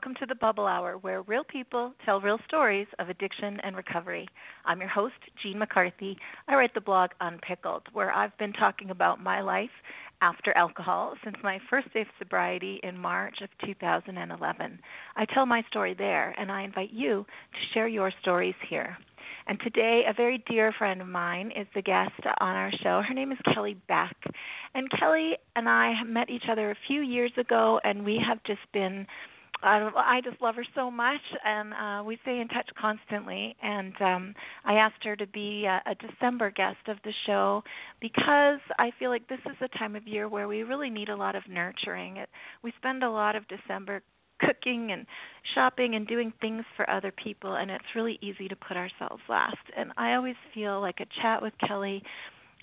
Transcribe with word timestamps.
welcome 0.00 0.18
to 0.18 0.24
the 0.24 0.34
Bubble 0.34 0.66
Hour, 0.66 0.96
where 0.96 1.20
real 1.20 1.44
people 1.44 1.92
tell 2.06 2.22
real 2.22 2.38
stories 2.48 2.86
of 2.98 3.10
addiction 3.10 3.60
and 3.62 3.76
recovery. 3.76 4.26
I'm 4.64 4.80
your 4.80 4.88
host, 4.88 5.12
Jean 5.42 5.58
McCarthy. 5.58 6.16
I 6.48 6.54
write 6.54 6.72
the 6.72 6.80
blog 6.80 7.10
Unpickled, 7.20 7.82
where 7.92 8.10
I've 8.10 8.34
been 8.38 8.54
talking 8.54 8.88
about 8.88 9.22
my 9.22 9.42
life 9.42 9.68
after 10.22 10.56
alcohol 10.56 11.16
since 11.22 11.36
my 11.42 11.58
first 11.68 11.92
day 11.92 12.00
of 12.00 12.06
sobriety 12.18 12.80
in 12.82 12.96
March 12.96 13.42
of 13.42 13.50
2011. 13.66 14.78
I 15.16 15.24
tell 15.26 15.44
my 15.44 15.62
story 15.68 15.92
there, 15.92 16.34
and 16.38 16.50
I 16.50 16.62
invite 16.62 16.94
you 16.94 17.26
to 17.52 17.74
share 17.74 17.86
your 17.86 18.10
stories 18.22 18.54
here. 18.70 18.96
And 19.48 19.60
today, 19.60 20.04
a 20.08 20.14
very 20.14 20.42
dear 20.48 20.72
friend 20.78 21.02
of 21.02 21.08
mine 21.08 21.52
is 21.54 21.66
the 21.74 21.82
guest 21.82 22.12
on 22.40 22.56
our 22.56 22.72
show. 22.82 23.02
Her 23.06 23.12
name 23.12 23.32
is 23.32 23.38
Kelly 23.52 23.76
Beck. 23.86 24.16
And 24.74 24.90
Kelly 24.98 25.36
and 25.56 25.68
I 25.68 26.02
met 26.04 26.30
each 26.30 26.44
other 26.50 26.70
a 26.70 26.76
few 26.86 27.02
years 27.02 27.32
ago, 27.36 27.82
and 27.84 28.02
we 28.02 28.18
have 28.26 28.42
just 28.44 28.60
been. 28.72 29.06
I 29.62 29.90
I 29.96 30.20
just 30.22 30.40
love 30.40 30.54
her 30.56 30.64
so 30.74 30.90
much, 30.90 31.20
and 31.44 31.72
uh, 31.74 32.04
we 32.04 32.18
stay 32.22 32.40
in 32.40 32.48
touch 32.48 32.68
constantly. 32.80 33.56
And 33.62 33.94
um, 34.00 34.34
I 34.64 34.74
asked 34.74 35.04
her 35.04 35.16
to 35.16 35.26
be 35.26 35.66
a, 35.66 35.82
a 35.90 35.94
December 35.94 36.50
guest 36.50 36.88
of 36.88 36.96
the 37.04 37.12
show 37.26 37.62
because 38.00 38.60
I 38.78 38.90
feel 38.98 39.10
like 39.10 39.28
this 39.28 39.40
is 39.46 39.56
a 39.60 39.78
time 39.78 39.96
of 39.96 40.06
year 40.06 40.28
where 40.28 40.48
we 40.48 40.62
really 40.62 40.90
need 40.90 41.08
a 41.08 41.16
lot 41.16 41.34
of 41.36 41.42
nurturing. 41.48 42.16
It, 42.16 42.28
we 42.62 42.72
spend 42.78 43.02
a 43.02 43.10
lot 43.10 43.36
of 43.36 43.44
December 43.48 44.02
cooking 44.40 44.92
and 44.92 45.06
shopping 45.54 45.94
and 45.94 46.06
doing 46.06 46.32
things 46.40 46.64
for 46.76 46.88
other 46.88 47.12
people 47.12 47.56
and 47.56 47.70
it's 47.70 47.84
really 47.94 48.18
easy 48.22 48.48
to 48.48 48.56
put 48.56 48.74
ourselves 48.74 49.22
last 49.28 49.58
and 49.76 49.92
i 49.98 50.14
always 50.14 50.36
feel 50.54 50.80
like 50.80 50.98
a 51.00 51.20
chat 51.20 51.42
with 51.42 51.52
kelly 51.66 52.02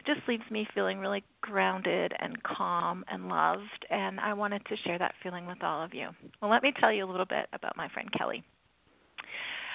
just 0.07 0.27
leaves 0.27 0.49
me 0.49 0.67
feeling 0.73 0.97
really 0.97 1.23
grounded 1.41 2.13
and 2.19 2.41
calm 2.43 3.03
and 3.09 3.29
loved 3.29 3.85
and 3.91 4.19
i 4.19 4.33
wanted 4.33 4.65
to 4.65 4.75
share 4.77 4.97
that 4.97 5.13
feeling 5.21 5.45
with 5.45 5.61
all 5.61 5.83
of 5.83 5.93
you 5.93 6.07
well 6.41 6.49
let 6.49 6.63
me 6.63 6.73
tell 6.79 6.91
you 6.91 7.05
a 7.05 7.11
little 7.11 7.25
bit 7.25 7.47
about 7.53 7.77
my 7.77 7.87
friend 7.89 8.09
kelly 8.17 8.43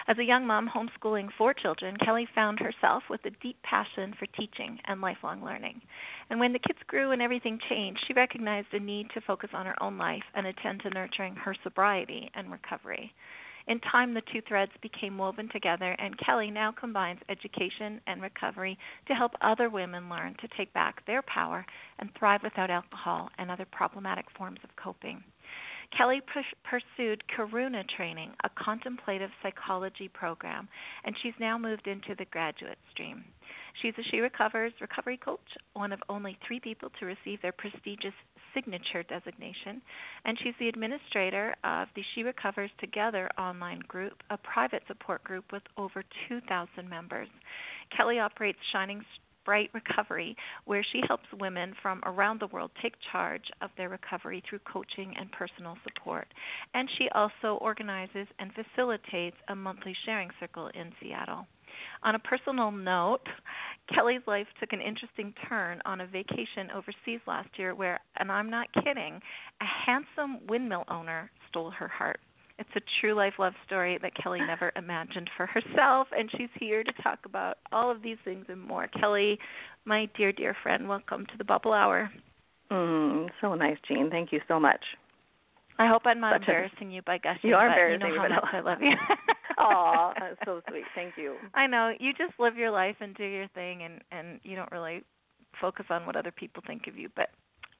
as 0.08 0.18
a 0.18 0.24
young 0.24 0.46
mom 0.46 0.68
homeschooling 0.68 1.28
four 1.38 1.54
children, 1.54 1.96
Kelly 1.96 2.26
found 2.34 2.58
herself 2.58 3.04
with 3.08 3.24
a 3.24 3.30
deep 3.40 3.56
passion 3.62 4.12
for 4.18 4.26
teaching 4.26 4.80
and 4.86 5.00
lifelong 5.00 5.44
learning. 5.44 5.80
And 6.28 6.40
when 6.40 6.52
the 6.52 6.58
kids 6.58 6.80
grew 6.88 7.12
and 7.12 7.22
everything 7.22 7.60
changed, 7.68 8.04
she 8.06 8.12
recognized 8.12 8.68
a 8.72 8.80
need 8.80 9.10
to 9.14 9.20
focus 9.20 9.50
on 9.52 9.66
her 9.66 9.80
own 9.80 9.98
life 9.98 10.24
and 10.34 10.46
attend 10.46 10.80
to 10.82 10.90
nurturing 10.90 11.36
her 11.36 11.54
sobriety 11.62 12.30
and 12.34 12.50
recovery. 12.50 13.14
In 13.68 13.78
time, 13.80 14.12
the 14.12 14.22
two 14.32 14.40
threads 14.48 14.72
became 14.82 15.18
woven 15.18 15.48
together, 15.48 15.92
and 15.98 16.18
Kelly 16.18 16.50
now 16.50 16.72
combines 16.72 17.20
education 17.28 18.00
and 18.06 18.20
recovery 18.20 18.78
to 19.06 19.14
help 19.14 19.32
other 19.40 19.70
women 19.70 20.08
learn 20.08 20.34
to 20.40 20.48
take 20.56 20.72
back 20.72 21.04
their 21.06 21.22
power 21.22 21.64
and 21.98 22.10
thrive 22.18 22.42
without 22.42 22.70
alcohol 22.70 23.30
and 23.38 23.50
other 23.50 23.66
problematic 23.70 24.26
forms 24.36 24.58
of 24.64 24.74
coping. 24.76 25.22
Kelly 25.96 26.22
pursued 26.64 27.22
Karuna 27.28 27.84
training, 27.96 28.32
a 28.44 28.50
contemplative 28.50 29.30
psychology 29.42 30.08
program, 30.08 30.68
and 31.04 31.14
she's 31.22 31.34
now 31.38 31.58
moved 31.58 31.86
into 31.86 32.14
the 32.18 32.24
graduate 32.26 32.78
stream. 32.90 33.22
She's 33.80 33.94
a 33.98 34.02
She 34.10 34.20
Recovers 34.20 34.72
recovery 34.80 35.18
coach, 35.18 35.40
one 35.74 35.92
of 35.92 36.00
only 36.08 36.38
three 36.46 36.60
people 36.60 36.90
to 36.98 37.06
receive 37.06 37.42
their 37.42 37.52
prestigious 37.52 38.14
signature 38.54 39.02
designation, 39.02 39.82
and 40.24 40.38
she's 40.42 40.54
the 40.58 40.68
administrator 40.68 41.54
of 41.64 41.88
the 41.94 42.02
She 42.14 42.22
Recovers 42.22 42.70
Together 42.78 43.28
online 43.38 43.80
group, 43.88 44.22
a 44.30 44.36
private 44.36 44.82
support 44.86 45.22
group 45.24 45.44
with 45.52 45.62
over 45.76 46.02
2,000 46.28 46.88
members. 46.88 47.28
Kelly 47.96 48.18
operates 48.18 48.58
Shining 48.72 49.02
Bright 49.44 49.70
Recovery, 49.74 50.36
where 50.66 50.84
she 50.92 51.00
helps 51.08 51.26
women 51.38 51.74
from 51.82 52.00
around 52.04 52.40
the 52.40 52.46
world 52.48 52.70
take 52.80 52.94
charge 53.10 53.50
of 53.60 53.70
their 53.76 53.88
recovery 53.88 54.42
through 54.48 54.60
coaching 54.60 55.14
and 55.18 55.30
personal 55.32 55.76
support. 55.82 56.28
And 56.74 56.88
she 56.96 57.08
also 57.14 57.58
organizes 57.60 58.28
and 58.38 58.52
facilitates 58.54 59.36
a 59.48 59.56
monthly 59.56 59.96
sharing 60.04 60.30
circle 60.38 60.68
in 60.74 60.92
Seattle. 61.00 61.46
On 62.02 62.14
a 62.14 62.18
personal 62.18 62.70
note, 62.70 63.26
Kelly's 63.94 64.22
life 64.26 64.46
took 64.60 64.72
an 64.72 64.80
interesting 64.80 65.34
turn 65.48 65.80
on 65.84 66.00
a 66.00 66.06
vacation 66.06 66.70
overseas 66.74 67.20
last 67.26 67.48
year 67.56 67.74
where, 67.74 68.00
and 68.16 68.30
I'm 68.30 68.50
not 68.50 68.68
kidding, 68.72 69.20
a 69.60 69.64
handsome 69.86 70.46
windmill 70.48 70.84
owner 70.88 71.30
stole 71.48 71.70
her 71.70 71.88
heart. 71.88 72.20
It's 72.58 72.68
a 72.76 72.80
true 73.00 73.14
life 73.14 73.34
love 73.38 73.54
story 73.66 73.98
that 74.02 74.12
Kelly 74.14 74.40
never 74.46 74.72
imagined 74.76 75.28
for 75.36 75.46
herself, 75.46 76.08
and 76.16 76.30
she's 76.36 76.50
here 76.58 76.84
to 76.84 76.92
talk 77.02 77.20
about 77.24 77.58
all 77.72 77.90
of 77.90 78.02
these 78.02 78.18
things 78.24 78.46
and 78.48 78.60
more. 78.60 78.88
Kelly, 79.00 79.38
my 79.84 80.08
dear, 80.16 80.32
dear 80.32 80.56
friend, 80.62 80.88
welcome 80.88 81.26
to 81.26 81.38
the 81.38 81.44
Bubble 81.44 81.72
Hour. 81.72 82.10
Mm, 82.70 83.28
so 83.40 83.54
nice, 83.54 83.76
Jean. 83.88 84.10
Thank 84.10 84.32
you 84.32 84.40
so 84.48 84.58
much. 84.58 84.80
I 85.78 85.88
hope 85.88 86.02
I'm 86.04 86.20
not 86.20 86.34
Such 86.34 86.42
embarrassing 86.42 86.92
a, 86.92 86.94
you 86.94 87.02
by 87.02 87.18
gushing. 87.18 87.50
You 87.50 87.56
are 87.56 87.68
but 87.68 87.72
embarrassing 87.72 88.08
you 88.08 88.14
know 88.14 88.22
how 88.22 88.28
much 88.28 88.44
I 88.52 88.60
love 88.60 88.78
you. 88.80 88.92
Aw, 89.58 90.14
that's 90.20 90.36
so 90.44 90.60
sweet. 90.68 90.84
Thank 90.94 91.14
you. 91.16 91.36
I 91.54 91.66
know 91.66 91.92
you 91.98 92.12
just 92.12 92.38
live 92.38 92.56
your 92.56 92.70
life 92.70 92.96
and 93.00 93.14
do 93.14 93.24
your 93.24 93.48
thing, 93.48 93.82
and 93.82 94.00
and 94.10 94.40
you 94.42 94.56
don't 94.56 94.70
really 94.72 95.02
focus 95.60 95.86
on 95.90 96.06
what 96.06 96.16
other 96.16 96.32
people 96.32 96.62
think 96.66 96.86
of 96.86 96.96
you. 96.96 97.08
But 97.14 97.28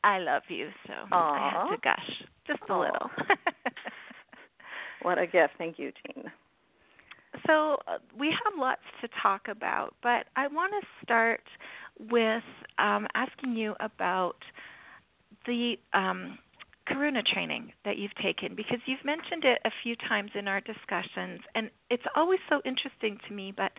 I 0.04 0.18
love 0.18 0.42
you, 0.48 0.68
so 0.86 0.92
Aww. 1.12 1.32
I 1.32 1.50
have 1.52 1.70
to 1.70 1.76
gush 1.82 2.26
just 2.46 2.60
a 2.68 2.72
Aww. 2.72 2.80
little. 2.80 3.10
What 5.02 5.18
a 5.18 5.26
gift. 5.26 5.54
Thank 5.58 5.78
you, 5.78 5.92
Jean. 6.06 6.24
So, 7.46 7.78
uh, 7.88 7.98
we 8.18 8.28
have 8.28 8.58
lots 8.58 8.82
to 9.00 9.08
talk 9.20 9.48
about, 9.48 9.94
but 10.02 10.26
I 10.36 10.46
want 10.46 10.72
to 10.80 11.04
start 11.04 11.40
with 11.98 12.42
um, 12.78 13.06
asking 13.14 13.56
you 13.56 13.74
about 13.80 14.36
the 15.46 15.74
um, 15.92 16.38
Karuna 16.88 17.24
training 17.24 17.72
that 17.84 17.96
you've 17.98 18.14
taken 18.16 18.54
because 18.54 18.78
you've 18.86 19.04
mentioned 19.04 19.44
it 19.44 19.60
a 19.64 19.70
few 19.82 19.96
times 19.96 20.30
in 20.34 20.48
our 20.48 20.60
discussions, 20.60 21.40
and 21.54 21.70
it's 21.90 22.04
always 22.16 22.40
so 22.48 22.60
interesting 22.64 23.18
to 23.28 23.34
me, 23.34 23.52
but 23.56 23.72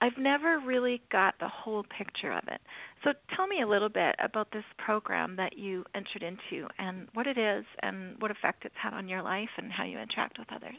I've 0.00 0.18
never 0.18 0.58
really 0.58 1.00
got 1.10 1.34
the 1.40 1.48
whole 1.48 1.84
picture 1.96 2.32
of 2.32 2.44
it. 2.48 2.60
So 3.02 3.12
tell 3.34 3.46
me 3.46 3.62
a 3.62 3.66
little 3.66 3.88
bit 3.88 4.14
about 4.18 4.50
this 4.52 4.64
program 4.78 5.36
that 5.36 5.56
you 5.56 5.84
entered 5.94 6.22
into 6.22 6.68
and 6.78 7.08
what 7.14 7.26
it 7.26 7.38
is 7.38 7.64
and 7.82 8.20
what 8.20 8.30
effect 8.30 8.64
it's 8.64 8.74
had 8.80 8.92
on 8.92 9.08
your 9.08 9.22
life 9.22 9.50
and 9.56 9.70
how 9.70 9.84
you 9.84 9.98
interact 9.98 10.38
with 10.38 10.48
others. 10.52 10.76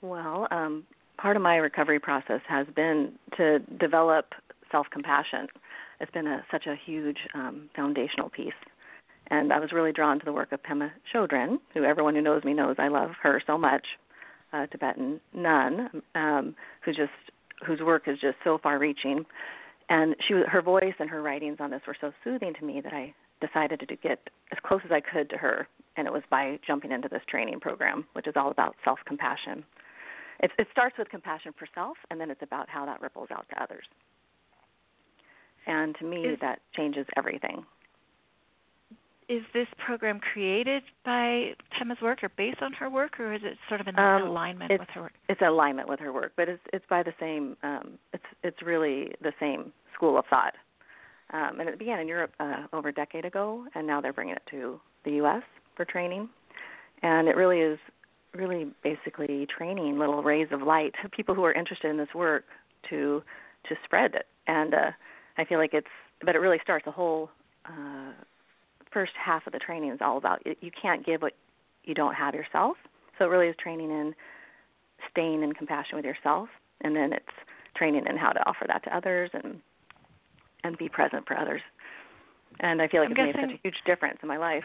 Well, 0.00 0.48
um, 0.50 0.84
part 1.18 1.36
of 1.36 1.42
my 1.42 1.56
recovery 1.56 2.00
process 2.00 2.40
has 2.48 2.66
been 2.74 3.12
to 3.36 3.58
develop 3.58 4.26
self 4.70 4.86
compassion. 4.90 5.48
It's 6.00 6.10
been 6.12 6.26
a, 6.26 6.44
such 6.50 6.66
a 6.66 6.74
huge 6.86 7.18
um, 7.34 7.68
foundational 7.76 8.30
piece. 8.30 8.54
And 9.30 9.52
I 9.52 9.60
was 9.60 9.72
really 9.72 9.92
drawn 9.92 10.18
to 10.18 10.24
the 10.24 10.32
work 10.32 10.52
of 10.52 10.62
Pema 10.62 10.90
Chodron, 11.14 11.58
who 11.72 11.84
everyone 11.84 12.14
who 12.14 12.22
knows 12.22 12.42
me 12.44 12.52
knows 12.52 12.76
I 12.78 12.88
love 12.88 13.10
her 13.22 13.40
so 13.46 13.56
much, 13.56 13.86
a 14.52 14.66
Tibetan 14.66 15.20
nun, 15.32 16.02
um, 16.14 16.54
who 16.84 16.92
just 16.92 17.12
whose 17.64 17.80
work 17.80 18.08
is 18.08 18.18
just 18.20 18.36
so 18.42 18.58
far-reaching. 18.62 19.24
And 19.88 20.16
she, 20.26 20.34
her 20.48 20.62
voice 20.62 20.94
and 20.98 21.10
her 21.10 21.22
writings 21.22 21.58
on 21.60 21.70
this 21.70 21.82
were 21.86 21.96
so 22.00 22.10
soothing 22.24 22.54
to 22.58 22.64
me 22.64 22.80
that 22.80 22.92
I 22.92 23.14
decided 23.40 23.80
to 23.80 23.96
get 23.96 24.18
as 24.50 24.58
close 24.64 24.80
as 24.84 24.90
I 24.90 25.00
could 25.00 25.28
to 25.30 25.36
her, 25.36 25.68
and 25.96 26.06
it 26.06 26.12
was 26.12 26.22
by 26.30 26.58
jumping 26.66 26.90
into 26.90 27.08
this 27.08 27.22
training 27.28 27.60
program, 27.60 28.06
which 28.14 28.26
is 28.26 28.34
all 28.36 28.50
about 28.50 28.76
self-compassion. 28.82 29.62
It, 30.40 30.50
it 30.58 30.68
starts 30.72 30.96
with 30.98 31.10
compassion 31.10 31.52
for 31.58 31.68
self, 31.74 31.96
and 32.10 32.20
then 32.20 32.30
it's 32.30 32.42
about 32.42 32.68
how 32.68 32.86
that 32.86 33.02
ripples 33.02 33.28
out 33.30 33.46
to 33.50 33.62
others. 33.62 33.84
And 35.66 35.94
to 35.98 36.04
me, 36.04 36.22
is, 36.22 36.38
that 36.40 36.60
changes 36.74 37.06
everything 37.16 37.64
is 39.30 39.42
this 39.54 39.68
program 39.86 40.18
created 40.18 40.82
by 41.04 41.52
Pema's 41.78 41.98
work 42.02 42.24
or 42.24 42.30
based 42.36 42.60
on 42.62 42.72
her 42.72 42.90
work, 42.90 43.20
or 43.20 43.32
is 43.32 43.42
it 43.44 43.56
sort 43.68 43.80
of 43.80 43.86
in 43.86 43.96
um, 43.96 44.22
alignment 44.22 44.72
with 44.72 44.88
her 44.92 45.02
work? 45.02 45.12
It's 45.28 45.40
alignment 45.40 45.88
with 45.88 46.00
her 46.00 46.12
work, 46.12 46.32
but 46.36 46.48
it's 46.48 46.62
it's 46.72 46.84
by 46.90 47.04
the 47.04 47.12
same. 47.20 47.56
Um, 47.62 47.92
it's 48.12 48.24
it's 48.42 48.60
really 48.60 49.12
the 49.22 49.32
same 49.38 49.72
school 49.94 50.18
of 50.18 50.24
thought, 50.28 50.54
um, 51.32 51.60
and 51.60 51.68
it 51.68 51.78
began 51.78 52.00
in 52.00 52.08
Europe 52.08 52.32
uh, 52.40 52.66
over 52.72 52.88
a 52.88 52.92
decade 52.92 53.24
ago, 53.24 53.64
and 53.76 53.86
now 53.86 54.00
they're 54.00 54.12
bringing 54.12 54.34
it 54.34 54.42
to 54.50 54.80
the 55.04 55.12
U.S. 55.12 55.42
for 55.76 55.84
training, 55.84 56.28
and 57.02 57.28
it 57.28 57.36
really 57.36 57.60
is 57.60 57.78
really 58.34 58.72
basically 58.82 59.46
training 59.46 59.96
little 59.96 60.24
rays 60.24 60.48
of 60.50 60.62
light 60.62 60.94
people 61.16 61.36
who 61.36 61.44
are 61.44 61.52
interested 61.52 61.88
in 61.88 61.96
this 61.96 62.12
work 62.16 62.44
to 62.90 63.22
to 63.68 63.76
spread 63.84 64.16
it, 64.16 64.26
and 64.48 64.74
uh, 64.74 64.90
I 65.38 65.44
feel 65.44 65.58
like 65.58 65.72
it's 65.72 65.86
but 66.26 66.34
it 66.34 66.40
really 66.40 66.58
starts 66.64 66.88
a 66.88 66.90
whole. 66.90 67.30
Uh, 67.64 68.12
first 68.92 69.12
half 69.22 69.46
of 69.46 69.52
the 69.52 69.58
training 69.58 69.90
is 69.90 69.98
all 70.00 70.18
about 70.18 70.42
you 70.44 70.70
can't 70.80 71.04
give 71.04 71.22
what 71.22 71.32
you 71.84 71.94
don't 71.94 72.14
have 72.14 72.34
yourself. 72.34 72.76
So 73.18 73.24
it 73.24 73.28
really 73.28 73.48
is 73.48 73.56
training 73.62 73.90
in 73.90 74.14
staying 75.10 75.42
in 75.42 75.52
compassion 75.52 75.96
with 75.96 76.04
yourself, 76.04 76.48
and 76.82 76.94
then 76.94 77.12
it's 77.12 77.24
training 77.76 78.04
in 78.08 78.16
how 78.16 78.30
to 78.30 78.40
offer 78.48 78.66
that 78.66 78.82
to 78.84 78.96
others 78.96 79.30
and 79.32 79.60
and 80.64 80.76
be 80.76 80.88
present 80.88 81.26
for 81.26 81.36
others. 81.38 81.62
And 82.60 82.82
I 82.82 82.88
feel 82.88 83.00
like 83.00 83.10
I'm 83.10 83.12
it's 83.12 83.32
guessing, 83.32 83.48
made 83.48 83.54
such 83.54 83.60
a 83.60 83.68
huge 83.68 83.78
difference 83.86 84.18
in 84.22 84.28
my 84.28 84.36
life. 84.36 84.64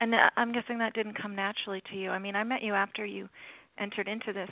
And 0.00 0.14
uh, 0.14 0.30
I'm 0.36 0.52
guessing 0.52 0.78
that 0.78 0.92
didn't 0.92 1.20
come 1.20 1.34
naturally 1.34 1.82
to 1.90 1.96
you. 1.96 2.10
I 2.10 2.18
mean, 2.18 2.36
I 2.36 2.44
met 2.44 2.62
you 2.62 2.74
after 2.74 3.06
you 3.06 3.28
entered 3.78 4.08
into 4.08 4.32
this 4.32 4.50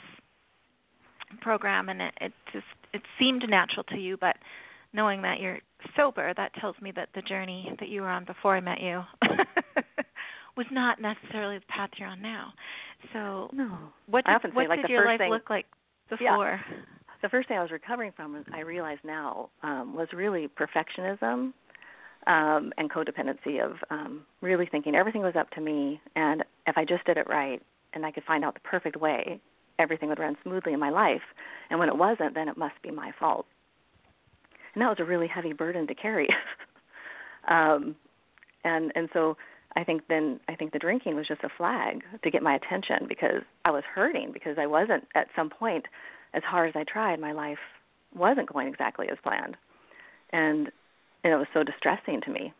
program, 1.41 1.89
and 1.89 2.01
it, 2.01 2.13
it 2.21 2.33
just 2.51 2.65
it 2.93 3.01
seemed 3.19 3.43
natural 3.47 3.83
to 3.85 3.97
you, 3.97 4.17
but 4.17 4.35
knowing 4.93 5.21
that 5.23 5.39
you're 5.39 5.59
sober, 5.95 6.33
that 6.35 6.53
tells 6.55 6.75
me 6.81 6.91
that 6.95 7.09
the 7.15 7.21
journey 7.23 7.71
that 7.79 7.89
you 7.89 8.01
were 8.01 8.09
on 8.09 8.25
before 8.25 8.55
I 8.55 8.59
met 8.59 8.79
you 8.81 9.01
was 10.57 10.65
not 10.71 11.01
necessarily 11.01 11.57
the 11.57 11.65
path 11.67 11.89
you're 11.97 12.07
on 12.07 12.21
now. 12.21 12.53
So, 13.11 13.49
no. 13.53 13.77
what 14.07 14.25
did, 14.25 14.53
what 14.53 14.69
like, 14.69 14.81
did 14.81 14.89
your 14.89 15.05
life 15.05 15.19
thing, 15.19 15.29
look 15.29 15.49
like 15.49 15.65
before? 16.09 16.61
Yeah. 16.69 16.77
The 17.21 17.29
first 17.29 17.47
thing 17.47 17.57
I 17.57 17.61
was 17.61 17.71
recovering 17.71 18.11
from, 18.15 18.43
I 18.53 18.59
realize 18.61 18.97
now, 19.03 19.49
um, 19.63 19.95
was 19.95 20.07
really 20.13 20.49
perfectionism 20.49 21.53
um, 22.27 22.71
and 22.77 22.91
codependency 22.91 23.63
of 23.63 23.73
um, 23.89 24.23
really 24.41 24.67
thinking 24.69 24.95
everything 24.95 25.21
was 25.21 25.35
up 25.37 25.49
to 25.51 25.61
me, 25.61 26.01
and 26.15 26.43
if 26.67 26.77
I 26.77 26.85
just 26.85 27.05
did 27.05 27.17
it 27.17 27.27
right 27.27 27.61
and 27.93 28.05
I 28.05 28.11
could 28.11 28.23
find 28.23 28.43
out 28.43 28.53
the 28.55 28.59
perfect 28.61 28.97
way, 28.97 29.39
everything 29.79 30.09
would 30.09 30.19
run 30.19 30.35
smoothly 30.43 30.73
in 30.73 30.79
my 30.79 30.89
life. 30.89 31.21
And 31.69 31.79
when 31.79 31.89
it 31.89 31.97
wasn't, 31.97 32.33
then 32.33 32.47
it 32.47 32.57
must 32.57 32.75
be 32.81 32.91
my 32.91 33.11
fault. 33.19 33.45
And 34.73 34.81
that 34.81 34.89
was 34.89 34.97
a 34.99 35.05
really 35.05 35.27
heavy 35.27 35.53
burden 35.53 35.87
to 35.87 35.95
carry. 35.95 36.27
um, 37.47 37.95
and 38.63 38.91
and 38.95 39.09
so 39.13 39.37
I 39.75 39.83
think 39.83 40.03
then 40.09 40.39
I 40.47 40.55
think 40.55 40.71
the 40.71 40.79
drinking 40.79 41.15
was 41.15 41.27
just 41.27 41.43
a 41.43 41.49
flag 41.57 42.03
to 42.23 42.31
get 42.31 42.43
my 42.43 42.55
attention 42.55 43.07
because 43.07 43.41
I 43.65 43.71
was 43.71 43.83
hurting 43.93 44.31
because 44.33 44.57
I 44.59 44.67
wasn't 44.67 45.05
at 45.15 45.27
some 45.35 45.49
point 45.49 45.85
as 46.33 46.43
hard 46.43 46.69
as 46.69 46.75
I 46.75 46.83
tried 46.91 47.19
my 47.19 47.31
life 47.31 47.59
wasn't 48.15 48.51
going 48.51 48.67
exactly 48.67 49.07
as 49.11 49.17
planned. 49.23 49.57
And 50.31 50.71
and 51.23 51.33
it 51.33 51.37
was 51.37 51.47
so 51.53 51.63
distressing 51.63 52.21
to 52.21 52.31
me 52.31 52.53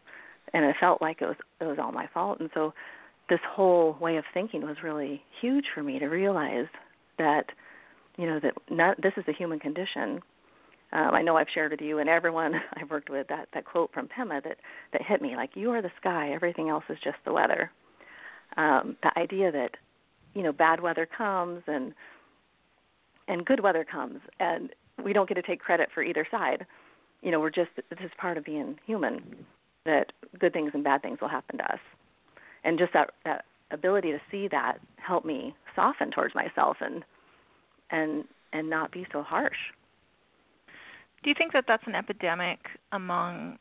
and 0.53 0.65
it 0.65 0.75
felt 0.79 1.01
like 1.01 1.21
it 1.21 1.25
was 1.25 1.35
it 1.59 1.65
was 1.65 1.77
all 1.79 1.91
my 1.91 2.07
fault 2.13 2.39
and 2.39 2.49
so 2.53 2.73
this 3.29 3.39
whole 3.49 3.97
way 3.99 4.17
of 4.17 4.25
thinking 4.33 4.61
was 4.63 4.77
really 4.83 5.23
huge 5.41 5.65
for 5.73 5.81
me 5.81 5.99
to 5.99 6.07
realize 6.07 6.67
that 7.17 7.45
you 8.17 8.25
know 8.25 8.39
that 8.39 8.53
not 8.69 9.01
this 9.01 9.13
is 9.17 9.23
a 9.27 9.33
human 9.33 9.59
condition 9.59 10.21
um, 10.93 11.15
I 11.15 11.23
know 11.23 11.35
I've 11.35 11.47
shared 11.53 11.71
with 11.71 11.81
you 11.81 11.99
and 11.99 12.07
everyone 12.07 12.53
I've 12.75 12.89
worked 12.89 13.09
with 13.09 13.27
that 13.27 13.49
that 13.53 13.65
quote 13.65 13.91
from 13.93 14.07
Pema 14.07 14.43
that 14.43 14.57
that 14.93 15.01
hit 15.01 15.21
me 15.21 15.35
like 15.35 15.51
you 15.55 15.71
are 15.71 15.81
the 15.81 15.91
sky, 15.99 16.31
everything 16.33 16.69
else 16.69 16.83
is 16.89 16.97
just 17.03 17.17
the 17.25 17.33
weather. 17.33 17.71
Um, 18.55 18.95
the 19.01 19.17
idea 19.17 19.51
that 19.51 19.71
you 20.33 20.43
know 20.43 20.53
bad 20.53 20.81
weather 20.81 21.05
comes 21.05 21.63
and 21.67 21.93
and 23.27 23.45
good 23.45 23.61
weather 23.61 23.85
comes 23.89 24.19
and 24.39 24.69
we 25.03 25.13
don't 25.13 25.27
get 25.27 25.35
to 25.35 25.41
take 25.41 25.59
credit 25.59 25.89
for 25.93 26.03
either 26.03 26.27
side. 26.29 26.65
You 27.21 27.31
know, 27.31 27.39
we're 27.39 27.49
just 27.49 27.71
this 27.75 27.99
is 28.03 28.11
part 28.17 28.37
of 28.37 28.45
being 28.45 28.77
human 28.85 29.45
that 29.85 30.11
good 30.39 30.53
things 30.53 30.71
and 30.73 30.83
bad 30.83 31.01
things 31.01 31.19
will 31.19 31.29
happen 31.29 31.57
to 31.57 31.63
us. 31.73 31.79
And 32.63 32.77
just 32.77 32.93
that 32.93 33.11
that 33.25 33.45
ability 33.71 34.11
to 34.11 34.19
see 34.29 34.47
that 34.49 34.77
helped 34.97 35.25
me 35.25 35.55
soften 35.75 36.11
towards 36.11 36.35
myself 36.35 36.77
and 36.81 37.03
and 37.89 38.25
and 38.51 38.69
not 38.69 38.91
be 38.91 39.07
so 39.11 39.23
harsh. 39.23 39.57
Do 41.23 41.29
you 41.29 41.35
think 41.37 41.53
that 41.53 41.65
that's 41.67 41.83
an 41.87 41.95
epidemic 41.95 42.59
among 42.91 43.57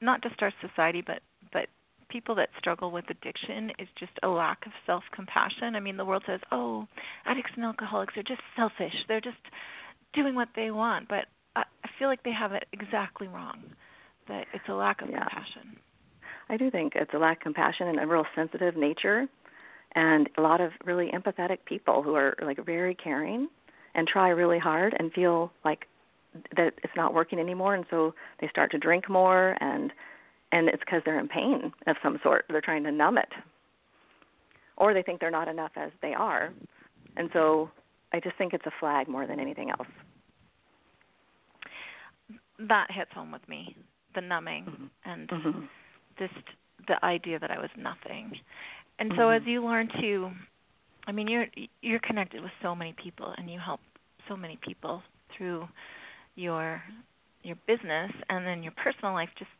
not 0.00 0.22
just 0.22 0.42
our 0.42 0.52
society, 0.60 1.02
but 1.06 1.20
but 1.52 1.66
people 2.08 2.34
that 2.34 2.48
struggle 2.58 2.90
with 2.90 3.04
addiction 3.08 3.70
is 3.78 3.88
just 3.98 4.12
a 4.22 4.28
lack 4.28 4.66
of 4.66 4.72
self-compassion? 4.84 5.76
I 5.76 5.80
mean, 5.80 5.96
the 5.96 6.04
world 6.04 6.24
says, 6.26 6.40
"Oh, 6.50 6.88
addicts 7.26 7.52
and 7.54 7.64
alcoholics 7.64 8.16
are 8.16 8.22
just 8.22 8.40
selfish. 8.56 9.04
They're 9.08 9.20
just 9.20 9.36
doing 10.14 10.34
what 10.34 10.48
they 10.56 10.70
want." 10.70 11.08
But 11.08 11.26
I, 11.54 11.64
I 11.84 11.88
feel 11.98 12.08
like 12.08 12.22
they 12.22 12.32
have 12.32 12.52
it 12.52 12.66
exactly 12.72 13.28
wrong. 13.28 13.62
That 14.28 14.46
it's 14.54 14.68
a 14.68 14.74
lack 14.74 15.02
of 15.02 15.10
yeah. 15.10 15.20
compassion. 15.20 15.76
I 16.48 16.56
do 16.56 16.70
think 16.70 16.94
it's 16.96 17.12
a 17.14 17.18
lack 17.18 17.38
of 17.38 17.42
compassion 17.42 17.88
and 17.88 18.00
a 18.00 18.06
real 18.06 18.26
sensitive 18.34 18.76
nature, 18.76 19.26
and 19.92 20.28
a 20.38 20.40
lot 20.40 20.60
of 20.60 20.72
really 20.84 21.10
empathetic 21.12 21.58
people 21.66 22.02
who 22.02 22.14
are 22.14 22.34
like 22.42 22.64
very 22.64 22.94
caring 22.94 23.48
and 23.94 24.08
try 24.08 24.30
really 24.30 24.58
hard 24.58 24.94
and 24.98 25.12
feel 25.12 25.52
like 25.64 25.86
that 26.56 26.74
it's 26.82 26.92
not 26.96 27.14
working 27.14 27.38
anymore 27.38 27.74
and 27.74 27.84
so 27.90 28.14
they 28.40 28.48
start 28.48 28.70
to 28.70 28.78
drink 28.78 29.08
more 29.08 29.56
and 29.60 29.92
and 30.52 30.68
it's 30.68 30.80
because 30.80 31.02
they're 31.04 31.18
in 31.18 31.28
pain 31.28 31.72
of 31.86 31.96
some 32.02 32.18
sort 32.22 32.44
they're 32.48 32.60
trying 32.60 32.84
to 32.84 32.92
numb 32.92 33.18
it 33.18 33.28
or 34.76 34.94
they 34.94 35.02
think 35.02 35.20
they're 35.20 35.30
not 35.30 35.48
enough 35.48 35.72
as 35.76 35.90
they 36.02 36.14
are 36.14 36.52
and 37.16 37.30
so 37.32 37.70
i 38.12 38.20
just 38.20 38.36
think 38.36 38.52
it's 38.52 38.66
a 38.66 38.72
flag 38.78 39.08
more 39.08 39.26
than 39.26 39.40
anything 39.40 39.70
else 39.70 39.88
that 42.68 42.86
hits 42.90 43.10
home 43.12 43.32
with 43.32 43.46
me 43.48 43.76
the 44.14 44.20
numbing 44.20 44.64
mm-hmm. 44.64 45.10
and 45.10 45.28
mm-hmm. 45.28 45.60
just 46.18 46.34
the 46.86 47.04
idea 47.04 47.38
that 47.38 47.50
i 47.50 47.58
was 47.58 47.70
nothing 47.76 48.32
and 48.98 49.10
so 49.16 49.22
mm-hmm. 49.22 49.42
as 49.42 49.48
you 49.48 49.64
learn 49.64 49.88
to 50.00 50.30
i 51.06 51.12
mean 51.12 51.26
you're 51.26 51.46
you're 51.82 52.00
connected 52.00 52.40
with 52.40 52.52
so 52.62 52.74
many 52.74 52.94
people 53.02 53.34
and 53.36 53.50
you 53.50 53.58
help 53.58 53.80
so 54.28 54.36
many 54.36 54.58
people 54.62 55.02
through 55.36 55.66
your 56.40 56.82
your 57.42 57.56
business 57.66 58.10
and 58.28 58.46
then 58.46 58.62
your 58.62 58.72
personal 58.72 59.14
life 59.14 59.30
just 59.38 59.50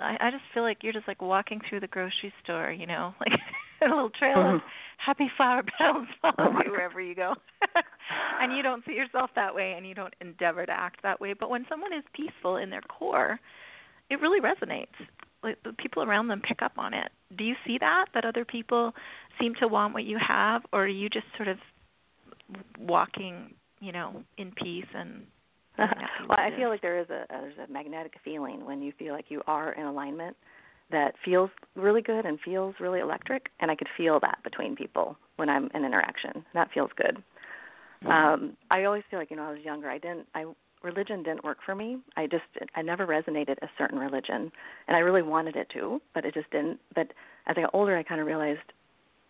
I, 0.00 0.16
I 0.20 0.30
just 0.30 0.42
feel 0.52 0.62
like 0.62 0.78
you're 0.82 0.92
just 0.92 1.08
like 1.08 1.22
walking 1.22 1.60
through 1.68 1.80
the 1.80 1.86
grocery 1.86 2.32
store, 2.42 2.70
you 2.70 2.86
know, 2.86 3.14
like 3.20 3.38
a 3.82 3.84
little 3.84 4.10
trail 4.10 4.56
of 4.56 4.60
happy 4.98 5.30
flower 5.36 5.62
petals 5.62 6.06
follow 6.22 6.34
Oh 6.38 6.60
you 6.64 6.70
wherever 6.70 7.00
you 7.00 7.14
go. 7.14 7.34
and 8.40 8.56
you 8.56 8.62
don't 8.62 8.84
see 8.86 8.92
yourself 8.92 9.30
that 9.36 9.54
way 9.54 9.74
and 9.76 9.86
you 9.86 9.94
don't 9.94 10.14
endeavor 10.20 10.66
to 10.66 10.72
act 10.72 11.02
that 11.02 11.20
way. 11.20 11.32
But 11.32 11.50
when 11.50 11.66
someone 11.68 11.92
is 11.92 12.04
peaceful 12.14 12.56
in 12.56 12.70
their 12.70 12.82
core, 12.82 13.38
it 14.10 14.20
really 14.20 14.40
resonates. 14.40 14.96
Like 15.42 15.62
the 15.62 15.72
people 15.72 16.02
around 16.02 16.28
them 16.28 16.42
pick 16.46 16.62
up 16.62 16.72
on 16.78 16.94
it. 16.94 17.10
Do 17.36 17.44
you 17.44 17.54
see 17.66 17.78
that? 17.78 18.06
That 18.14 18.24
other 18.24 18.44
people 18.44 18.92
seem 19.40 19.54
to 19.60 19.68
want 19.68 19.94
what 19.94 20.04
you 20.04 20.18
have 20.26 20.62
or 20.72 20.84
are 20.84 20.88
you 20.88 21.08
just 21.08 21.26
sort 21.36 21.48
of 21.48 21.58
walking, 22.78 23.54
you 23.80 23.92
know, 23.92 24.22
in 24.38 24.52
peace 24.52 24.86
and 24.94 25.22
well, 25.78 26.38
I 26.38 26.50
feel 26.56 26.68
like 26.68 26.82
there 26.82 26.98
is 26.98 27.08
a 27.10 27.24
there's 27.28 27.54
a 27.68 27.70
magnetic 27.70 28.14
feeling 28.24 28.64
when 28.64 28.82
you 28.82 28.92
feel 28.98 29.12
like 29.14 29.26
you 29.28 29.42
are 29.46 29.72
in 29.72 29.84
alignment 29.84 30.36
that 30.90 31.14
feels 31.24 31.50
really 31.74 32.02
good 32.02 32.24
and 32.24 32.38
feels 32.44 32.74
really 32.80 33.00
electric, 33.00 33.46
and 33.60 33.70
I 33.70 33.76
could 33.76 33.88
feel 33.96 34.20
that 34.20 34.38
between 34.44 34.76
people 34.76 35.16
when 35.36 35.48
I'm 35.48 35.68
in 35.74 35.84
interaction. 35.84 36.44
That 36.54 36.70
feels 36.72 36.90
good. 36.96 37.22
Mm-hmm. 38.04 38.08
Um, 38.08 38.56
I 38.70 38.84
always 38.84 39.02
feel 39.10 39.18
like 39.18 39.30
you 39.30 39.36
know 39.36 39.44
I 39.44 39.52
was 39.52 39.60
younger. 39.64 39.88
I 39.88 39.98
didn't. 39.98 40.26
I 40.34 40.44
religion 40.82 41.22
didn't 41.22 41.44
work 41.44 41.58
for 41.64 41.74
me. 41.74 41.98
I 42.16 42.26
just 42.26 42.44
I 42.74 42.82
never 42.82 43.06
resonated 43.06 43.56
a 43.62 43.68
certain 43.78 43.98
religion, 43.98 44.50
and 44.88 44.96
I 44.96 45.00
really 45.00 45.22
wanted 45.22 45.56
it 45.56 45.68
to, 45.74 46.00
but 46.14 46.24
it 46.24 46.34
just 46.34 46.50
didn't. 46.50 46.78
But 46.94 47.08
as 47.46 47.56
I 47.56 47.62
got 47.62 47.70
older, 47.74 47.96
I 47.96 48.02
kind 48.02 48.20
of 48.20 48.26
realized, 48.26 48.72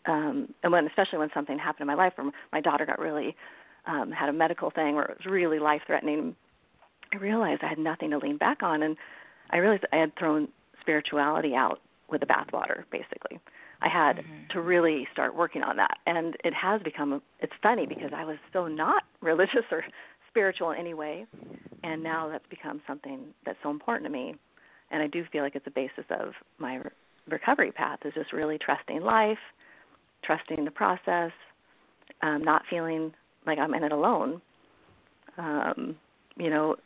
um, 0.07 0.55
and 0.63 0.73
when 0.73 0.87
especially 0.87 1.19
when 1.19 1.31
something 1.35 1.59
happened 1.59 1.83
in 1.83 1.87
my 1.87 1.95
life, 1.95 2.13
where 2.17 2.31
my 2.53 2.61
daughter 2.61 2.87
got 2.87 2.99
really 2.99 3.35
um, 3.87 4.11
had 4.11 4.29
a 4.29 4.33
medical 4.33 4.71
thing 4.71 4.95
where 4.95 5.05
it 5.05 5.19
was 5.19 5.27
really 5.27 5.59
life 5.59 5.83
threatening. 5.87 6.35
I 7.13 7.19
realized 7.19 7.63
I 7.63 7.69
had 7.69 7.79
nothing 7.79 8.11
to 8.11 8.19
lean 8.19 8.37
back 8.37 8.63
on, 8.63 8.83
and 8.83 8.97
I 9.51 9.59
realized 9.59 9.85
I 9.93 9.97
had 9.97 10.17
thrown 10.19 10.49
spirituality 10.81 11.55
out 11.55 11.81
with 12.11 12.21
the 12.21 12.27
bathwater. 12.27 12.85
Basically, 12.91 13.39
I 13.81 13.89
had 13.89 14.17
mm-hmm. 14.17 14.53
to 14.53 14.61
really 14.61 15.07
start 15.13 15.35
working 15.35 15.63
on 15.63 15.77
that, 15.77 15.99
and 16.07 16.37
it 16.45 16.55
has 16.55 16.83
become. 16.83 17.13
A, 17.13 17.23
it's 17.41 17.53
funny 17.63 17.87
because 17.87 18.11
I 18.15 18.25
was 18.25 18.37
so 18.53 18.67
not 18.67 19.05
religious 19.21 19.65
or 19.71 19.85
spiritual 20.29 20.73
in 20.73 20.79
any 20.79 20.95
way, 20.95 21.27
and 21.83 22.03
now 22.03 22.29
that's 22.29 22.47
become 22.51 22.83
something 22.87 23.21
that's 23.45 23.59
so 23.63 23.71
important 23.71 24.07
to 24.07 24.13
me, 24.13 24.35
and 24.91 25.03
I 25.03 25.07
do 25.07 25.25
feel 25.33 25.43
like 25.43 25.57
it's 25.57 25.67
a 25.67 25.71
basis 25.71 26.05
of 26.11 26.33
my 26.59 26.77
re- 26.77 26.91
recovery 27.29 27.73
path 27.73 28.01
is 28.05 28.15
just 28.15 28.33
really 28.33 28.59
trusting 28.59 29.01
life, 29.01 29.39
trusting 30.25 30.65
the 30.65 30.71
process, 30.71 31.33
um, 32.23 32.43
not 32.43 32.63
feeling 32.69 33.13
like 33.47 33.59
I'm 33.59 33.75
in 33.75 33.85
it 33.85 33.93
alone. 33.93 34.41
Um, 35.39 35.97
you 36.37 36.51
know, 36.51 36.77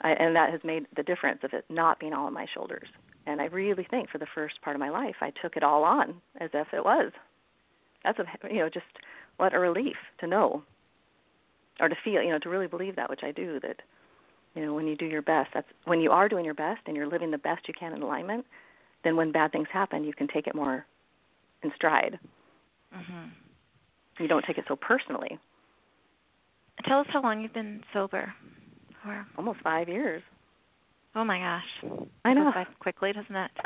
I, 0.00 0.10
and 0.12 0.34
that 0.36 0.50
has 0.50 0.60
made 0.64 0.86
the 0.96 1.02
difference 1.02 1.40
of 1.44 1.52
it 1.52 1.64
not 1.68 2.00
being 2.00 2.12
all 2.12 2.26
on 2.26 2.34
my 2.34 2.46
shoulders. 2.52 2.88
And 3.26 3.40
I 3.40 3.46
really 3.46 3.86
think 3.88 4.10
for 4.10 4.18
the 4.18 4.26
first 4.34 4.60
part 4.62 4.74
of 4.74 4.80
my 4.80 4.90
life, 4.90 5.16
I 5.20 5.32
took 5.42 5.56
it 5.56 5.62
all 5.62 5.84
on 5.84 6.14
as 6.40 6.50
if 6.52 6.68
it 6.72 6.84
was. 6.84 7.12
That's 8.04 8.18
a 8.18 8.24
you 8.52 8.58
know 8.58 8.68
just 8.68 8.86
what 9.36 9.54
a 9.54 9.58
relief 9.58 9.96
to 10.18 10.26
know, 10.26 10.64
or 11.80 11.88
to 11.88 11.94
feel 12.02 12.22
you 12.22 12.30
know 12.30 12.40
to 12.40 12.48
really 12.48 12.66
believe 12.66 12.96
that, 12.96 13.08
which 13.08 13.22
I 13.22 13.30
do. 13.30 13.60
That 13.60 13.76
you 14.56 14.66
know 14.66 14.74
when 14.74 14.88
you 14.88 14.96
do 14.96 15.06
your 15.06 15.22
best, 15.22 15.50
that's 15.54 15.68
when 15.84 16.00
you 16.00 16.10
are 16.10 16.28
doing 16.28 16.44
your 16.44 16.54
best 16.54 16.80
and 16.86 16.96
you're 16.96 17.06
living 17.06 17.30
the 17.30 17.38
best 17.38 17.68
you 17.68 17.74
can 17.78 17.92
in 17.92 18.02
alignment. 18.02 18.44
Then 19.04 19.16
when 19.16 19.30
bad 19.30 19.52
things 19.52 19.68
happen, 19.72 20.02
you 20.02 20.12
can 20.12 20.26
take 20.26 20.48
it 20.48 20.54
more 20.54 20.84
in 21.62 21.70
stride. 21.76 22.18
Mm-hmm. 22.94 23.28
You 24.22 24.28
don't 24.28 24.44
take 24.44 24.58
it 24.58 24.64
so 24.66 24.76
personally. 24.76 25.38
Tell 26.86 27.00
us 27.00 27.06
how 27.12 27.22
long 27.22 27.40
you've 27.40 27.54
been 27.54 27.82
sober. 27.92 28.32
For. 29.02 29.26
Almost 29.36 29.60
five 29.62 29.88
years. 29.88 30.22
Oh 31.14 31.24
my 31.24 31.38
gosh. 31.38 31.92
I 32.24 32.32
know. 32.32 32.50
Goes 32.54 32.64
quickly, 32.80 33.12
doesn't 33.12 33.36
it? 33.36 33.50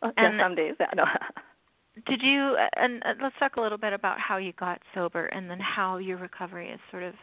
Well, 0.00 0.12
and 0.16 0.36
yeah, 0.36 0.44
some 0.44 0.54
days. 0.54 0.74
Yeah, 0.78 0.86
no. 0.94 1.04
did 2.06 2.20
you? 2.22 2.56
And 2.76 3.02
uh, 3.02 3.14
let's 3.20 3.34
talk 3.40 3.56
a 3.56 3.60
little 3.60 3.78
bit 3.78 3.92
about 3.92 4.16
how 4.20 4.36
you 4.36 4.52
got 4.52 4.80
sober, 4.94 5.26
and 5.26 5.50
then 5.50 5.58
how 5.58 5.96
your 5.96 6.18
recovery 6.18 6.70
has 6.70 6.78
sort 6.92 7.02
of 7.02 7.14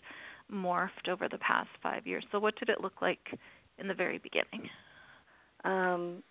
morphed 0.53 1.07
over 1.09 1.29
the 1.29 1.37
past 1.37 1.69
five 1.81 2.05
years. 2.05 2.25
So, 2.33 2.39
what 2.39 2.59
did 2.59 2.67
it 2.67 2.81
look 2.81 3.01
like 3.01 3.39
in 3.79 3.87
the 3.87 3.93
very 3.93 4.17
beginning? 4.17 4.69
Um, 5.63 6.21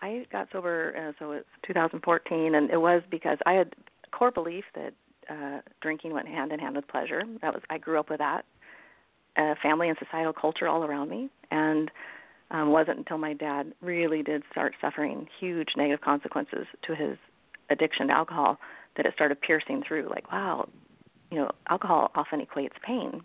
I 0.00 0.24
got 0.30 0.48
sober, 0.52 0.94
uh, 0.96 1.12
so 1.18 1.32
it's 1.32 1.48
2014, 1.66 2.54
and 2.54 2.70
it 2.70 2.80
was 2.80 3.02
because 3.10 3.38
I 3.44 3.54
had 3.54 3.74
a 4.06 4.10
core 4.16 4.30
belief 4.30 4.64
that 4.74 4.94
uh, 5.28 5.60
drinking 5.80 6.12
went 6.12 6.28
hand 6.28 6.52
in 6.52 6.58
hand 6.58 6.76
with 6.76 6.88
pleasure. 6.88 7.22
That 7.42 7.54
was 7.54 7.62
I 7.70 7.78
grew 7.78 7.98
up 7.98 8.10
with 8.10 8.18
that, 8.18 8.44
uh, 9.36 9.54
family 9.62 9.88
and 9.88 9.98
societal 9.98 10.32
culture 10.32 10.68
all 10.68 10.84
around 10.84 11.10
me, 11.10 11.28
and 11.50 11.90
um, 12.50 12.70
wasn't 12.70 12.98
until 12.98 13.18
my 13.18 13.34
dad 13.34 13.72
really 13.80 14.22
did 14.22 14.42
start 14.50 14.74
suffering 14.80 15.26
huge 15.38 15.68
negative 15.76 16.00
consequences 16.00 16.66
to 16.86 16.94
his 16.94 17.16
addiction 17.70 18.08
to 18.08 18.12
alcohol 18.12 18.58
that 18.96 19.06
it 19.06 19.14
started 19.14 19.40
piercing 19.40 19.82
through. 19.86 20.08
Like, 20.08 20.30
wow, 20.32 20.68
you 21.30 21.38
know, 21.38 21.50
alcohol 21.68 22.10
often 22.14 22.40
equates 22.40 22.80
pain, 22.84 23.22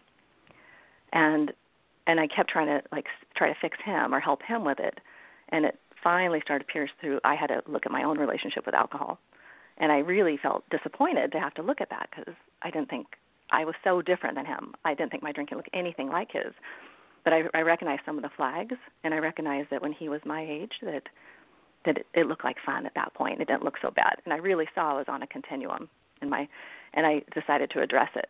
and 1.11 1.51
and 2.05 2.19
I 2.19 2.27
kept 2.27 2.49
trying 2.49 2.67
to 2.67 2.81
like 2.91 3.05
try 3.35 3.47
to 3.47 3.55
fix 3.61 3.77
him 3.83 4.13
or 4.13 4.19
help 4.19 4.41
him 4.43 4.65
with 4.65 4.79
it, 4.79 4.99
and 5.49 5.65
it 5.65 5.79
finally 6.03 6.41
started 6.43 6.67
to 6.67 6.71
pierce 6.71 6.91
through. 6.99 7.19
I 7.23 7.35
had 7.35 7.47
to 7.47 7.61
look 7.67 7.85
at 7.85 7.91
my 7.91 8.03
own 8.03 8.17
relationship 8.19 8.65
with 8.65 8.75
alcohol, 8.75 9.19
and 9.77 9.91
I 9.91 9.99
really 9.99 10.37
felt 10.41 10.63
disappointed 10.69 11.31
to 11.31 11.39
have 11.39 11.53
to 11.55 11.61
look 11.61 11.81
at 11.81 11.89
that 11.89 12.09
because 12.09 12.33
I 12.61 12.69
didn't 12.69 12.89
think 12.89 13.07
I 13.51 13.65
was 13.65 13.75
so 13.83 14.01
different 14.01 14.35
than 14.35 14.45
him. 14.45 14.73
I 14.85 14.93
didn't 14.93 15.11
think 15.11 15.23
my 15.23 15.31
drinking 15.31 15.57
looked 15.57 15.69
anything 15.73 16.09
like 16.09 16.31
his, 16.31 16.53
but 17.23 17.33
I, 17.33 17.43
I 17.53 17.61
recognized 17.61 18.01
some 18.05 18.17
of 18.17 18.23
the 18.23 18.31
flags, 18.35 18.75
and 19.03 19.13
I 19.13 19.17
recognized 19.17 19.69
that 19.71 19.81
when 19.81 19.93
he 19.93 20.09
was 20.09 20.21
my 20.25 20.45
age, 20.47 20.73
that 20.81 21.03
that 21.85 21.97
it, 21.97 22.07
it 22.13 22.27
looked 22.27 22.45
like 22.45 22.55
fun 22.65 22.85
at 22.85 22.95
that 22.95 23.13
point. 23.13 23.41
It 23.41 23.47
didn't 23.47 23.63
look 23.63 23.75
so 23.81 23.91
bad, 23.91 24.15
and 24.23 24.33
I 24.33 24.37
really 24.37 24.65
saw 24.73 24.91
I 24.91 24.97
was 24.97 25.05
on 25.09 25.21
a 25.21 25.27
continuum 25.27 25.89
in 26.21 26.29
my, 26.29 26.47
and 26.93 27.05
I 27.05 27.21
decided 27.37 27.69
to 27.71 27.81
address 27.81 28.09
it. 28.15 28.29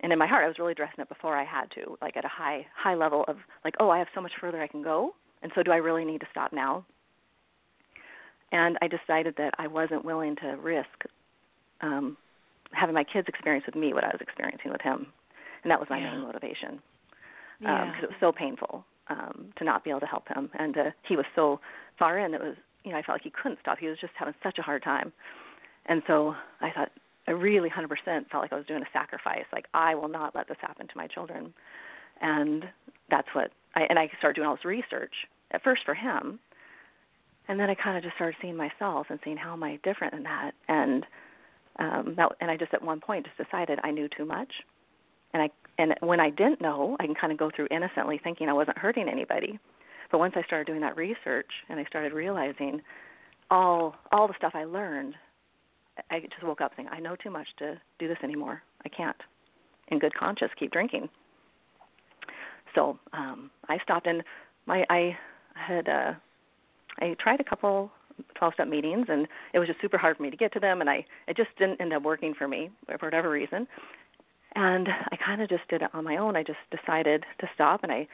And 0.00 0.12
in 0.12 0.18
my 0.18 0.26
heart, 0.26 0.44
I 0.44 0.48
was 0.48 0.58
really 0.58 0.72
addressing 0.72 1.00
it 1.00 1.08
before 1.08 1.36
I 1.36 1.44
had 1.44 1.70
to, 1.76 1.96
like 2.02 2.16
at 2.16 2.24
a 2.24 2.28
high 2.28 2.66
high 2.76 2.94
level 2.94 3.24
of 3.28 3.36
like, 3.64 3.74
oh, 3.80 3.90
I 3.90 3.98
have 3.98 4.08
so 4.14 4.20
much 4.20 4.32
further 4.40 4.60
I 4.60 4.66
can 4.66 4.82
go, 4.82 5.14
and 5.42 5.52
so 5.54 5.62
do 5.62 5.70
I 5.70 5.76
really 5.76 6.04
need 6.04 6.20
to 6.20 6.26
stop 6.30 6.52
now? 6.52 6.84
And 8.52 8.78
I 8.82 8.88
decided 8.88 9.34
that 9.38 9.54
I 9.58 9.66
wasn't 9.68 10.04
willing 10.04 10.36
to 10.36 10.56
risk 10.56 11.04
um, 11.80 12.16
having 12.72 12.94
my 12.94 13.04
kids 13.04 13.28
experience 13.28 13.66
with 13.66 13.74
me 13.74 13.92
what 13.94 14.04
I 14.04 14.08
was 14.08 14.20
experiencing 14.20 14.70
with 14.70 14.80
him, 14.80 15.06
and 15.62 15.70
that 15.70 15.78
was 15.78 15.88
my 15.90 15.98
yeah. 15.98 16.12
main 16.12 16.22
motivation 16.22 16.80
because 17.60 17.82
um, 17.82 18.04
it 18.04 18.08
was 18.08 18.16
so 18.20 18.32
painful 18.32 18.84
um, 19.08 19.52
to 19.58 19.64
not 19.64 19.84
be 19.84 19.90
able 19.90 20.00
to 20.00 20.06
help 20.06 20.26
him, 20.28 20.50
and 20.58 20.76
uh, 20.76 20.90
he 21.06 21.16
was 21.16 21.26
so 21.34 21.60
far 21.98 22.18
in. 22.18 22.34
It 22.34 22.40
was 22.40 22.56
you 22.84 22.92
know 22.92 22.98
I 22.98 23.02
felt 23.02 23.16
like 23.16 23.22
he 23.22 23.30
couldn't 23.30 23.58
stop. 23.60 23.78
He 23.78 23.86
was 23.86 23.98
just 24.00 24.12
having 24.16 24.34
such 24.42 24.58
a 24.58 24.62
hard 24.62 24.82
time, 24.82 25.12
and 25.86 26.02
so 26.06 26.34
I 26.60 26.70
thought 26.70 26.90
I 27.28 27.32
really 27.32 27.68
100% 27.68 27.88
felt 28.30 28.42
like 28.42 28.52
I 28.52 28.56
was 28.56 28.66
doing 28.66 28.82
a 28.82 28.92
sacrifice. 28.92 29.44
Like 29.52 29.66
I 29.74 29.94
will 29.94 30.08
not 30.08 30.34
let 30.34 30.48
this 30.48 30.56
happen 30.60 30.86
to 30.86 30.96
my 30.96 31.06
children, 31.06 31.52
and 32.20 32.64
that's 33.10 33.28
what 33.32 33.50
I 33.74 33.82
and 33.88 33.98
I 33.98 34.10
started 34.18 34.36
doing 34.36 34.48
all 34.48 34.56
this 34.56 34.64
research 34.64 35.14
at 35.50 35.62
first 35.62 35.82
for 35.84 35.94
him, 35.94 36.38
and 37.50 37.58
then 37.58 37.68
I 37.68 37.74
kind 37.74 37.96
of 37.96 38.04
just 38.04 38.14
started 38.14 38.36
seeing 38.40 38.56
myself 38.56 39.08
and 39.10 39.18
seeing 39.24 39.36
how 39.36 39.52
am 39.54 39.64
I 39.64 39.80
different 39.82 40.14
in 40.14 40.22
that, 40.22 40.52
and 40.68 41.04
um, 41.80 42.14
that, 42.16 42.30
and 42.40 42.48
I 42.48 42.56
just 42.56 42.72
at 42.72 42.80
one 42.80 43.00
point 43.00 43.26
just 43.26 43.50
decided 43.50 43.80
I 43.82 43.90
knew 43.90 44.08
too 44.16 44.24
much, 44.24 44.52
and 45.34 45.42
I 45.42 45.50
and 45.76 45.94
when 46.00 46.20
I 46.20 46.30
didn't 46.30 46.60
know, 46.60 46.96
I 47.00 47.06
can 47.06 47.16
kind 47.16 47.32
of 47.32 47.38
go 47.40 47.50
through 47.54 47.66
innocently 47.72 48.20
thinking 48.22 48.48
I 48.48 48.52
wasn't 48.52 48.78
hurting 48.78 49.08
anybody, 49.08 49.58
but 50.12 50.18
once 50.18 50.34
I 50.36 50.42
started 50.42 50.68
doing 50.68 50.80
that 50.82 50.96
research 50.96 51.50
and 51.68 51.80
I 51.80 51.84
started 51.86 52.12
realizing 52.12 52.82
all 53.50 53.96
all 54.12 54.28
the 54.28 54.34
stuff 54.38 54.52
I 54.54 54.62
learned, 54.62 55.16
I 56.08 56.20
just 56.20 56.44
woke 56.44 56.60
up 56.60 56.70
saying 56.76 56.88
I 56.92 57.00
know 57.00 57.16
too 57.16 57.30
much 57.30 57.48
to 57.58 57.80
do 57.98 58.06
this 58.06 58.18
anymore. 58.22 58.62
I 58.84 58.88
can't, 58.90 59.16
in 59.88 59.98
good 59.98 60.14
conscience, 60.14 60.52
keep 60.56 60.70
drinking. 60.70 61.08
So 62.76 62.96
um, 63.12 63.50
I 63.68 63.78
stopped 63.82 64.06
and 64.06 64.22
my 64.66 64.84
I 64.88 65.18
had 65.56 65.88
uh, 65.88 66.12
I 67.00 67.14
tried 67.18 67.40
a 67.40 67.44
couple 67.44 67.90
12 68.34 68.54
step 68.54 68.68
meetings 68.68 69.06
and 69.08 69.26
it 69.52 69.58
was 69.58 69.68
just 69.68 69.80
super 69.80 69.98
hard 69.98 70.16
for 70.16 70.22
me 70.22 70.30
to 70.30 70.36
get 70.36 70.52
to 70.52 70.60
them 70.60 70.80
and 70.80 70.90
I 70.90 71.04
it 71.26 71.36
just 71.36 71.50
didn't 71.58 71.80
end 71.80 71.92
up 71.92 72.02
working 72.02 72.34
for 72.34 72.48
me 72.48 72.70
for 72.86 73.06
whatever 73.06 73.30
reason. 73.30 73.66
And 74.54 74.88
I 74.88 75.16
kind 75.16 75.40
of 75.40 75.48
just 75.48 75.66
did 75.68 75.82
it 75.82 75.90
on 75.94 76.04
my 76.04 76.16
own. 76.16 76.36
I 76.36 76.42
just 76.42 76.58
decided 76.70 77.24
to 77.40 77.46
stop 77.54 77.82
and 77.82 77.92
I 77.92 78.06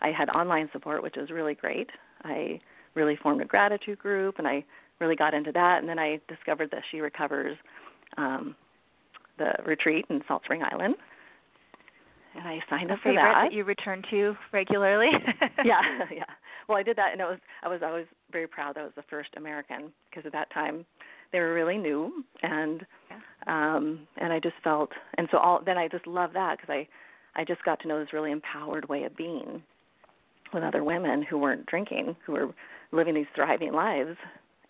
I 0.00 0.10
had 0.10 0.28
online 0.30 0.68
support 0.72 1.02
which 1.02 1.16
was 1.16 1.30
really 1.30 1.54
great. 1.54 1.90
I 2.24 2.60
really 2.94 3.16
formed 3.16 3.40
a 3.42 3.46
gratitude 3.46 3.98
group 3.98 4.38
and 4.38 4.46
I 4.46 4.64
really 5.00 5.16
got 5.16 5.34
into 5.34 5.52
that 5.52 5.78
and 5.80 5.88
then 5.88 5.98
I 5.98 6.20
discovered 6.28 6.70
that 6.70 6.82
she 6.90 7.00
recovers 7.00 7.56
um 8.16 8.54
the 9.38 9.52
retreat 9.66 10.06
in 10.10 10.22
Salt 10.28 10.44
Spring 10.44 10.62
Island 10.62 10.94
and 12.34 12.46
I 12.46 12.58
signed 12.68 12.90
a 12.90 12.94
up 12.94 13.00
for 13.02 13.12
that. 13.12 13.48
that. 13.48 13.52
you 13.52 13.64
return 13.64 14.02
to 14.10 14.34
regularly. 14.52 15.10
yeah, 15.64 15.80
yeah. 16.14 16.24
Well, 16.68 16.78
I 16.78 16.82
did 16.82 16.96
that, 16.96 17.12
and 17.12 17.20
it 17.20 17.24
was 17.24 17.38
I 17.62 17.68
was 17.68 17.80
always 17.84 18.06
very 18.32 18.46
proud 18.46 18.76
that 18.76 18.80
I 18.80 18.84
was 18.84 18.92
the 18.96 19.04
first 19.10 19.30
American 19.36 19.92
because 20.10 20.26
at 20.26 20.32
that 20.32 20.52
time 20.52 20.84
they 21.32 21.38
were 21.40 21.54
really 21.54 21.78
new, 21.78 22.24
and 22.42 22.84
yeah. 23.10 23.74
um 23.74 24.06
and 24.16 24.32
I 24.32 24.40
just 24.40 24.56
felt, 24.62 24.90
and 25.18 25.28
so 25.30 25.38
all 25.38 25.60
then 25.64 25.78
I 25.78 25.88
just 25.88 26.06
love 26.06 26.30
that 26.34 26.58
because 26.58 26.72
I 26.72 26.88
I 27.40 27.44
just 27.44 27.64
got 27.64 27.80
to 27.80 27.88
know 27.88 27.98
this 27.98 28.12
really 28.12 28.32
empowered 28.32 28.88
way 28.88 29.04
of 29.04 29.16
being 29.16 29.62
with 30.52 30.62
other 30.62 30.84
women 30.84 31.22
who 31.28 31.36
weren't 31.36 31.66
drinking, 31.66 32.16
who 32.24 32.32
were 32.32 32.54
living 32.92 33.14
these 33.14 33.26
thriving 33.34 33.72
lives, 33.72 34.16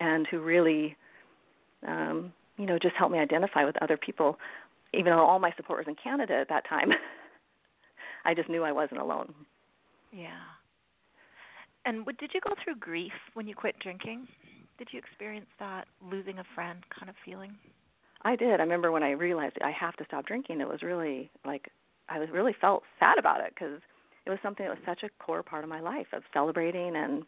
and 0.01 0.27
who 0.31 0.41
really, 0.41 0.97
um, 1.87 2.33
you 2.57 2.67
know, 2.67 2.79
just 2.81 2.95
helped 2.97 3.13
me 3.13 3.19
identify 3.19 3.65
with 3.65 3.81
other 3.83 3.99
people. 3.99 4.39
Even 4.95 5.13
though 5.13 5.25
all 5.25 5.39
my 5.39 5.53
support 5.57 5.81
was 5.81 5.89
in 5.89 5.97
Canada 6.03 6.35
at 6.35 6.49
that 6.49 6.67
time, 6.69 6.89
I 8.25 8.35
just 8.35 8.49
knew 8.49 8.63
I 8.63 8.73
wasn't 8.73 9.01
alone. 9.01 9.35
Yeah. 10.13 10.41
And 11.85 12.07
what, 12.07 12.17
did 12.19 12.31
you 12.33 12.41
go 12.41 12.55
through 12.63 12.77
grief 12.77 13.13
when 13.35 13.47
you 13.47 13.55
quit 13.55 13.79
drinking? 13.81 14.27
Did 14.79 14.89
you 14.93 14.99
experience 14.99 15.47
that 15.59 15.87
losing 16.03 16.39
a 16.39 16.45
friend 16.55 16.79
kind 16.99 17.09
of 17.09 17.17
feeling? 17.25 17.57
I 18.23 18.37
did. 18.37 18.61
I 18.61 18.63
remember 18.63 18.91
when 18.91 19.03
I 19.03 19.11
realized 19.11 19.57
I 19.63 19.71
have 19.71 19.97
to 19.97 20.05
stop 20.07 20.27
drinking. 20.27 20.61
It 20.61 20.69
was 20.69 20.83
really 20.83 21.31
like 21.45 21.69
I 22.09 22.19
was 22.19 22.29
really 22.33 22.55
felt 22.59 22.83
sad 22.99 23.19
about 23.19 23.41
it 23.41 23.53
because 23.55 23.81
it 24.27 24.31
was 24.31 24.39
something 24.43 24.65
that 24.65 24.71
was 24.71 24.85
such 24.87 25.03
a 25.03 25.23
core 25.23 25.43
part 25.43 25.63
of 25.63 25.71
my 25.71 25.81
life 25.81 26.07
of 26.13 26.23
celebrating 26.33 26.97
and 26.97 27.23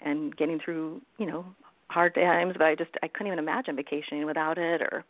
and 0.00 0.34
getting 0.36 0.58
through 0.64 1.02
you 1.18 1.26
know 1.26 1.44
hard 1.88 2.14
times. 2.14 2.54
But 2.56 2.66
I 2.66 2.74
just 2.74 2.90
I 3.02 3.08
couldn't 3.08 3.28
even 3.28 3.38
imagine 3.38 3.76
vacationing 3.76 4.24
without 4.24 4.56
it 4.56 4.80
or 4.80 5.04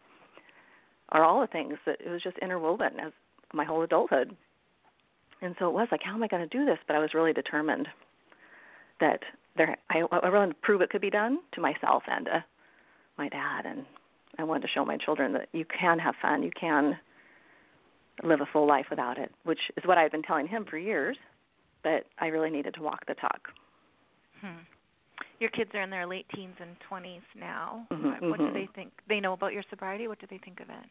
or 1.13 1.25
all 1.25 1.41
the 1.41 1.47
things 1.47 1.75
that 1.87 2.01
it 2.05 2.11
was 2.11 2.23
just 2.23 2.39
interwoven 2.39 2.99
as 3.01 3.13
my 3.53 3.65
whole 3.65 3.83
adulthood. 3.83 4.37
And 5.43 5.55
so 5.59 5.69
it 5.69 5.73
was 5.73 5.89
like, 5.91 6.03
how 6.05 6.15
am 6.15 6.23
I 6.23 6.29
going 6.29 6.47
to 6.47 6.59
do 6.59 6.65
this? 6.65 6.79
But 6.87 6.97
I 6.97 6.99
was 6.99 7.15
really 7.15 7.33
determined 7.33 7.89
that 9.01 9.21
there. 9.57 9.77
I, 9.91 10.01
I 10.01 10.31
wanted 10.31 10.55
to 10.55 10.61
prove 10.63 10.83
it 10.83 10.91
could 10.91 11.01
be 11.01 11.11
done 11.11 11.39
to 11.53 11.61
myself 11.61 12.03
and 12.07 12.27
to 12.27 12.45
my 13.17 13.29
dad, 13.29 13.67
and 13.67 13.85
I 14.39 14.45
wanted 14.45 14.63
to 14.63 14.69
show 14.75 14.85
my 14.85 14.97
children 14.97 15.33
that 15.35 15.49
you 15.53 15.65
can 15.65 15.99
have 15.99 16.15
fun, 16.21 16.43
you 16.43 16.51
can 16.59 16.99
live 18.23 18.41
a 18.41 18.47
full 18.53 18.67
life 18.67 18.87
without 18.91 19.19
it, 19.19 19.33
which 19.45 19.59
is 19.77 19.85
what 19.87 19.99
I've 19.99 20.13
been 20.13 20.23
telling 20.23 20.47
him 20.47 20.67
for 20.69 20.79
years. 20.79 21.17
But 21.83 22.05
I 22.19 22.27
really 22.27 22.51
needed 22.51 22.75
to 22.75 22.83
walk 22.83 23.07
the 23.07 23.15
talk. 23.15 23.49
Hmm. 24.43 24.61
Your 25.39 25.49
kids 25.51 25.71
are 25.73 25.81
in 25.81 25.89
their 25.89 26.07
late 26.07 26.27
teens 26.35 26.57
and 26.61 26.77
20s 26.91 27.23
now. 27.35 27.87
Mm-hmm, 27.91 28.29
what 28.29 28.41
mm-hmm. 28.41 28.53
do 28.53 28.53
they 28.53 28.69
think? 28.75 28.93
They 29.09 29.21
know 29.21 29.33
about 29.33 29.55
your 29.55 29.63
sobriety. 29.71 30.07
What 30.07 30.21
do 30.21 30.27
they 30.29 30.39
think 30.39 30.61
of 30.61 30.69
it? 30.69 30.85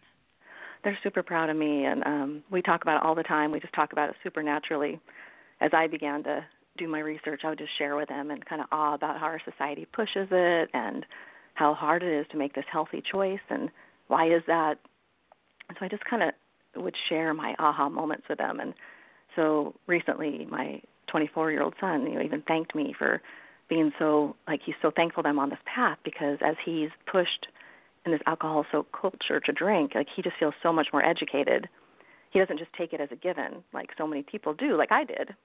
They're 0.83 0.97
super 1.03 1.23
proud 1.23 1.49
of 1.49 1.57
me 1.57 1.85
and 1.85 2.03
um 2.05 2.43
we 2.51 2.61
talk 2.61 2.81
about 2.81 2.97
it 2.97 3.03
all 3.03 3.15
the 3.15 3.23
time. 3.23 3.51
We 3.51 3.59
just 3.59 3.73
talk 3.73 3.91
about 3.91 4.09
it 4.09 4.15
super 4.23 4.43
naturally 4.43 4.99
as 5.61 5.71
i 5.73 5.87
began 5.87 6.23
to 6.23 6.45
do 6.77 6.87
my 6.87 6.99
research 6.99 7.41
i 7.43 7.49
would 7.49 7.57
just 7.57 7.77
share 7.77 7.95
with 7.97 8.07
them 8.07 8.31
and 8.31 8.45
kind 8.45 8.61
of 8.61 8.67
awe 8.71 8.93
about 8.93 9.19
how 9.19 9.25
our 9.25 9.41
society 9.43 9.85
pushes 9.91 10.27
it 10.31 10.69
and 10.73 11.05
how 11.55 11.73
hard 11.73 12.03
it 12.03 12.13
is 12.13 12.25
to 12.31 12.37
make 12.37 12.53
this 12.55 12.65
healthy 12.71 13.03
choice 13.11 13.39
and 13.49 13.69
why 14.07 14.27
is 14.33 14.41
that? 14.47 14.77
And 15.67 15.77
so 15.79 15.85
i 15.85 15.87
just 15.87 16.05
kind 16.05 16.23
of 16.23 16.83
would 16.83 16.95
share 17.07 17.33
my 17.33 17.55
aha 17.59 17.89
moments 17.89 18.25
with 18.29 18.37
them. 18.37 18.59
And 18.59 18.73
so 19.35 19.75
recently 19.87 20.45
my 20.49 20.81
24 21.07 21.51
year 21.51 21.63
old 21.63 21.73
son 21.79 22.05
you 22.05 22.15
know 22.15 22.21
even 22.21 22.41
thanked 22.43 22.75
me 22.75 22.93
for 22.97 23.21
being 23.67 23.91
so 23.99 24.35
like 24.47 24.61
he's 24.65 24.75
so 24.81 24.91
thankful 24.95 25.23
that 25.23 25.29
i'm 25.29 25.39
on 25.39 25.49
this 25.49 25.59
path 25.65 25.97
because 26.03 26.37
as 26.41 26.55
he's 26.63 26.89
pushed 27.11 27.47
in 28.05 28.11
this 28.11 28.21
alcohol 28.25 28.65
so 28.71 28.85
culture 28.99 29.39
to 29.39 29.51
drink, 29.51 29.93
like 29.95 30.07
he 30.15 30.21
just 30.21 30.37
feels 30.39 30.53
so 30.63 30.71
much 30.71 30.87
more 30.93 31.03
educated. 31.03 31.67
He 32.31 32.39
doesn't 32.39 32.59
just 32.59 32.71
take 32.73 32.93
it 32.93 33.01
as 33.01 33.09
a 33.11 33.15
given 33.15 33.63
like 33.73 33.89
so 33.97 34.07
many 34.07 34.23
people 34.23 34.53
do, 34.53 34.77
like 34.77 34.91
I 34.91 35.03
did 35.03 35.35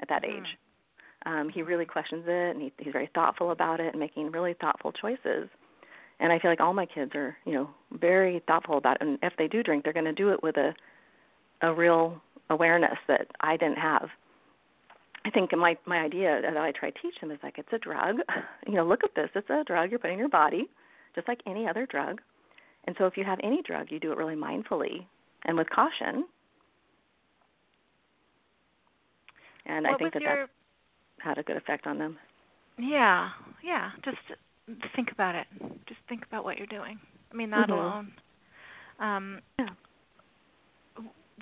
at 0.00 0.08
that 0.08 0.22
mm. 0.22 0.36
age. 0.36 0.46
Um, 1.24 1.48
he 1.48 1.62
really 1.62 1.86
questions 1.86 2.24
it 2.26 2.56
and 2.56 2.62
he, 2.62 2.72
he's 2.78 2.92
very 2.92 3.10
thoughtful 3.14 3.50
about 3.50 3.80
it 3.80 3.88
and 3.88 3.98
making 3.98 4.30
really 4.30 4.54
thoughtful 4.60 4.92
choices. 4.92 5.48
And 6.20 6.32
I 6.32 6.38
feel 6.38 6.50
like 6.50 6.60
all 6.60 6.72
my 6.72 6.86
kids 6.86 7.12
are, 7.14 7.36
you 7.44 7.52
know, 7.52 7.70
very 7.92 8.42
thoughtful 8.46 8.78
about 8.78 8.96
it. 8.96 9.06
And 9.06 9.18
if 9.22 9.34
they 9.36 9.48
do 9.48 9.62
drink, 9.62 9.84
they're 9.84 9.92
going 9.92 10.06
to 10.06 10.12
do 10.12 10.30
it 10.30 10.42
with 10.42 10.56
a 10.56 10.74
a 11.62 11.72
real 11.72 12.20
awareness 12.50 12.98
that 13.08 13.28
I 13.40 13.56
didn't 13.56 13.78
have. 13.78 14.08
I 15.24 15.30
think 15.30 15.56
my 15.56 15.76
my 15.86 15.98
idea 15.98 16.40
that 16.42 16.56
I 16.56 16.72
try 16.72 16.90
to 16.90 16.98
teach 17.00 17.14
them 17.20 17.30
is 17.30 17.38
like 17.42 17.58
it's 17.58 17.72
a 17.72 17.78
drug. 17.78 18.16
You 18.66 18.74
know, 18.74 18.86
look 18.86 19.04
at 19.04 19.14
this. 19.14 19.30
It's 19.36 19.48
a 19.48 19.62
drug 19.64 19.90
you're 19.90 20.00
putting 20.00 20.14
in 20.14 20.18
your 20.18 20.28
body 20.28 20.68
just 21.16 21.26
like 21.26 21.40
any 21.46 21.66
other 21.66 21.86
drug. 21.86 22.20
And 22.84 22.94
so 22.98 23.06
if 23.06 23.16
you 23.16 23.24
have 23.24 23.40
any 23.42 23.62
drug, 23.62 23.88
you 23.90 23.98
do 23.98 24.12
it 24.12 24.18
really 24.18 24.36
mindfully 24.36 25.04
and 25.44 25.56
with 25.56 25.68
caution. 25.70 26.24
And 29.66 29.84
what 29.84 29.94
I 29.94 29.98
think 29.98 30.12
that 30.12 30.22
your... 30.22 30.36
that 30.36 30.48
had 31.18 31.38
a 31.38 31.42
good 31.42 31.56
effect 31.56 31.88
on 31.88 31.98
them. 31.98 32.16
Yeah, 32.78 33.30
yeah. 33.64 33.90
Just 34.04 34.18
think 34.94 35.10
about 35.10 35.34
it. 35.34 35.46
Just 35.88 35.98
think 36.08 36.24
about 36.24 36.44
what 36.44 36.58
you're 36.58 36.68
doing. 36.68 37.00
I 37.32 37.34
mean, 37.34 37.50
that 37.50 37.68
mm-hmm. 37.68 37.72
alone. 37.72 38.12
Um, 39.00 39.40
yeah. 39.58 39.70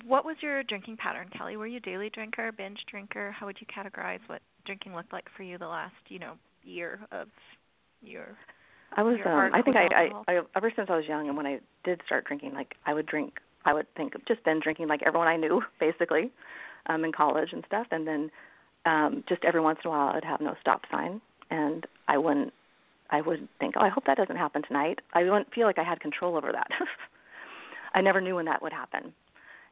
What 0.05 0.25
was 0.25 0.35
your 0.41 0.63
drinking 0.63 0.97
pattern, 0.97 1.29
Kelly? 1.37 1.57
Were 1.57 1.67
you 1.67 1.77
a 1.77 1.81
daily 1.81 2.09
drinker, 2.09 2.51
binge 2.51 2.79
drinker? 2.89 3.31
How 3.31 3.45
would 3.45 3.57
you 3.59 3.67
categorize 3.67 4.19
what 4.27 4.41
drinking 4.65 4.95
looked 4.95 5.13
like 5.13 5.25
for 5.37 5.43
you 5.43 5.57
the 5.57 5.67
last, 5.67 5.93
you 6.09 6.19
know, 6.19 6.33
year 6.63 6.99
of 7.11 7.27
your 8.01 8.35
I 8.93 9.03
was. 9.03 9.17
um 9.25 9.51
I 9.53 9.61
think 9.61 9.75
I, 9.75 9.87
I, 9.93 10.33
I. 10.33 10.41
Ever 10.55 10.71
since 10.75 10.89
I 10.89 10.95
was 10.95 11.05
young, 11.07 11.27
and 11.27 11.37
when 11.37 11.45
I 11.45 11.59
did 11.83 12.01
start 12.05 12.25
drinking, 12.25 12.53
like 12.53 12.75
I 12.85 12.93
would 12.93 13.05
drink. 13.05 13.33
I 13.65 13.73
would 13.73 13.87
think 13.95 14.15
of 14.15 14.25
just 14.27 14.43
been 14.43 14.59
drinking 14.61 14.87
like 14.87 15.01
everyone 15.03 15.27
I 15.27 15.37
knew, 15.37 15.61
basically, 15.79 16.31
um, 16.87 17.03
in 17.03 17.11
college 17.11 17.49
and 17.51 17.63
stuff. 17.67 17.87
And 17.91 18.07
then 18.07 18.31
um, 18.85 19.23
just 19.27 19.43
every 19.43 19.61
once 19.61 19.79
in 19.83 19.89
a 19.89 19.91
while, 19.91 20.15
I'd 20.15 20.23
have 20.23 20.41
no 20.41 20.55
stop 20.61 20.81
sign, 20.91 21.21
and 21.49 21.85
I 22.07 22.17
wouldn't. 22.17 22.53
I 23.11 23.21
would 23.21 23.47
think, 23.59 23.75
oh, 23.77 23.81
I 23.81 23.89
hope 23.89 24.05
that 24.07 24.17
doesn't 24.17 24.35
happen 24.35 24.63
tonight. 24.63 24.99
I 25.13 25.23
wouldn't 25.23 25.53
feel 25.53 25.67
like 25.67 25.77
I 25.77 25.83
had 25.83 25.99
control 25.99 26.35
over 26.35 26.51
that. 26.51 26.67
I 27.93 28.01
never 28.01 28.19
knew 28.19 28.35
when 28.35 28.45
that 28.45 28.61
would 28.61 28.73
happen, 28.73 29.13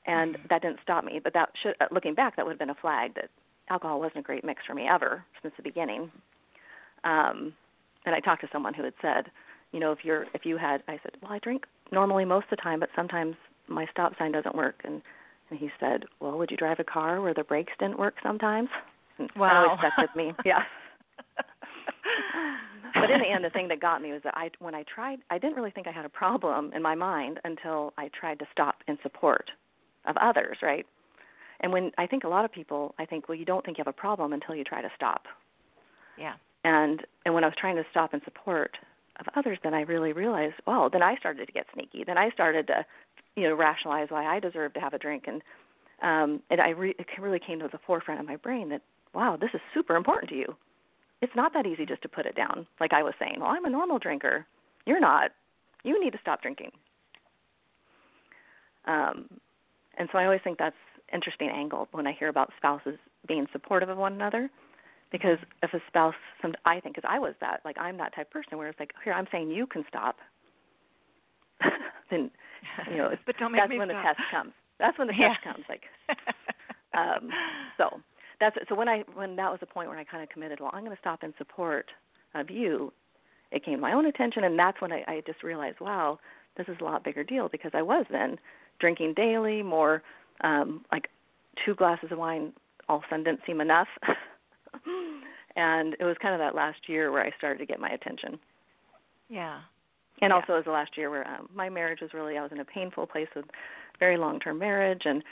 and 0.06 0.36
mm-hmm. 0.36 0.48
that 0.50 0.62
didn't 0.62 0.80
stop 0.84 1.04
me. 1.04 1.20
But 1.24 1.34
that 1.34 1.50
should, 1.62 1.76
uh, 1.82 1.88
looking 1.92 2.14
back, 2.14 2.36
that 2.36 2.46
would 2.46 2.52
have 2.52 2.60
been 2.60 2.70
a 2.70 2.76
flag 2.76 3.16
that 3.16 3.30
alcohol 3.70 4.00
wasn't 4.00 4.20
a 4.20 4.22
great 4.22 4.44
mix 4.44 4.62
for 4.66 4.74
me 4.74 4.88
ever 4.88 5.24
since 5.42 5.54
the 5.58 5.64
beginning. 5.64 6.12
Um, 7.04 7.54
and 8.06 8.16
I 8.16 8.20
talked 8.20 8.42
to 8.42 8.50
someone 8.52 8.74
who 8.74 8.84
had 8.84 8.94
said, 9.02 9.32
you 9.72 9.80
know, 9.80 9.92
if 9.92 10.00
you're 10.04 10.26
if 10.34 10.46
you 10.46 10.58
had, 10.58 10.84
I 10.88 11.00
said, 11.04 11.14
well, 11.22 11.32
I 11.32 11.40
drink 11.40 11.66
normally 11.92 12.26
most 12.26 12.46
of 12.46 12.58
the 12.58 12.62
time, 12.62 12.80
but 12.80 12.90
sometimes 12.96 13.36
my 13.68 13.86
stop 13.92 14.14
sign 14.18 14.32
doesn't 14.32 14.56
work, 14.56 14.82
and 14.84 15.02
and 15.50 15.60
he 15.60 15.70
said, 15.80 16.06
well, 16.20 16.38
would 16.38 16.52
you 16.52 16.58
drive 16.58 16.80
a 16.80 16.84
car 16.84 17.22
where 17.22 17.34
the 17.34 17.44
brakes 17.44 17.74
didn't 17.80 18.00
work 18.00 18.16
sometimes? 18.24 18.70
And 19.20 19.30
wow. 19.36 19.50
That 19.50 19.56
always 19.58 19.80
stuck 19.80 19.98
with 19.98 20.16
me. 20.16 20.34
Yeah. 20.46 20.64
but 22.96 23.10
in 23.10 23.20
the 23.20 23.30
end, 23.30 23.44
the 23.44 23.50
thing 23.50 23.68
that 23.68 23.80
got 23.80 24.02
me 24.02 24.12
was 24.12 24.22
that 24.24 24.34
I, 24.36 24.50
when 24.60 24.74
I 24.74 24.84
tried, 24.84 25.20
I 25.30 25.38
didn't 25.38 25.56
really 25.56 25.72
think 25.72 25.88
I 25.88 25.92
had 25.92 26.06
a 26.06 26.10
problem 26.10 26.72
in 26.74 26.82
my 26.82 26.96
mind 26.96 27.40
until 27.44 27.94
I 27.98 28.10
tried 28.20 28.40
to 28.40 28.46
stop 28.52 28.76
in 28.88 28.98
support 29.04 29.52
of 30.06 30.16
others, 30.18 30.58
right? 30.62 30.86
And 31.60 31.72
when 31.72 31.92
I 31.98 32.08
think 32.08 32.24
a 32.24 32.28
lot 32.28 32.46
of 32.46 32.52
people, 32.52 32.94
I 33.00 33.06
think, 33.06 33.30
well, 33.30 33.38
you 33.38 33.46
don't 33.46 33.64
think 33.64 33.78
you 33.78 33.84
have 33.86 33.94
a 33.94 33.98
problem 33.98 34.34
until 34.34 34.56
you 34.56 34.64
try 34.64 34.82
to 34.82 34.90
stop. 34.96 35.24
Yeah. 36.18 36.34
And 36.64 37.02
and 37.26 37.34
when 37.34 37.44
I 37.44 37.48
was 37.48 37.56
trying 37.60 37.76
to 37.76 37.84
stop 37.92 38.14
in 38.14 38.22
support 38.24 38.78
of 39.20 39.28
others, 39.36 39.58
then 39.64 39.74
I 39.74 39.82
really 39.82 40.14
realized, 40.14 40.56
well, 40.66 40.90
then 40.90 41.04
I 41.04 41.16
started 41.16 41.46
to 41.46 41.52
get 41.52 41.66
sneaky. 41.74 42.04
Then 42.04 42.18
I 42.18 42.30
started 42.32 42.68
to, 42.68 42.86
you 43.36 43.44
know, 43.44 43.56
rationalize 43.56 44.08
why 44.10 44.26
I 44.26 44.40
deserved 44.40 44.76
to 44.76 44.82
have 44.82 44.94
a 44.94 45.00
drink, 45.00 45.26
and 45.28 45.42
um, 46.02 46.42
and 46.50 46.60
I 46.62 46.70
re- 46.70 46.96
it 46.98 47.08
really 47.20 47.40
came 47.40 47.60
to 47.60 47.70
the 47.72 47.80
forefront 47.86 48.20
of 48.20 48.26
my 48.26 48.36
brain 48.36 48.70
that, 48.70 48.82
wow, 49.14 49.38
this 49.40 49.52
is 49.54 49.62
super 49.74 49.96
important 49.96 50.30
to 50.30 50.36
you. 50.36 50.56
It's 51.22 51.36
not 51.36 51.54
that 51.54 51.66
easy 51.66 51.86
just 51.86 52.02
to 52.02 52.10
put 52.10 52.26
it 52.26 52.36
down. 52.36 52.68
Like 52.82 52.92
I 52.92 53.04
was 53.04 53.14
saying, 53.20 53.36
well, 53.40 53.50
I'm 53.50 53.66
a 53.66 53.70
normal 53.70 54.00
drinker. 54.00 54.46
You're 54.86 55.00
not. 55.00 55.32
You 55.84 56.04
need 56.04 56.12
to 56.12 56.20
stop 56.22 56.42
drinking. 56.42 56.72
Um, 58.86 59.30
and 59.98 60.10
so 60.12 60.18
I 60.18 60.26
always 60.26 60.42
think 60.44 60.58
that's 60.58 60.76
interesting 61.14 61.50
angle 61.50 61.88
when 61.92 62.08
I 62.08 62.14
hear 62.14 62.28
about 62.28 62.52
spouses 62.58 62.98
being 63.28 63.48
supportive 63.54 63.88
of 63.88 63.98
one 63.98 64.14
another 64.14 64.50
because 65.14 65.38
if 65.62 65.74
a 65.74 65.80
spouse 65.88 66.16
some 66.42 66.54
i 66.66 66.82
think 66.82 66.96
because 66.96 67.10
i 67.10 67.18
was 67.18 67.34
that 67.40 67.62
like 67.64 67.78
i'm 67.80 67.96
that 67.98 68.14
type 68.14 68.28
of 68.28 68.34
person 68.34 68.58
where 68.58 68.68
it's 68.68 68.80
like 68.80 68.92
here 69.06 69.14
i'm 69.14 69.28
saying 69.32 69.50
you 69.50 69.66
can 69.66 69.86
stop 69.88 70.18
then 72.10 72.30
you 72.92 72.98
know 72.98 73.10
but 73.26 73.38
don't 73.38 73.54
make 73.54 73.62
that's 73.62 73.70
me 73.70 73.78
when 73.78 73.88
stop. 73.88 74.04
the 74.04 74.08
test 74.08 74.20
comes 74.32 74.52
that's 74.80 74.98
when 74.98 75.08
the 75.08 75.14
yeah. 75.18 75.30
test 75.30 75.44
comes 75.44 75.64
like 75.70 75.84
um 76.94 77.30
so 77.78 78.02
that's 78.42 78.58
so 78.68 78.76
when 78.76 78.90
i 78.90 79.04
when 79.14 79.38
that 79.38 79.50
was 79.50 79.60
the 79.62 79.66
point 79.66 79.88
where 79.88 79.98
i 79.98 80.04
kind 80.04 80.22
of 80.22 80.28
committed 80.28 80.60
well 80.60 80.72
i'm 80.74 80.84
going 80.84 80.96
to 80.96 81.00
stop 81.00 81.24
in 81.24 81.34
support 81.38 81.90
of 82.36 82.50
you 82.50 82.92
it 83.52 83.64
came 83.64 83.76
to 83.76 83.82
my 83.82 83.94
own 83.94 84.08
attention 84.08 84.44
and 84.44 84.60
that's 84.60 84.82
when 84.82 84.92
i 84.92 85.04
i 85.08 85.24
just 85.26 85.44
realized 85.44 85.80
wow 85.80 86.20
this 86.58 86.68
is 86.68 86.76
a 86.82 86.84
lot 86.84 87.04
bigger 87.04 87.24
deal 87.24 87.48
because 87.48 87.72
i 87.74 87.82
was 87.82 88.06
then 88.12 88.38
drinking 88.80 89.14
daily 89.14 89.62
more 89.62 90.02
um 90.42 90.84
like 90.92 91.08
two 91.64 91.76
glasses 91.76 92.12
of 92.12 92.18
wine 92.18 92.52
all 92.90 92.98
of 92.98 93.04
a 93.04 93.06
sudden 93.10 93.24
didn't 93.24 93.42
seem 93.46 93.62
enough 93.62 93.88
and 95.56 95.96
it 96.00 96.04
was 96.04 96.16
kind 96.22 96.34
of 96.34 96.40
that 96.40 96.56
last 96.56 96.88
year 96.88 97.12
where 97.12 97.26
I 97.26 97.32
started 97.38 97.60
to 97.60 97.66
get 97.66 97.80
my 97.80 97.90
attention. 97.90 98.40
Yeah. 99.30 99.60
And 100.22 100.30
yeah. 100.30 100.36
also 100.36 100.54
it 100.54 100.58
was 100.58 100.66
the 100.66 100.72
last 100.72 100.98
year 100.98 101.10
where 101.10 101.28
um, 101.28 101.50
my 101.54 101.70
marriage 101.70 102.02
was 102.02 102.12
really 102.14 102.38
I 102.38 102.42
was 102.42 102.52
in 102.52 102.60
a 102.60 102.66
painful 102.66 103.08
place 103.08 103.28
with 103.36 103.46
very 104.00 104.18
long-term 104.18 104.60
marriage 104.60 105.04
and 105.06 105.24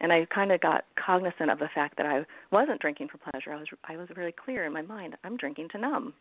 and 0.00 0.12
I 0.12 0.26
kind 0.34 0.50
of 0.50 0.60
got 0.60 0.84
cognizant 0.96 1.50
of 1.50 1.60
the 1.60 1.68
fact 1.72 1.96
that 1.96 2.06
I 2.06 2.24
wasn't 2.50 2.80
drinking 2.80 3.08
for 3.08 3.18
pleasure. 3.18 3.52
I 3.52 3.56
was 3.56 3.68
I 3.84 3.96
was 3.96 4.08
really 4.16 4.32
clear 4.32 4.64
in 4.64 4.72
my 4.72 4.82
mind. 4.82 5.16
I'm 5.24 5.36
drinking 5.36 5.68
to 5.72 5.78
numb. 5.78 6.14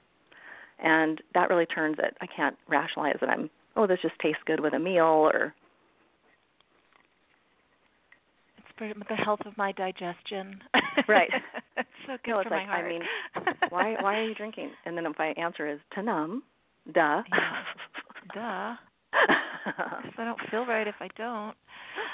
And 0.80 1.22
that 1.34 1.50
really 1.50 1.66
turns 1.66 1.98
it. 2.00 2.16
I 2.22 2.28
can't 2.28 2.56
rationalize 2.68 3.18
that 3.20 3.30
I'm 3.30 3.50
oh 3.76 3.88
this 3.88 4.00
just 4.02 4.18
tastes 4.22 4.42
good 4.46 4.60
with 4.60 4.74
a 4.74 4.80
meal 4.80 5.04
or 5.04 5.54
for 8.78 8.92
the 9.10 9.16
health 9.16 9.42
of 9.46 9.58
my 9.58 9.72
digestion. 9.72 10.62
Right. 11.08 11.30
it's 11.78 11.90
so 12.08 12.18
good 12.24 12.32
no, 12.32 12.40
it's 12.40 12.50
for 12.50 12.56
like, 12.56 12.68
my 12.68 12.74
heart. 12.74 12.86
I 12.86 12.90
mean, 12.90 13.02
why 13.70 13.96
why 14.02 14.16
are 14.18 14.28
you 14.28 14.36
drinking? 14.36 14.72
And 14.86 14.98
then 14.98 15.06
if 15.06 15.14
my 15.18 15.34
answer 15.38 15.68
is 15.68 15.80
to 15.94 16.04
numb, 16.04 16.44
duh. 16.94 17.24
Yeah. 17.32 18.34
Duh. 18.34 18.76
Because 19.66 20.16
I 20.18 20.26
don't 20.26 20.40
feel 20.52 20.66
right 20.66 20.86
if 20.86 20.96
I 21.00 21.08
don't. 21.16 21.56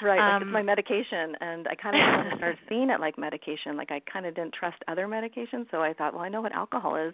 Right, 0.00 0.20
um, 0.20 0.34
like 0.34 0.42
it's 0.42 0.52
my 0.52 0.62
medication, 0.62 1.34
and 1.40 1.66
I 1.66 1.74
kind 1.74 1.96
of 1.96 2.38
started 2.38 2.58
seeing 2.68 2.90
it 2.90 3.00
like 3.00 3.18
medication. 3.18 3.76
Like 3.76 3.90
I 3.90 4.00
kind 4.10 4.24
of 4.24 4.36
didn't 4.36 4.54
trust 4.54 4.76
other 4.86 5.08
medications, 5.08 5.66
so 5.72 5.78
I 5.78 5.92
thought, 5.92 6.14
well, 6.14 6.22
I 6.22 6.28
know 6.28 6.42
what 6.42 6.52
alcohol 6.52 6.94
is, 6.94 7.12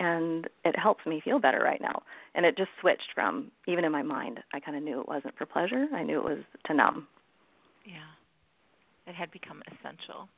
and 0.00 0.48
it 0.64 0.76
helps 0.76 1.06
me 1.06 1.22
feel 1.24 1.38
better 1.38 1.60
right 1.60 1.80
now. 1.80 2.02
And 2.34 2.44
it 2.44 2.56
just 2.56 2.70
switched 2.80 3.12
from 3.14 3.52
even 3.68 3.84
in 3.84 3.92
my 3.92 4.02
mind, 4.02 4.40
I 4.52 4.58
kind 4.58 4.76
of 4.76 4.82
knew 4.82 5.00
it 5.00 5.06
wasn't 5.06 5.38
for 5.38 5.46
pleasure. 5.46 5.86
I 5.94 6.02
knew 6.02 6.18
it 6.18 6.24
was 6.24 6.42
to 6.66 6.74
numb. 6.74 7.06
Yeah 7.86 8.00
it 9.06 9.14
had 9.14 9.30
become 9.30 9.62
essential. 9.68 10.28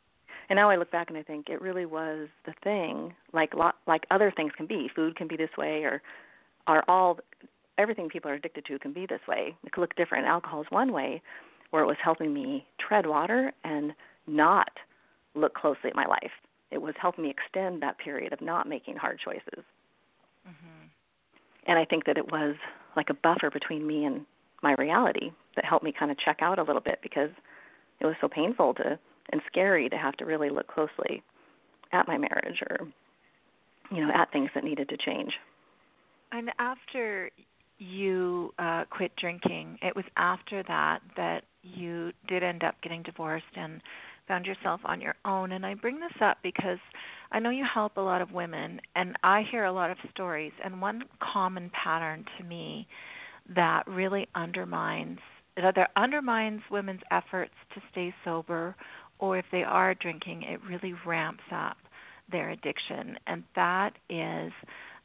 And 0.48 0.56
now 0.56 0.70
I 0.70 0.76
look 0.76 0.90
back 0.90 1.08
and 1.08 1.18
I 1.18 1.22
think 1.22 1.48
it 1.48 1.60
really 1.60 1.86
was 1.86 2.28
the 2.44 2.54
thing, 2.62 3.14
like 3.32 3.52
like 3.86 4.04
other 4.10 4.32
things 4.34 4.52
can 4.56 4.66
be. 4.66 4.88
Food 4.94 5.16
can 5.16 5.26
be 5.26 5.36
this 5.36 5.50
way, 5.58 5.82
or 5.82 6.02
are 6.66 6.84
all 6.88 7.18
everything 7.78 8.08
people 8.08 8.30
are 8.30 8.34
addicted 8.34 8.64
to 8.66 8.78
can 8.78 8.92
be 8.92 9.06
this 9.06 9.20
way. 9.28 9.56
It 9.64 9.72
could 9.72 9.80
look 9.80 9.96
different. 9.96 10.26
Alcohol 10.26 10.62
is 10.62 10.66
one 10.70 10.92
way, 10.92 11.22
where 11.70 11.82
it 11.82 11.86
was 11.86 11.96
helping 12.02 12.32
me 12.32 12.66
tread 12.78 13.06
water 13.06 13.52
and 13.64 13.92
not 14.26 14.70
look 15.34 15.54
closely 15.54 15.90
at 15.90 15.96
my 15.96 16.06
life. 16.06 16.30
It 16.70 16.80
was 16.80 16.94
helping 17.00 17.24
me 17.24 17.30
extend 17.30 17.82
that 17.82 17.98
period 17.98 18.32
of 18.32 18.40
not 18.40 18.68
making 18.68 18.96
hard 18.96 19.18
choices. 19.24 19.64
Mm-hmm. 20.46 20.86
And 21.66 21.78
I 21.78 21.84
think 21.84 22.06
that 22.06 22.18
it 22.18 22.30
was 22.30 22.56
like 22.96 23.10
a 23.10 23.14
buffer 23.14 23.50
between 23.50 23.86
me 23.86 24.04
and 24.04 24.24
my 24.62 24.74
reality 24.78 25.30
that 25.54 25.64
helped 25.64 25.84
me 25.84 25.92
kind 25.96 26.10
of 26.10 26.18
check 26.18 26.38
out 26.40 26.58
a 26.58 26.62
little 26.62 26.80
bit 26.80 27.00
because 27.02 27.30
it 28.00 28.06
was 28.06 28.14
so 28.20 28.28
painful 28.28 28.74
to 28.74 28.98
and 29.32 29.40
scary 29.46 29.88
to 29.88 29.96
have 29.96 30.14
to 30.16 30.24
really 30.24 30.50
look 30.50 30.68
closely 30.68 31.22
at 31.92 32.06
my 32.06 32.18
marriage 32.18 32.62
or 32.70 32.86
you 33.90 34.04
know 34.04 34.12
at 34.12 34.30
things 34.32 34.50
that 34.54 34.64
needed 34.64 34.88
to 34.88 34.96
change. 34.96 35.32
And 36.32 36.50
after 36.58 37.30
you 37.78 38.52
uh 38.58 38.84
quit 38.88 39.12
drinking 39.16 39.78
it 39.82 39.94
was 39.94 40.04
after 40.16 40.62
that 40.62 41.00
that 41.16 41.42
you 41.62 42.10
did 42.26 42.42
end 42.42 42.64
up 42.64 42.74
getting 42.82 43.02
divorced 43.02 43.44
and 43.54 43.82
found 44.26 44.46
yourself 44.46 44.80
on 44.84 45.00
your 45.00 45.14
own. 45.24 45.52
And 45.52 45.64
I 45.64 45.74
bring 45.74 46.00
this 46.00 46.12
up 46.20 46.38
because 46.42 46.78
I 47.32 47.38
know 47.38 47.50
you 47.50 47.64
help 47.72 47.96
a 47.96 48.00
lot 48.00 48.22
of 48.22 48.32
women 48.32 48.80
and 48.94 49.16
I 49.22 49.42
hear 49.50 49.64
a 49.64 49.72
lot 49.72 49.90
of 49.90 49.98
stories. 50.12 50.52
And 50.64 50.80
one 50.80 51.04
common 51.20 51.70
pattern 51.70 52.24
to 52.38 52.44
me 52.44 52.86
that 53.54 53.84
really 53.86 54.26
undermines 54.34 55.18
it 55.56 55.64
either 55.64 55.88
undermines 55.96 56.60
women's 56.70 57.00
efforts 57.10 57.54
to 57.74 57.80
stay 57.90 58.14
sober 58.24 58.74
or 59.18 59.38
if 59.38 59.44
they 59.50 59.62
are 59.62 59.94
drinking 59.94 60.42
it 60.42 60.60
really 60.68 60.94
ramps 61.06 61.44
up 61.52 61.76
their 62.30 62.50
addiction 62.50 63.16
and 63.26 63.44
that 63.54 63.92
is 64.10 64.52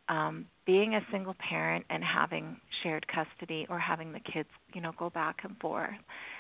um 0.09 0.45
being 0.65 0.95
a 0.95 1.01
single 1.11 1.35
parent 1.49 1.85
and 1.89 2.03
having 2.03 2.57
shared 2.83 3.05
custody 3.07 3.65
or 3.69 3.79
having 3.79 4.11
the 4.11 4.19
kids 4.19 4.49
you 4.73 4.81
know 4.81 4.91
go 4.97 5.09
back 5.09 5.37
and 5.43 5.57
forth 5.59 5.89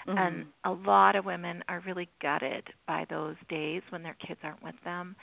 mm-hmm. 0.07 0.17
and 0.17 0.45
a 0.65 0.71
lot 0.71 1.15
of 1.15 1.25
women 1.25 1.63
are 1.67 1.83
really 1.85 2.09
gutted 2.21 2.63
by 2.87 3.05
those 3.09 3.35
days 3.49 3.81
when 3.89 4.03
their 4.03 4.17
kids 4.25 4.39
aren't 4.43 4.63
with 4.63 4.75
them 4.83 5.15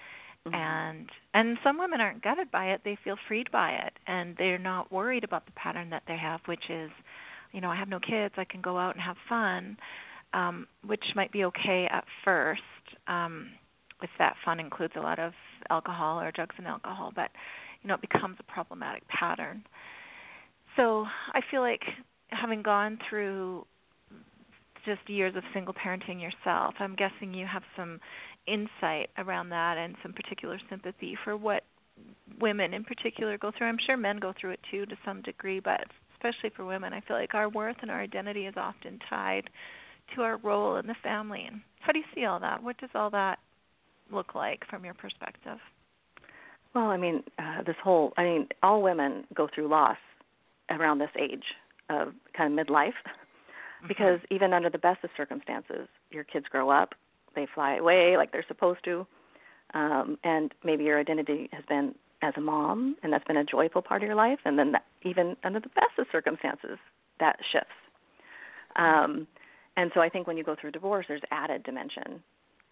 mm-hmm. 0.46 0.54
and 0.54 1.08
and 1.34 1.58
some 1.64 1.78
women 1.78 2.00
aren't 2.00 2.22
gutted 2.22 2.50
by 2.50 2.66
it 2.66 2.80
they 2.84 2.96
feel 3.02 3.16
freed 3.26 3.50
by 3.50 3.70
it 3.70 3.92
and 4.06 4.34
they're 4.38 4.58
not 4.58 4.92
worried 4.92 5.24
about 5.24 5.44
the 5.46 5.52
pattern 5.52 5.90
that 5.90 6.02
they 6.06 6.16
have 6.16 6.40
which 6.46 6.70
is 6.70 6.90
you 7.52 7.60
know, 7.60 7.70
I 7.70 7.76
have 7.76 7.88
no 7.88 8.00
kids, 8.00 8.34
I 8.36 8.44
can 8.44 8.60
go 8.60 8.78
out 8.78 8.94
and 8.94 9.02
have 9.02 9.16
fun, 9.28 9.76
um, 10.34 10.66
which 10.86 11.04
might 11.14 11.32
be 11.32 11.44
okay 11.44 11.88
at 11.90 12.04
first, 12.24 12.62
um, 13.06 13.48
if 14.02 14.10
that 14.18 14.36
fun 14.44 14.60
includes 14.60 14.94
a 14.96 15.00
lot 15.00 15.18
of 15.18 15.32
alcohol 15.70 16.20
or 16.20 16.30
drugs 16.30 16.54
and 16.58 16.66
alcohol, 16.66 17.12
but 17.14 17.30
you 17.82 17.88
know, 17.88 17.94
it 17.94 18.00
becomes 18.00 18.36
a 18.40 18.42
problematic 18.44 19.06
pattern. 19.08 19.62
So 20.76 21.06
I 21.32 21.40
feel 21.50 21.60
like 21.60 21.82
having 22.28 22.62
gone 22.62 22.98
through 23.08 23.66
just 24.84 25.08
years 25.08 25.34
of 25.36 25.42
single 25.52 25.74
parenting 25.74 26.20
yourself, 26.20 26.74
I'm 26.78 26.94
guessing 26.94 27.34
you 27.34 27.46
have 27.46 27.62
some 27.76 28.00
insight 28.46 29.10
around 29.18 29.50
that 29.50 29.76
and 29.76 29.94
some 30.02 30.12
particular 30.12 30.58
sympathy 30.70 31.16
for 31.24 31.36
what 31.36 31.64
women 32.40 32.74
in 32.74 32.84
particular 32.84 33.36
go 33.38 33.50
through. 33.56 33.66
I'm 33.66 33.78
sure 33.84 33.96
men 33.96 34.18
go 34.18 34.32
through 34.40 34.52
it 34.52 34.60
too 34.70 34.86
to 34.86 34.96
some 35.04 35.22
degree, 35.22 35.60
but 35.60 35.84
especially 36.18 36.50
for 36.50 36.64
women, 36.64 36.92
I 36.92 37.00
feel 37.00 37.16
like 37.16 37.34
our 37.34 37.48
worth 37.48 37.76
and 37.82 37.90
our 37.90 38.00
identity 38.00 38.46
is 38.46 38.54
often 38.56 38.98
tied 39.08 39.50
to 40.14 40.22
our 40.22 40.38
role 40.38 40.76
in 40.76 40.86
the 40.86 40.96
family. 41.02 41.44
And 41.46 41.60
how 41.80 41.92
do 41.92 41.98
you 41.98 42.04
see 42.14 42.24
all 42.24 42.40
that? 42.40 42.62
What 42.62 42.78
does 42.78 42.90
all 42.94 43.10
that 43.10 43.38
look 44.10 44.34
like 44.34 44.62
from 44.68 44.84
your 44.84 44.94
perspective? 44.94 45.58
Well, 46.74 46.86
I 46.86 46.96
mean, 46.96 47.22
uh, 47.38 47.62
this 47.66 47.76
whole, 47.82 48.12
I 48.16 48.24
mean, 48.24 48.48
all 48.62 48.82
women 48.82 49.24
go 49.34 49.48
through 49.54 49.68
loss 49.68 49.96
around 50.70 50.98
this 50.98 51.10
age 51.18 51.44
of 51.90 52.12
kind 52.36 52.58
of 52.58 52.66
midlife 52.66 52.88
mm-hmm. 52.88 53.88
because 53.88 54.20
even 54.30 54.52
under 54.52 54.70
the 54.70 54.78
best 54.78 55.02
of 55.04 55.10
circumstances, 55.16 55.88
your 56.10 56.24
kids 56.24 56.46
grow 56.50 56.70
up, 56.70 56.94
they 57.34 57.46
fly 57.54 57.76
away 57.76 58.16
like 58.16 58.32
they're 58.32 58.44
supposed 58.48 58.80
to, 58.84 59.06
um, 59.74 60.18
and 60.24 60.52
maybe 60.64 60.84
your 60.84 60.98
identity 60.98 61.48
has 61.52 61.64
been 61.68 61.94
as 62.22 62.34
a 62.36 62.40
mom, 62.40 62.96
and 63.02 63.12
that's 63.12 63.24
been 63.24 63.36
a 63.36 63.44
joyful 63.44 63.82
part 63.82 64.02
of 64.02 64.06
your 64.06 64.16
life, 64.16 64.38
and 64.44 64.58
then 64.58 64.72
that, 64.72 64.84
even 65.02 65.36
under 65.44 65.60
the 65.60 65.68
best 65.68 65.98
of 65.98 66.06
circumstances, 66.10 66.78
that 67.20 67.36
shifts. 67.52 67.68
Um, 68.76 69.26
and 69.76 69.90
so 69.94 70.00
I 70.00 70.08
think 70.08 70.26
when 70.26 70.36
you 70.36 70.44
go 70.44 70.56
through 70.60 70.72
divorce, 70.72 71.06
there's 71.08 71.22
added 71.30 71.62
dimension 71.62 72.22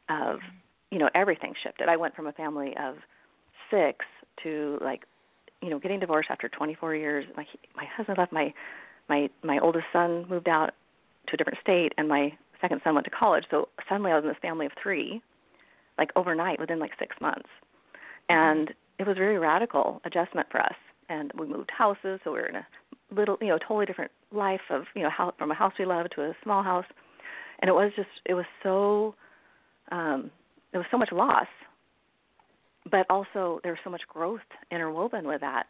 of, 0.08 0.38
mm-hmm. 0.38 0.56
you 0.90 0.98
know, 0.98 1.08
everything 1.14 1.54
shifted. 1.62 1.88
I 1.88 1.96
went 1.96 2.16
from 2.16 2.26
a 2.26 2.32
family 2.32 2.74
of 2.82 2.96
six 3.70 4.04
to 4.42 4.78
like, 4.82 5.04
you 5.62 5.70
know, 5.70 5.78
getting 5.78 6.00
divorced 6.00 6.30
after 6.30 6.48
24 6.48 6.94
years. 6.96 7.24
My 7.36 7.46
my 7.74 7.84
husband 7.96 8.18
left. 8.18 8.32
My 8.32 8.52
my 9.08 9.30
my 9.42 9.58
oldest 9.58 9.86
son 9.92 10.26
moved 10.28 10.48
out 10.48 10.72
to 11.28 11.34
a 11.34 11.36
different 11.36 11.58
state, 11.60 11.92
and 11.96 12.08
my 12.08 12.36
second 12.60 12.80
son 12.84 12.94
went 12.94 13.04
to 13.04 13.10
college. 13.10 13.44
So 13.50 13.68
suddenly 13.88 14.10
I 14.10 14.16
was 14.16 14.24
in 14.24 14.28
this 14.28 14.38
family 14.42 14.66
of 14.66 14.72
three, 14.80 15.22
like 15.98 16.10
overnight, 16.16 16.60
within 16.60 16.78
like 16.78 16.92
six 16.98 17.16
months, 17.20 17.48
and 18.28 18.72
it 18.98 19.06
was 19.06 19.16
a 19.16 19.20
very 19.20 19.38
radical 19.38 20.00
adjustment 20.04 20.48
for 20.50 20.60
us. 20.60 20.74
And 21.08 21.32
we 21.38 21.46
moved 21.46 21.70
houses, 21.70 22.20
so 22.24 22.32
we 22.32 22.40
were 22.40 22.46
in 22.46 22.56
a 22.56 22.66
little, 23.12 23.38
you 23.40 23.48
know, 23.48 23.58
totally 23.58 23.86
different 23.86 24.10
life 24.32 24.60
of, 24.70 24.84
you 24.94 25.02
know, 25.02 25.32
from 25.38 25.50
a 25.50 25.54
house 25.54 25.72
we 25.78 25.84
loved 25.84 26.12
to 26.16 26.22
a 26.22 26.36
small 26.42 26.62
house, 26.62 26.86
and 27.60 27.68
it 27.68 27.72
was 27.72 27.92
just, 27.94 28.08
it 28.24 28.34
was 28.34 28.44
so, 28.62 29.14
um, 29.92 30.30
there 30.72 30.80
was 30.80 30.88
so 30.90 30.98
much 30.98 31.12
loss, 31.12 31.46
but 32.90 33.06
also 33.08 33.60
there 33.62 33.72
was 33.72 33.78
so 33.84 33.90
much 33.90 34.02
growth 34.08 34.40
interwoven 34.72 35.28
with 35.28 35.40
that, 35.40 35.66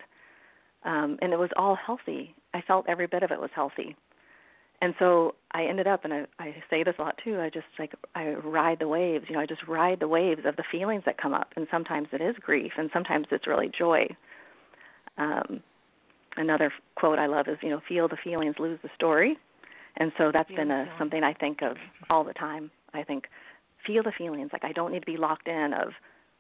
um, 0.85 1.19
and 1.21 1.35
it 1.35 1.39
was 1.39 1.51
all 1.57 1.77
healthy. 1.77 2.35
I 2.55 2.63
felt 2.63 2.87
every 2.89 3.07
bit 3.07 3.23
of 3.23 3.31
it 3.31 3.41
was 3.41 3.51
healthy 3.55 3.95
and 4.83 4.95
so 4.99 5.35
I 5.53 5.65
ended 5.65 5.87
up, 5.87 6.05
and 6.05 6.13
I, 6.13 6.27
I 6.39 6.55
say 6.69 6.85
this 6.85 6.95
a 6.99 7.03
lot 7.03 7.19
too. 7.25 7.41
I 7.41 7.49
just 7.49 7.67
like 7.79 7.95
I 8.15 8.31
ride 8.35 8.79
the 8.79 8.89
waves. 8.89 9.25
You 9.29 9.35
know, 9.35 9.41
I 9.41 9.47
just 9.47 9.67
ride 9.67 10.01
the 10.01 10.09
waves 10.09 10.43
of 10.45 10.57
the 10.57 10.65
feelings 10.71 11.03
that 11.07 11.21
come 11.21 11.33
up, 11.33 11.49
and 11.57 11.67
sometimes 11.71 12.09
it 12.13 12.21
is 12.21 12.37
grief, 12.41 12.73
and 12.77 12.91
sometimes 12.93 13.27
it's 13.31 13.47
really 13.47 13.71
joy. 13.77 14.07
Um, 15.17 15.63
another 16.37 16.73
quote 16.95 17.19
I 17.19 17.27
love 17.27 17.49
is, 17.49 17.57
you 17.63 17.71
know, 17.71 17.81
feel 17.89 18.07
the 18.07 18.19
feelings, 18.23 18.57
lose 18.59 18.79
the 18.83 18.91
story, 18.95 19.39
and 19.97 20.13
so 20.19 20.31
that's 20.31 20.49
feel 20.49 20.59
been 20.59 20.71
a, 20.71 20.87
something 20.99 21.25
I 21.25 21.33
think 21.33 21.63
of 21.63 21.77
all 22.11 22.23
the 22.23 22.35
time. 22.35 22.71
I 22.93 23.03
think 23.03 23.25
feel 23.87 24.03
the 24.03 24.13
feelings. 24.17 24.51
Like 24.53 24.65
I 24.65 24.73
don't 24.73 24.93
need 24.93 25.01
to 25.01 25.07
be 25.07 25.17
locked 25.17 25.49
in 25.49 25.73
of, 25.73 25.93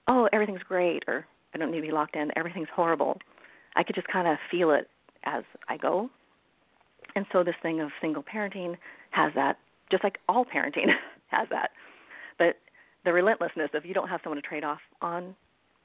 oh, 0.08 0.28
everything's 0.32 0.62
great, 0.62 1.04
or 1.08 1.26
I 1.54 1.58
don't 1.58 1.70
need 1.70 1.80
to 1.80 1.86
be 1.86 1.92
locked 1.92 2.16
in, 2.16 2.30
everything's 2.36 2.68
horrible. 2.74 3.18
I 3.76 3.82
could 3.82 3.94
just 3.94 4.08
kind 4.08 4.28
of 4.28 4.36
feel 4.50 4.72
it 4.72 4.90
as 5.24 5.42
I 5.68 5.78
go 5.78 6.10
and 7.16 7.24
so 7.32 7.42
this 7.42 7.54
thing 7.62 7.80
of 7.80 7.90
single 8.00 8.22
parenting 8.22 8.76
has 9.10 9.32
that, 9.34 9.58
just 9.90 10.04
like 10.04 10.18
all 10.28 10.44
parenting 10.44 10.88
has 11.28 11.48
that. 11.50 11.70
But 12.38 12.58
the 13.04 13.12
relentlessness 13.12 13.70
of 13.74 13.86
you 13.86 13.94
don't 13.94 14.08
have 14.08 14.20
someone 14.22 14.40
to 14.40 14.46
trade 14.46 14.62
off 14.62 14.80
on 15.00 15.34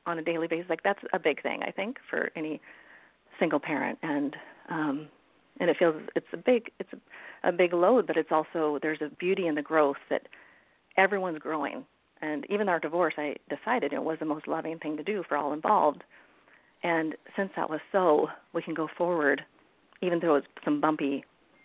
on 0.08 0.17
a 0.17 0.22
daily 0.24 0.48
basis, 0.48 0.67
like 0.67 0.82
that's 0.84 1.00
a 1.13 1.20
big 1.20 1.41
thing 1.44 1.62
I 1.63 1.70
think 1.70 1.98
for 2.10 2.32
any 2.36 2.60
single 3.39 3.60
parent. 3.60 3.98
And 4.04 4.36
um 4.70 5.08
and 5.60 5.70
it 5.70 5.78
feels 5.78 5.96
it's 6.15 6.28
a 6.34 6.38
big 6.38 6.70
it's 6.80 6.89
a, 6.94 7.50
a 7.50 7.52
big 7.52 7.74
load 7.74 8.08
but 8.08 8.17
it's 8.17 8.32
also 8.32 8.78
there's 8.82 9.02
a 9.02 9.10
beauty 9.15 9.48
in 9.48 9.56
the 9.56 9.62
growth 9.62 9.98
that 10.10 10.28
everyone's 10.98 11.39
growing. 11.39 11.86
And 12.22 12.46
even 12.50 12.67
our 12.67 12.80
divorce 12.80 13.13
i 13.17 13.36
decided 13.50 13.94
it 13.94 14.04
was 14.04 14.17
the 14.20 14.26
most 14.26 14.50
loving 14.50 14.80
thing 14.80 14.98
to 14.98 15.04
do 15.04 15.24
for 15.30 15.38
all 15.38 15.54
involved. 15.54 16.04
And 16.84 17.15
since 17.38 17.52
that 17.56 17.70
was 17.70 17.80
so 17.94 18.28
we 18.54 18.62
can 18.62 18.74
go 18.74 18.89
forward 18.98 19.44
even 20.02 20.20
though 20.20 20.36
it's 20.36 20.48
some 20.66 20.82
bumpy 20.82 21.24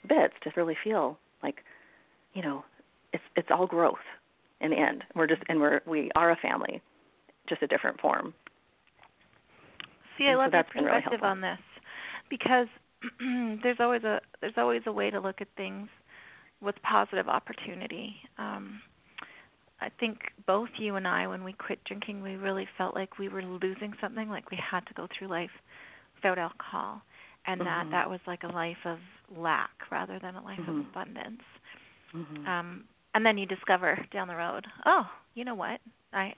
bits, 0.09 0.35
to 0.42 0.51
really 0.57 0.77
feel 0.83 1.18
like, 1.42 1.57
you 2.35 2.42
know, 2.42 2.64
it's 3.12 3.22
it's 3.37 3.49
all 3.51 3.66
growth 3.66 4.05
in 4.61 4.70
the 4.70 4.77
end. 4.77 5.05
We're 5.14 5.27
just 5.27 5.42
and 5.49 5.61
we're 5.61 5.81
we 5.87 6.11
are 6.14 6.31
a 6.31 6.37
family, 6.37 6.83
just 7.49 7.62
a 7.62 7.66
different 7.66 8.01
form. 8.01 8.35
See, 10.18 10.27
I 10.27 10.35
love 10.35 10.51
so 10.53 10.57
your 10.57 10.64
perspective 10.64 11.20
really 11.20 11.31
on 11.31 11.40
this 11.40 11.59
because 12.31 12.68
there's 13.62 13.79
always 13.81 14.05
a 14.05 14.20
there's 14.40 14.55
always 14.57 14.83
a 14.87 14.92
way 14.92 15.11
to 15.11 15.20
look 15.20 15.40
at 15.40 15.49
things 15.57 15.88
with 16.61 16.75
positive 16.83 17.29
opportunity. 17.29 18.16
Um, 18.38 18.81
I 19.79 19.90
think 20.01 20.18
both 20.46 20.70
you 20.79 20.96
and 20.96 21.07
I, 21.07 21.27
when 21.27 21.44
we 21.44 21.53
quit 21.53 21.85
drinking, 21.85 22.22
we 22.22 22.37
really 22.37 22.66
felt 22.79 22.94
like 22.94 23.18
we 23.18 23.29
were 23.29 23.42
losing 23.42 23.92
something, 24.01 24.31
like 24.31 24.51
we 24.51 24.59
had 24.59 24.87
to 24.87 24.94
go 24.94 25.07
through 25.07 25.29
life 25.29 25.51
without 26.14 26.38
alcohol 26.38 27.03
and 27.46 27.61
mm-hmm. 27.61 27.90
that 27.90 27.90
that 27.90 28.11
was 28.11 28.20
like 28.26 28.42
a 28.42 28.48
life 28.48 28.76
of 28.85 28.98
lack 29.37 29.70
rather 29.90 30.18
than 30.20 30.35
a 30.37 30.42
life 30.42 30.59
mm-hmm. 30.61 30.80
of 30.80 30.87
abundance. 30.87 31.42
Mm-hmm. 32.14 32.46
Um, 32.46 32.85
and 33.14 33.24
then 33.24 33.38
you 33.38 33.46
discover 33.46 33.98
down 34.12 34.28
the 34.28 34.37
road, 34.37 34.66
oh, 34.85 35.04
you 35.35 35.44
know 35.44 35.54
what? 35.54 35.80
I 36.12 36.35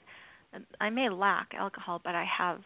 I 0.80 0.90
may 0.90 1.08
lack 1.08 1.48
alcohol, 1.54 2.00
but 2.02 2.14
I 2.14 2.24
have 2.38 2.60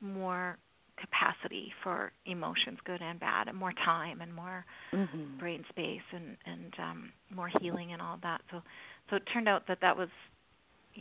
more 0.00 0.58
capacity 1.00 1.72
for 1.82 2.12
emotions, 2.26 2.78
good 2.84 3.00
and 3.00 3.20
bad, 3.20 3.48
and 3.48 3.56
more 3.56 3.72
time 3.84 4.20
and 4.20 4.34
more 4.34 4.64
mm-hmm. 4.92 5.38
brain 5.38 5.64
space 5.68 6.06
and 6.12 6.36
and 6.46 6.74
um, 6.78 7.12
more 7.34 7.50
healing 7.60 7.92
and 7.92 8.02
all 8.02 8.14
of 8.14 8.20
that. 8.22 8.40
So 8.50 8.62
so 9.10 9.16
it 9.16 9.22
turned 9.32 9.48
out 9.48 9.66
that 9.68 9.78
that 9.80 9.96
was 9.96 10.08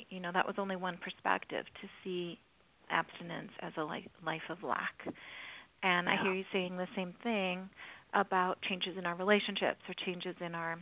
you 0.10 0.19
know 0.19 0.32
that 0.34 0.45
was 0.45 0.56
only 0.58 0.76
one 0.76 0.97
perspective 0.97 1.65
to 1.82 1.88
see 2.04 2.39
abstinence 2.89 3.52
as 3.62 3.73
a 3.78 3.84
life 3.84 4.08
life 4.26 4.50
of 4.50 4.63
lack 4.63 5.08
and 5.84 6.08
yeah. 6.08 6.13
I 6.13 6.24
hear 6.24 6.34
you 6.34 6.44
saying 6.52 6.78
the 6.78 6.88
same 6.96 7.13
thing 7.24 7.70
about 8.13 8.62
changes 8.62 8.98
in 8.98 9.06
our 9.06 9.16
relationships 9.16 9.80
or 9.88 9.94
changes 10.06 10.36
in 10.42 10.56
our 10.56 10.80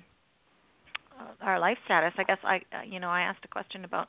uh, 1.20 1.32
our 1.42 1.60
life 1.60 1.78
status. 1.86 2.14
I 2.18 2.24
guess 2.24 2.38
I 2.44 2.58
uh, 2.58 2.84
you 2.88 3.00
know 3.00 3.10
I 3.10 3.22
asked 3.22 3.44
a 3.46 3.48
question 3.48 3.86
about 3.86 4.08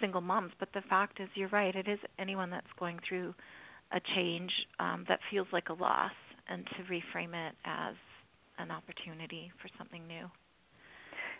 single 0.00 0.20
moms, 0.20 0.52
but 0.58 0.68
the 0.74 0.82
fact 0.82 1.20
is 1.20 1.28
you're 1.34 1.48
right. 1.48 1.74
It 1.74 1.88
is 1.88 1.98
anyone 2.18 2.50
that's 2.50 2.66
going 2.78 2.98
through 3.08 3.34
a 3.92 4.00
change 4.14 4.50
um, 4.80 5.04
that 5.08 5.20
feels 5.30 5.46
like 5.52 5.68
a 5.68 5.74
loss, 5.74 6.12
and 6.48 6.66
to 6.66 6.92
reframe 6.92 7.34
it 7.34 7.54
as 7.64 7.94
an 8.58 8.70
opportunity 8.70 9.52
for 9.60 9.68
something 9.78 10.06
new. 10.06 10.30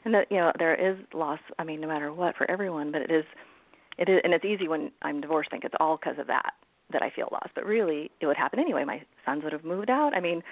And 0.05 0.15
that 0.15 0.27
you 0.31 0.39
know 0.39 0.53
there 0.59 0.75
is 0.75 0.99
loss. 1.13 1.41
I 1.59 1.65
mean, 1.65 1.81
no 1.81 1.89
matter 1.89 2.13
what 2.13 2.37
for 2.37 2.49
everyone, 2.51 2.93
but 2.93 3.03
it 3.03 3.11
is 3.11 3.25
it 3.99 4.09
is, 4.09 4.21
and 4.25 4.35
it's 4.35 4.45
easy 4.45 4.69
when 4.69 4.91
I'm 5.03 5.21
divorced. 5.21 5.49
I 5.51 5.55
think 5.55 5.65
it's 5.65 5.75
all 5.81 5.97
because 5.97 6.19
of 6.19 6.27
that 6.27 6.53
that 6.93 7.03
I 7.03 7.11
feel 7.11 7.29
lost, 7.33 7.51
but 7.55 7.65
really 7.65 8.11
it 8.21 8.27
would 8.27 8.37
happen 8.37 8.59
anyway. 8.59 8.85
My 8.85 9.03
sons 9.25 9.43
would 9.45 9.53
have 9.53 9.65
moved 9.65 9.91
out. 9.91 10.15
I 10.15 10.21
mean, 10.21 10.43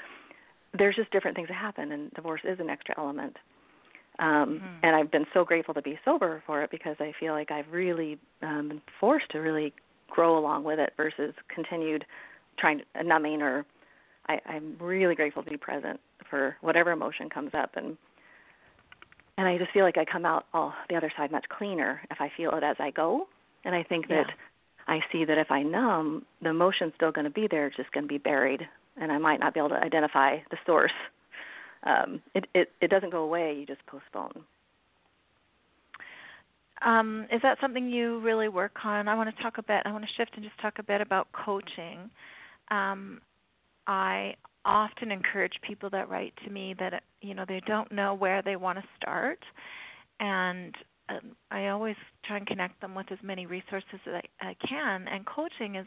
there's 0.76 0.96
just 0.96 1.10
different 1.10 1.36
things 1.36 1.48
that 1.48 1.56
happen, 1.56 1.92
and 1.92 2.10
divorce 2.14 2.40
is 2.44 2.58
an 2.60 2.70
extra 2.70 2.94
element. 2.98 3.36
Um, 4.18 4.60
mm-hmm. 4.60 4.66
And 4.82 4.96
I've 4.96 5.10
been 5.10 5.26
so 5.32 5.44
grateful 5.44 5.74
to 5.74 5.82
be 5.82 5.98
sober 6.04 6.42
for 6.46 6.62
it 6.62 6.70
because 6.70 6.96
I 7.00 7.12
feel 7.18 7.32
like 7.32 7.50
I've 7.50 7.70
really 7.70 8.18
um, 8.42 8.68
been 8.68 8.82
forced 9.00 9.30
to 9.30 9.38
really 9.38 9.72
grow 10.10 10.38
along 10.38 10.64
with 10.64 10.78
it 10.78 10.92
versus 10.96 11.34
continued 11.52 12.04
trying 12.58 12.78
to, 12.78 12.84
uh, 13.00 13.02
numbing 13.02 13.40
or 13.42 13.64
I, 14.28 14.38
I'm 14.46 14.76
really 14.78 15.14
grateful 15.14 15.42
to 15.42 15.50
be 15.50 15.56
present 15.56 15.98
for 16.28 16.56
whatever 16.60 16.92
emotion 16.92 17.28
comes 17.28 17.50
up 17.54 17.70
and 17.76 17.96
and 19.38 19.48
I 19.48 19.56
just 19.56 19.72
feel 19.72 19.84
like 19.84 19.96
I 19.96 20.04
come 20.04 20.26
out 20.26 20.44
all 20.52 20.74
the 20.90 20.96
other 20.96 21.10
side 21.16 21.32
much 21.32 21.46
cleaner 21.48 22.02
if 22.10 22.20
I 22.20 22.30
feel 22.36 22.54
it 22.54 22.62
as 22.62 22.76
I 22.78 22.90
go. 22.90 23.28
And 23.64 23.74
I 23.74 23.82
think 23.82 24.08
that 24.08 24.26
I 24.86 25.00
see 25.10 25.24
that 25.24 25.38
if 25.38 25.50
I 25.50 25.62
numb, 25.62 26.24
the 26.40 26.50
emotion's 26.50 26.92
still 26.96 27.12
going 27.12 27.24
to 27.24 27.30
be 27.30 27.46
there, 27.50 27.66
it's 27.66 27.76
just 27.76 27.92
going 27.92 28.04
to 28.04 28.08
be 28.08 28.18
buried, 28.18 28.66
and 28.96 29.12
I 29.12 29.18
might 29.18 29.40
not 29.40 29.54
be 29.54 29.60
able 29.60 29.70
to 29.70 29.82
identify 29.82 30.38
the 30.50 30.58
source. 30.66 30.92
Um, 31.84 32.22
it, 32.34 32.46
it 32.54 32.70
it 32.80 32.90
doesn't 32.90 33.10
go 33.10 33.22
away; 33.22 33.56
you 33.58 33.66
just 33.66 33.84
postpone. 33.86 34.44
Um, 36.84 37.26
is 37.32 37.40
that 37.42 37.58
something 37.60 37.90
you 37.90 38.20
really 38.20 38.48
work 38.48 38.84
on? 38.84 39.08
I 39.08 39.14
want 39.14 39.34
to 39.34 39.42
talk 39.42 39.58
a 39.58 39.62
bit. 39.62 39.82
I 39.84 39.92
want 39.92 40.04
to 40.04 40.10
shift 40.16 40.32
and 40.34 40.44
just 40.44 40.58
talk 40.60 40.78
a 40.78 40.82
bit 40.82 41.00
about 41.00 41.28
coaching. 41.32 42.10
Um, 42.70 43.20
I 43.86 44.34
often 44.64 45.10
encourage 45.10 45.54
people 45.62 45.90
that 45.90 46.08
write 46.08 46.34
to 46.44 46.50
me 46.50 46.74
that 46.78 47.02
you 47.20 47.34
know 47.34 47.44
they 47.46 47.60
don't 47.66 47.90
know 47.92 48.14
where 48.14 48.42
they 48.42 48.56
want 48.56 48.78
to 48.78 48.84
start, 49.00 49.38
and 50.20 50.74
um, 51.08 51.36
I 51.50 51.68
always 51.68 51.96
try 52.24 52.36
and 52.36 52.46
connect 52.46 52.80
them 52.80 52.94
with 52.94 53.10
as 53.10 53.18
many 53.22 53.46
resources 53.46 54.00
as 54.06 54.22
I, 54.40 54.48
I 54.48 54.56
can, 54.66 55.06
and 55.08 55.26
coaching 55.26 55.76
is 55.76 55.86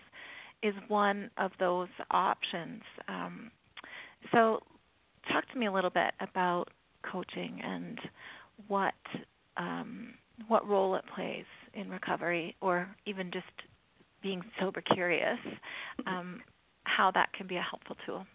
is 0.63 0.73
one 0.87 1.29
of 1.37 1.51
those 1.59 1.89
options. 2.11 2.81
Um, 3.07 3.51
so, 4.31 4.59
talk 5.31 5.47
to 5.51 5.59
me 5.59 5.67
a 5.67 5.71
little 5.71 5.89
bit 5.89 6.11
about 6.21 6.65
coaching 7.09 7.59
and 7.63 7.99
what 8.67 8.93
um, 9.57 10.13
what 10.47 10.67
role 10.67 10.95
it 10.95 11.03
plays 11.13 11.45
in 11.73 11.89
recovery, 11.89 12.55
or 12.61 12.87
even 13.05 13.31
just 13.31 13.45
being 14.21 14.41
sober 14.59 14.81
curious, 14.81 15.37
um, 16.07 16.41
how 16.83 17.11
that 17.11 17.31
can 17.33 17.47
be 17.47 17.57
a 17.57 17.61
helpful 17.61 17.95
tool. 18.05 18.25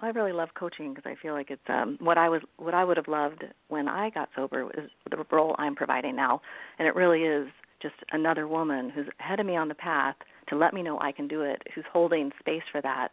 Well, 0.00 0.10
I 0.10 0.18
really 0.18 0.32
love 0.32 0.50
coaching 0.58 0.94
because 0.94 1.10
I 1.10 1.20
feel 1.20 1.34
like 1.34 1.50
it's 1.50 1.62
um, 1.68 1.98
what 2.00 2.18
I 2.18 2.28
was 2.28 2.42
what 2.56 2.74
I 2.74 2.84
would 2.84 2.96
have 2.96 3.08
loved 3.08 3.44
when 3.68 3.88
I 3.88 4.10
got 4.10 4.28
sober 4.34 4.70
is 4.76 4.90
the 5.10 5.24
role 5.30 5.54
I'm 5.58 5.74
providing 5.74 6.16
now, 6.16 6.40
and 6.78 6.88
it 6.88 6.94
really 6.94 7.22
is 7.22 7.48
just 7.80 7.94
another 8.12 8.46
woman 8.46 8.90
who's 8.90 9.06
ahead 9.20 9.40
of 9.40 9.46
me 9.46 9.56
on 9.56 9.68
the 9.68 9.74
path 9.74 10.16
to 10.48 10.56
let 10.56 10.72
me 10.72 10.82
know 10.82 10.98
I 11.00 11.12
can 11.12 11.28
do 11.28 11.42
it, 11.42 11.62
who's 11.74 11.84
holding 11.92 12.30
space 12.40 12.62
for 12.70 12.80
that 12.80 13.08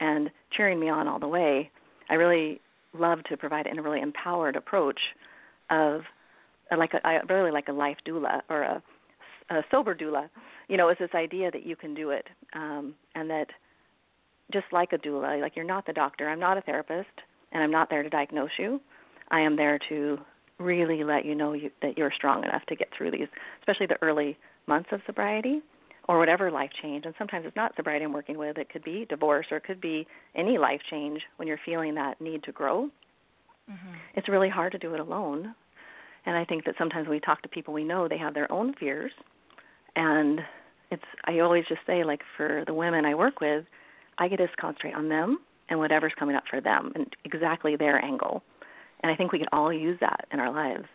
and 0.00 0.30
cheering 0.56 0.78
me 0.78 0.88
on 0.88 1.08
all 1.08 1.18
the 1.18 1.28
way. 1.28 1.70
I 2.10 2.14
really 2.14 2.60
love 2.92 3.22
to 3.24 3.36
provide 3.36 3.66
a 3.66 3.82
really 3.82 4.00
empowered 4.00 4.56
approach 4.56 5.00
of 5.70 6.02
like 6.76 6.92
a, 6.94 7.06
I 7.06 7.20
really 7.28 7.50
like 7.50 7.68
a 7.68 7.72
life 7.72 7.96
doula 8.06 8.40
or 8.48 8.62
a, 8.62 8.82
a 9.50 9.62
sober 9.70 9.94
doula. 9.94 10.28
You 10.68 10.76
know, 10.76 10.88
it's 10.88 11.00
this 11.00 11.10
idea 11.14 11.50
that 11.50 11.64
you 11.64 11.76
can 11.76 11.94
do 11.94 12.10
it, 12.10 12.26
um, 12.54 12.94
and 13.14 13.30
that 13.30 13.46
just 14.52 14.66
like 14.72 14.92
a 14.92 14.98
doula, 14.98 15.40
like 15.40 15.56
you're 15.56 15.64
not 15.64 15.86
the 15.86 15.92
doctor. 15.92 16.28
I'm 16.28 16.40
not 16.40 16.58
a 16.58 16.62
therapist, 16.62 17.08
and 17.52 17.62
I'm 17.62 17.70
not 17.70 17.90
there 17.90 18.02
to 18.02 18.08
diagnose 18.08 18.50
you. 18.58 18.80
I 19.30 19.40
am 19.40 19.56
there 19.56 19.78
to 19.88 20.18
really 20.58 21.04
let 21.04 21.24
you 21.24 21.34
know 21.34 21.52
you, 21.52 21.70
that 21.82 21.96
you're 21.96 22.12
strong 22.16 22.44
enough 22.44 22.64
to 22.66 22.76
get 22.76 22.88
through 22.96 23.12
these, 23.12 23.28
especially 23.60 23.86
the 23.86 24.02
early 24.02 24.36
months 24.66 24.88
of 24.92 25.00
sobriety 25.06 25.60
or 26.08 26.18
whatever 26.18 26.50
life 26.50 26.70
change. 26.82 27.04
And 27.04 27.14
sometimes 27.18 27.44
it's 27.46 27.56
not 27.56 27.76
sobriety 27.76 28.04
I'm 28.04 28.12
working 28.12 28.38
with. 28.38 28.58
It 28.58 28.70
could 28.70 28.82
be 28.82 29.06
divorce 29.08 29.46
or 29.50 29.58
it 29.58 29.64
could 29.64 29.80
be 29.80 30.06
any 30.34 30.58
life 30.58 30.80
change 30.90 31.20
when 31.36 31.46
you're 31.46 31.60
feeling 31.64 31.94
that 31.94 32.20
need 32.20 32.42
to 32.44 32.52
grow. 32.52 32.88
Mm-hmm. 33.70 33.94
It's 34.14 34.28
really 34.28 34.48
hard 34.48 34.72
to 34.72 34.78
do 34.78 34.94
it 34.94 35.00
alone. 35.00 35.54
And 36.26 36.36
I 36.36 36.44
think 36.44 36.64
that 36.64 36.74
sometimes 36.78 37.06
when 37.06 37.16
we 37.16 37.20
talk 37.20 37.42
to 37.42 37.48
people 37.48 37.74
we 37.74 37.84
know, 37.84 38.08
they 38.08 38.18
have 38.18 38.34
their 38.34 38.50
own 38.50 38.74
fears. 38.80 39.12
And 39.96 40.40
it's 40.90 41.02
I 41.26 41.40
always 41.40 41.64
just 41.68 41.80
say 41.86 42.04
like 42.04 42.22
for 42.36 42.64
the 42.66 42.74
women 42.74 43.04
I 43.04 43.14
work 43.14 43.40
with, 43.40 43.64
I 44.18 44.28
get 44.28 44.36
to 44.36 44.48
concentrate 44.60 44.94
on 44.94 45.08
them 45.08 45.38
and 45.68 45.78
whatever's 45.78 46.12
coming 46.18 46.36
up 46.36 46.44
for 46.48 46.60
them 46.60 46.92
and 46.94 47.14
exactly 47.24 47.76
their 47.76 48.02
angle. 48.02 48.42
And 49.02 49.12
I 49.12 49.16
think 49.16 49.32
we 49.32 49.38
can 49.38 49.48
all 49.52 49.72
use 49.72 49.98
that 50.00 50.26
in 50.32 50.40
our 50.40 50.52
lives. 50.52 50.86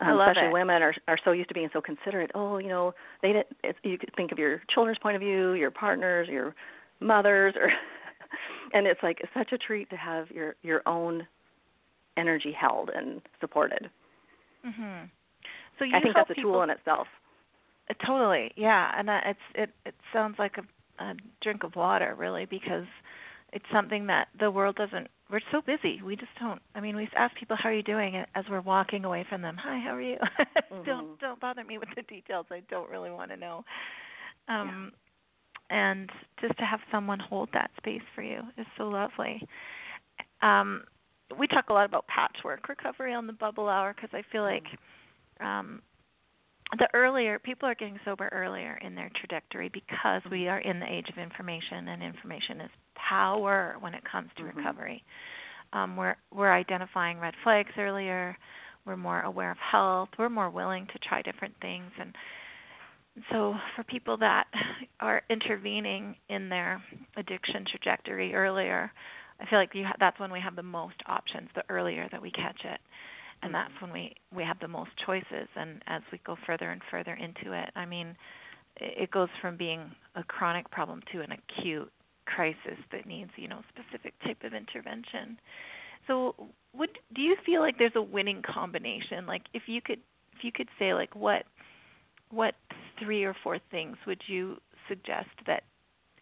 Um, 0.00 0.18
especially 0.18 0.48
it. 0.48 0.52
women 0.52 0.82
are 0.82 0.94
are 1.06 1.18
so 1.24 1.30
used 1.30 1.48
to 1.48 1.54
being 1.54 1.68
so 1.72 1.80
considerate. 1.80 2.32
Oh, 2.34 2.58
you 2.58 2.68
know, 2.68 2.92
they 3.22 3.28
didn't. 3.28 3.56
It's, 3.62 3.78
you 3.84 3.98
could 3.98 4.10
think 4.16 4.32
of 4.32 4.38
your 4.38 4.60
children's 4.74 4.98
point 4.98 5.14
of 5.14 5.20
view, 5.20 5.52
your 5.52 5.70
partners, 5.70 6.28
your 6.28 6.54
mothers, 7.00 7.54
or 7.56 7.70
and 8.72 8.86
it's 8.86 9.02
like 9.02 9.18
such 9.34 9.52
a 9.52 9.58
treat 9.58 9.90
to 9.90 9.96
have 9.96 10.30
your 10.30 10.56
your 10.62 10.82
own 10.86 11.26
energy 12.16 12.52
held 12.52 12.90
and 12.94 13.20
supported. 13.40 13.90
Mhm. 14.66 15.08
So 15.78 15.84
you 15.84 15.96
I 15.96 16.00
think 16.00 16.14
that's 16.14 16.30
a 16.30 16.34
people, 16.34 16.52
tool 16.52 16.62
in 16.62 16.70
itself. 16.70 17.06
Uh, 17.88 17.94
totally, 18.04 18.52
yeah, 18.56 18.92
and 18.96 19.08
uh, 19.08 19.20
it's 19.24 19.40
it 19.54 19.70
it 19.86 19.94
sounds 20.12 20.36
like 20.38 20.58
a, 20.58 20.62
a 20.98 21.14
drink 21.42 21.64
of 21.64 21.76
water, 21.76 22.14
really, 22.16 22.46
because 22.46 22.86
it's 23.52 23.64
something 23.72 24.06
that 24.06 24.28
the 24.38 24.50
world 24.50 24.76
doesn't 24.76 25.08
we're 25.30 25.40
so 25.50 25.62
busy. 25.62 26.02
We 26.02 26.16
just 26.16 26.30
don't 26.40 26.60
i 26.74 26.80
mean 26.80 26.96
we 26.96 27.08
ask 27.16 27.34
people 27.36 27.56
how 27.58 27.68
are 27.68 27.74
you 27.74 27.82
doing? 27.82 28.22
as 28.34 28.44
we're 28.50 28.60
walking 28.60 29.04
away 29.04 29.24
from 29.28 29.42
them 29.42 29.56
hi 29.58 29.78
how 29.84 29.94
are 29.94 30.02
you? 30.02 30.18
Mm-hmm. 30.72 30.84
don't 30.84 31.20
don't 31.20 31.38
bother 31.40 31.64
me 31.64 31.76
with 31.76 31.90
the 31.94 32.02
details. 32.02 32.46
I 32.50 32.60
don't 32.70 32.88
really 32.88 33.10
want 33.10 33.30
to 33.30 33.36
know. 33.36 33.62
Um 34.48 34.92
yeah. 35.70 35.76
and 35.76 36.10
just 36.40 36.56
to 36.58 36.64
have 36.64 36.80
someone 36.90 37.18
hold 37.18 37.50
that 37.52 37.70
space 37.76 38.00
for 38.14 38.22
you 38.22 38.40
is 38.56 38.66
so 38.78 38.84
lovely. 38.84 39.46
Um 40.40 40.84
we 41.38 41.46
talk 41.46 41.66
a 41.68 41.72
lot 41.74 41.84
about 41.84 42.06
patchwork 42.06 42.68
recovery 42.68 43.12
on 43.12 43.26
the 43.26 43.32
bubble 43.34 43.68
hour 43.68 43.94
because 43.94 44.10
i 44.14 44.22
feel 44.32 44.42
like 44.42 44.64
um 45.40 45.82
the 46.78 46.88
earlier 46.94 47.38
people 47.38 47.68
are 47.68 47.74
getting 47.74 47.98
sober 48.04 48.28
earlier 48.32 48.78
in 48.82 48.94
their 48.94 49.10
trajectory 49.18 49.68
because 49.68 50.22
we 50.30 50.48
are 50.48 50.60
in 50.60 50.80
the 50.80 50.90
age 50.90 51.08
of 51.08 51.18
information 51.18 51.88
and 51.88 52.02
information 52.02 52.60
is 52.60 52.70
power 52.94 53.76
when 53.80 53.94
it 53.94 54.02
comes 54.10 54.30
to 54.36 54.42
mm-hmm. 54.42 54.58
recovery. 54.58 55.04
Um, 55.72 55.96
we're 55.96 56.16
we're 56.32 56.52
identifying 56.52 57.18
red 57.18 57.34
flags 57.42 57.72
earlier. 57.78 58.36
We're 58.84 58.96
more 58.96 59.20
aware 59.22 59.50
of 59.50 59.58
health. 59.58 60.08
We're 60.18 60.28
more 60.28 60.50
willing 60.50 60.86
to 60.92 60.98
try 60.98 61.22
different 61.22 61.54
things. 61.60 61.90
And 62.00 62.14
so 63.30 63.54
for 63.76 63.84
people 63.84 64.16
that 64.18 64.46
are 65.00 65.22
intervening 65.28 66.16
in 66.28 66.48
their 66.48 66.82
addiction 67.16 67.64
trajectory 67.64 68.34
earlier 68.34 68.90
i 69.40 69.46
feel 69.46 69.58
like 69.58 69.72
ha- 69.74 69.94
that's 70.00 70.18
when 70.18 70.32
we 70.32 70.40
have 70.40 70.56
the 70.56 70.62
most 70.62 70.96
options 71.06 71.48
the 71.54 71.62
earlier 71.68 72.08
that 72.10 72.22
we 72.22 72.30
catch 72.30 72.60
it 72.64 72.80
and 73.42 73.54
that's 73.54 73.72
when 73.80 73.92
we 73.92 74.14
we 74.34 74.42
have 74.42 74.58
the 74.60 74.68
most 74.68 74.90
choices 75.04 75.48
and 75.56 75.82
as 75.86 76.02
we 76.12 76.20
go 76.24 76.36
further 76.46 76.70
and 76.70 76.80
further 76.90 77.14
into 77.14 77.52
it 77.52 77.70
i 77.76 77.84
mean 77.84 78.16
it 78.80 79.10
goes 79.10 79.28
from 79.40 79.56
being 79.56 79.90
a 80.16 80.24
chronic 80.24 80.70
problem 80.70 81.02
to 81.12 81.20
an 81.20 81.32
acute 81.32 81.90
crisis 82.24 82.78
that 82.92 83.06
needs 83.06 83.30
you 83.36 83.48
know 83.48 83.60
specific 83.68 84.14
type 84.24 84.38
of 84.44 84.54
intervention. 84.54 85.38
So 86.06 86.34
would 86.74 86.90
do 87.14 87.22
you 87.22 87.36
feel 87.44 87.60
like 87.60 87.78
there's 87.78 87.92
a 87.96 88.02
winning 88.02 88.42
combination? 88.42 89.26
Like 89.26 89.42
if 89.54 89.62
you 89.66 89.80
could 89.80 90.00
if 90.36 90.42
you 90.42 90.52
could 90.52 90.68
say 90.78 90.94
like 90.94 91.14
what 91.14 91.44
what 92.30 92.54
three 93.02 93.24
or 93.24 93.34
four 93.42 93.58
things 93.70 93.96
would 94.06 94.22
you 94.26 94.56
suggest 94.88 95.28
that 95.46 95.64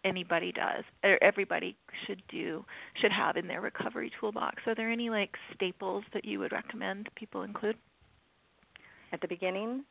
anybody 0.03 0.51
does 0.51 0.83
or 1.03 1.17
everybody 1.21 1.75
should 2.05 2.21
do 2.29 2.65
should 2.99 3.11
have 3.11 3.37
in 3.37 3.47
their 3.47 3.61
recovery 3.61 4.11
toolbox 4.19 4.63
are 4.65 4.75
there 4.75 4.89
any 4.89 5.09
like 5.09 5.35
staples 5.53 6.03
that 6.13 6.25
you 6.25 6.39
would 6.39 6.51
recommend 6.51 7.09
people 7.15 7.43
include 7.43 7.75
at 9.13 9.21
the 9.21 9.27
beginning 9.27 9.83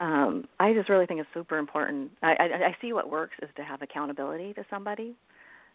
um, 0.00 0.46
I 0.58 0.72
just 0.72 0.88
really 0.88 1.06
think 1.06 1.20
it's 1.20 1.28
super 1.32 1.58
important. 1.58 2.10
I, 2.22 2.32
I, 2.32 2.44
I 2.44 2.76
see 2.80 2.92
what 2.92 3.10
works 3.10 3.34
is 3.42 3.48
to 3.56 3.62
have 3.62 3.82
accountability 3.82 4.52
to 4.54 4.64
somebody, 4.68 5.14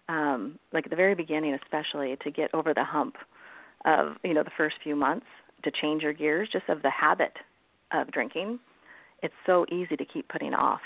um, 0.10 0.60
like 0.74 0.86
at 0.86 0.90
the 0.90 0.96
very 0.96 1.16
beginning, 1.16 1.58
especially 1.64 2.18
to 2.24 2.32
get 2.32 2.54
over 2.54 2.74
the 2.74 2.84
hump 2.84 3.16
of 3.86 4.18
you 4.24 4.34
know 4.34 4.44
the 4.44 4.52
first 4.58 4.76
few 4.84 4.96
months 4.96 5.28
to 5.64 5.72
change 5.72 6.02
your 6.02 6.14
gears, 6.14 6.50
just 6.52 6.68
of 6.68 6.82
the 6.82 6.90
habit 6.90 7.34
of 7.94 8.12
drinking. 8.12 8.60
It's 9.24 9.34
so 9.46 9.66
easy 9.72 9.96
to 9.96 10.06
keep 10.06 10.28
putting 10.28 10.54
off. 10.54 10.82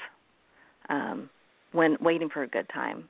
Um, 0.89 1.29
when 1.71 1.97
waiting 2.01 2.29
for 2.29 2.43
a 2.43 2.47
good 2.47 2.67
time. 2.73 3.05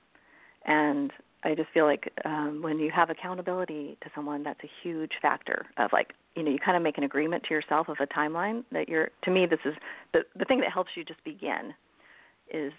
And 0.65 1.11
I 1.43 1.55
just 1.55 1.69
feel 1.73 1.85
like 1.85 2.11
um, 2.23 2.61
when 2.61 2.77
you 2.77 2.91
have 2.91 3.09
accountability 3.09 3.97
to 4.03 4.09
someone, 4.13 4.43
that's 4.43 4.59
a 4.63 4.69
huge 4.83 5.11
factor 5.21 5.65
of 5.77 5.89
like, 5.91 6.13
you 6.35 6.43
know, 6.43 6.51
you 6.51 6.59
kind 6.59 6.77
of 6.77 6.83
make 6.83 6.97
an 6.97 7.03
agreement 7.03 7.43
to 7.47 7.53
yourself 7.53 7.89
of 7.89 7.97
a 7.99 8.07
timeline 8.07 8.63
that 8.71 8.87
you're. 8.87 9.09
To 9.23 9.31
me, 9.31 9.45
this 9.47 9.59
is 9.65 9.73
the 10.13 10.19
the 10.37 10.45
thing 10.45 10.59
that 10.59 10.71
helps 10.71 10.91
you 10.95 11.03
just 11.03 11.23
begin 11.23 11.73
is 12.53 12.71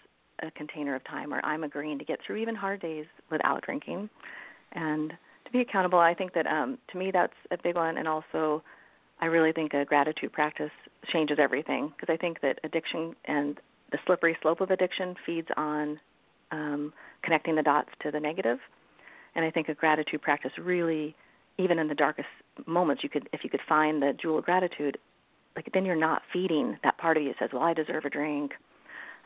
a 0.43 0.51
container 0.53 0.95
of 0.95 1.05
time 1.05 1.31
where 1.31 1.45
I'm 1.45 1.65
agreeing 1.65 1.99
to 1.99 2.05
get 2.05 2.21
through 2.25 2.37
even 2.37 2.55
hard 2.55 2.81
days 2.81 3.07
without 3.31 3.63
drinking, 3.65 4.09
and 4.73 5.13
to 5.45 5.53
be 5.53 5.61
accountable. 5.61 5.99
I 5.99 6.15
think 6.15 6.33
that 6.35 6.47
um, 6.47 6.79
to 6.93 6.99
me 6.99 7.11
that's 7.11 7.35
a 7.51 7.57
big 7.63 7.75
one, 7.75 7.99
and 7.99 8.07
also 8.07 8.63
I 9.21 9.27
really 9.27 9.53
think 9.53 9.75
a 9.75 9.85
gratitude 9.85 10.33
practice 10.33 10.71
changes 11.13 11.39
everything 11.41 11.93
because 11.97 12.13
I 12.13 12.17
think 12.17 12.41
that 12.41 12.59
addiction 12.65 13.15
and 13.27 13.59
the 13.93 13.99
slippery 14.07 14.37
slope 14.43 14.61
of 14.61 14.71
addiction 14.71 15.15
feeds 15.25 15.49
on 15.57 16.01
um, 16.51 16.93
connecting 17.23 17.55
the 17.55 17.63
dots 17.63 17.91
to 18.03 18.11
the 18.11 18.21
negative. 18.21 18.59
And 19.35 19.45
I 19.45 19.51
think 19.51 19.69
a 19.69 19.75
gratitude 19.75 20.21
practice 20.21 20.53
really, 20.59 21.15
even 21.59 21.79
in 21.79 21.89
the 21.89 21.95
darkest 21.95 22.29
moments, 22.67 23.03
you 23.03 23.09
could, 23.09 23.29
if 23.33 23.45
you 23.45 23.51
could 23.51 23.61
find 23.69 24.03
the 24.03 24.13
jewel 24.21 24.39
of 24.39 24.45
gratitude, 24.45 24.99
like 25.57 25.69
then 25.73 25.85
you're 25.85 25.97
not 25.97 26.23
feeding 26.33 26.79
that 26.83 26.99
part 26.99 27.17
of 27.17 27.23
you 27.23 27.31
that 27.31 27.37
says, 27.39 27.51
"Well, 27.53 27.63
I 27.63 27.75
deserve 27.75 28.05
a 28.05 28.11
drink." 28.11 28.53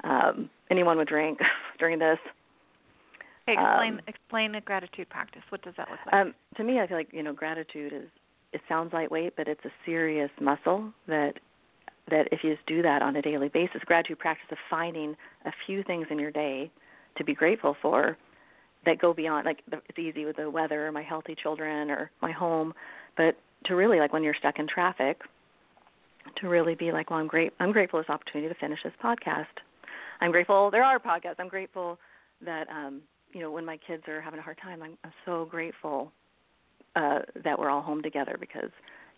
Um, 0.05 0.51
anyone 0.71 0.99
would 0.99 1.09
drink 1.09 1.39
during 1.79 1.99
this. 1.99 2.19
explain 3.47 3.95
um, 3.95 4.01
explain 4.09 4.55
a 4.57 4.61
gratitude 4.61 5.09
practice. 5.09 5.43
What 5.51 5.63
does 5.63 5.75
that 5.77 5.89
look 5.89 6.01
like? 6.05 6.15
Um, 6.15 6.35
to 6.57 6.65
me, 6.65 6.81
I 6.81 6.87
feel 6.87 6.97
like 6.97 7.13
you 7.13 7.23
know 7.23 7.33
gratitude 7.33 7.93
is 7.93 8.09
it 8.53 8.61
sounds 8.69 8.93
lightweight, 8.93 9.37
but 9.37 9.49
it's 9.49 9.65
a 9.65 9.71
serious 9.85 10.31
muscle 10.41 10.93
that 11.07 11.35
that 12.11 12.29
if 12.33 12.41
you 12.43 12.55
just 12.55 12.67
do 12.67 12.83
that 12.83 13.03
on 13.03 13.17
a 13.17 13.23
daily 13.23 13.49
basis, 13.49 13.83
gratitude 13.85 14.19
practice 14.19 14.47
of 14.51 14.59
finding 14.71 15.17
a 15.45 15.53
few 15.67 15.83
things 15.83 16.07
in 16.11 16.19
your 16.19 16.31
day 16.31 16.71
to 17.17 17.25
be 17.25 17.35
grateful 17.35 17.77
for 17.83 18.17
that 18.85 19.01
go 19.01 19.13
beyond 19.13 19.45
like 19.45 19.63
it's 19.73 19.99
easy 19.99 20.25
with 20.25 20.37
the 20.37 20.49
weather 20.49 20.87
or 20.87 20.93
my 20.93 21.03
healthy 21.03 21.35
children 21.41 21.91
or 21.91 22.11
my 22.23 22.31
home, 22.31 22.73
but 23.17 23.37
to 23.65 23.75
really 23.75 23.99
like 23.99 24.13
when 24.13 24.23
you're 24.23 24.35
stuck 24.39 24.59
in 24.59 24.67
traffic, 24.69 25.21
to 26.41 26.49
really 26.49 26.75
be 26.75 26.93
like, 26.93 27.11
well, 27.11 27.19
I'm 27.19 27.27
great. 27.27 27.53
I'm 27.61 27.73
grateful 27.73 28.01
this 28.01 28.09
opportunity 28.09 28.53
to 28.53 28.59
finish 28.61 28.79
this 28.85 28.93
podcast. 29.03 29.47
I'm 30.21 30.31
grateful 30.31 30.71
there 30.71 30.85
are 30.85 30.99
podcasts. 30.99 31.37
I'm 31.39 31.49
grateful 31.49 31.99
that 32.45 32.69
um, 32.69 33.03
you 33.33 33.41
know 33.41 33.51
when 33.51 33.65
my 33.65 33.79
kids 33.87 34.05
are 34.09 34.21
having 34.21 34.39
a 34.39 34.43
hard 34.43 34.59
time. 34.63 34.83
I'm, 34.83 34.97
I'm 35.05 35.13
so 35.25 35.45
grateful 35.45 36.13
uh, 36.95 37.21
that 37.45 37.59
we're 37.59 37.71
all 37.71 37.83
home 37.83 38.03
together 38.03 38.37
because 38.39 38.71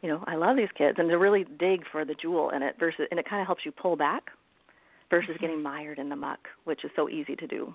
you 0.02 0.08
know, 0.08 0.22
I 0.26 0.36
love 0.36 0.56
these 0.56 0.68
kids, 0.76 0.98
and 0.98 1.08
to 1.08 1.18
really 1.18 1.44
dig 1.58 1.82
for 1.90 2.04
the 2.04 2.14
jewel 2.14 2.50
in 2.50 2.62
it 2.62 2.76
versus, 2.78 3.06
and 3.10 3.18
it 3.18 3.28
kind 3.28 3.40
of 3.40 3.46
helps 3.46 3.64
you 3.64 3.72
pull 3.72 3.96
back 3.96 4.24
versus 5.10 5.30
mm-hmm. 5.30 5.40
getting 5.40 5.62
mired 5.62 5.98
in 5.98 6.08
the 6.08 6.16
muck, 6.16 6.40
which 6.64 6.84
is 6.84 6.90
so 6.94 7.08
easy 7.08 7.34
to 7.36 7.46
do. 7.46 7.74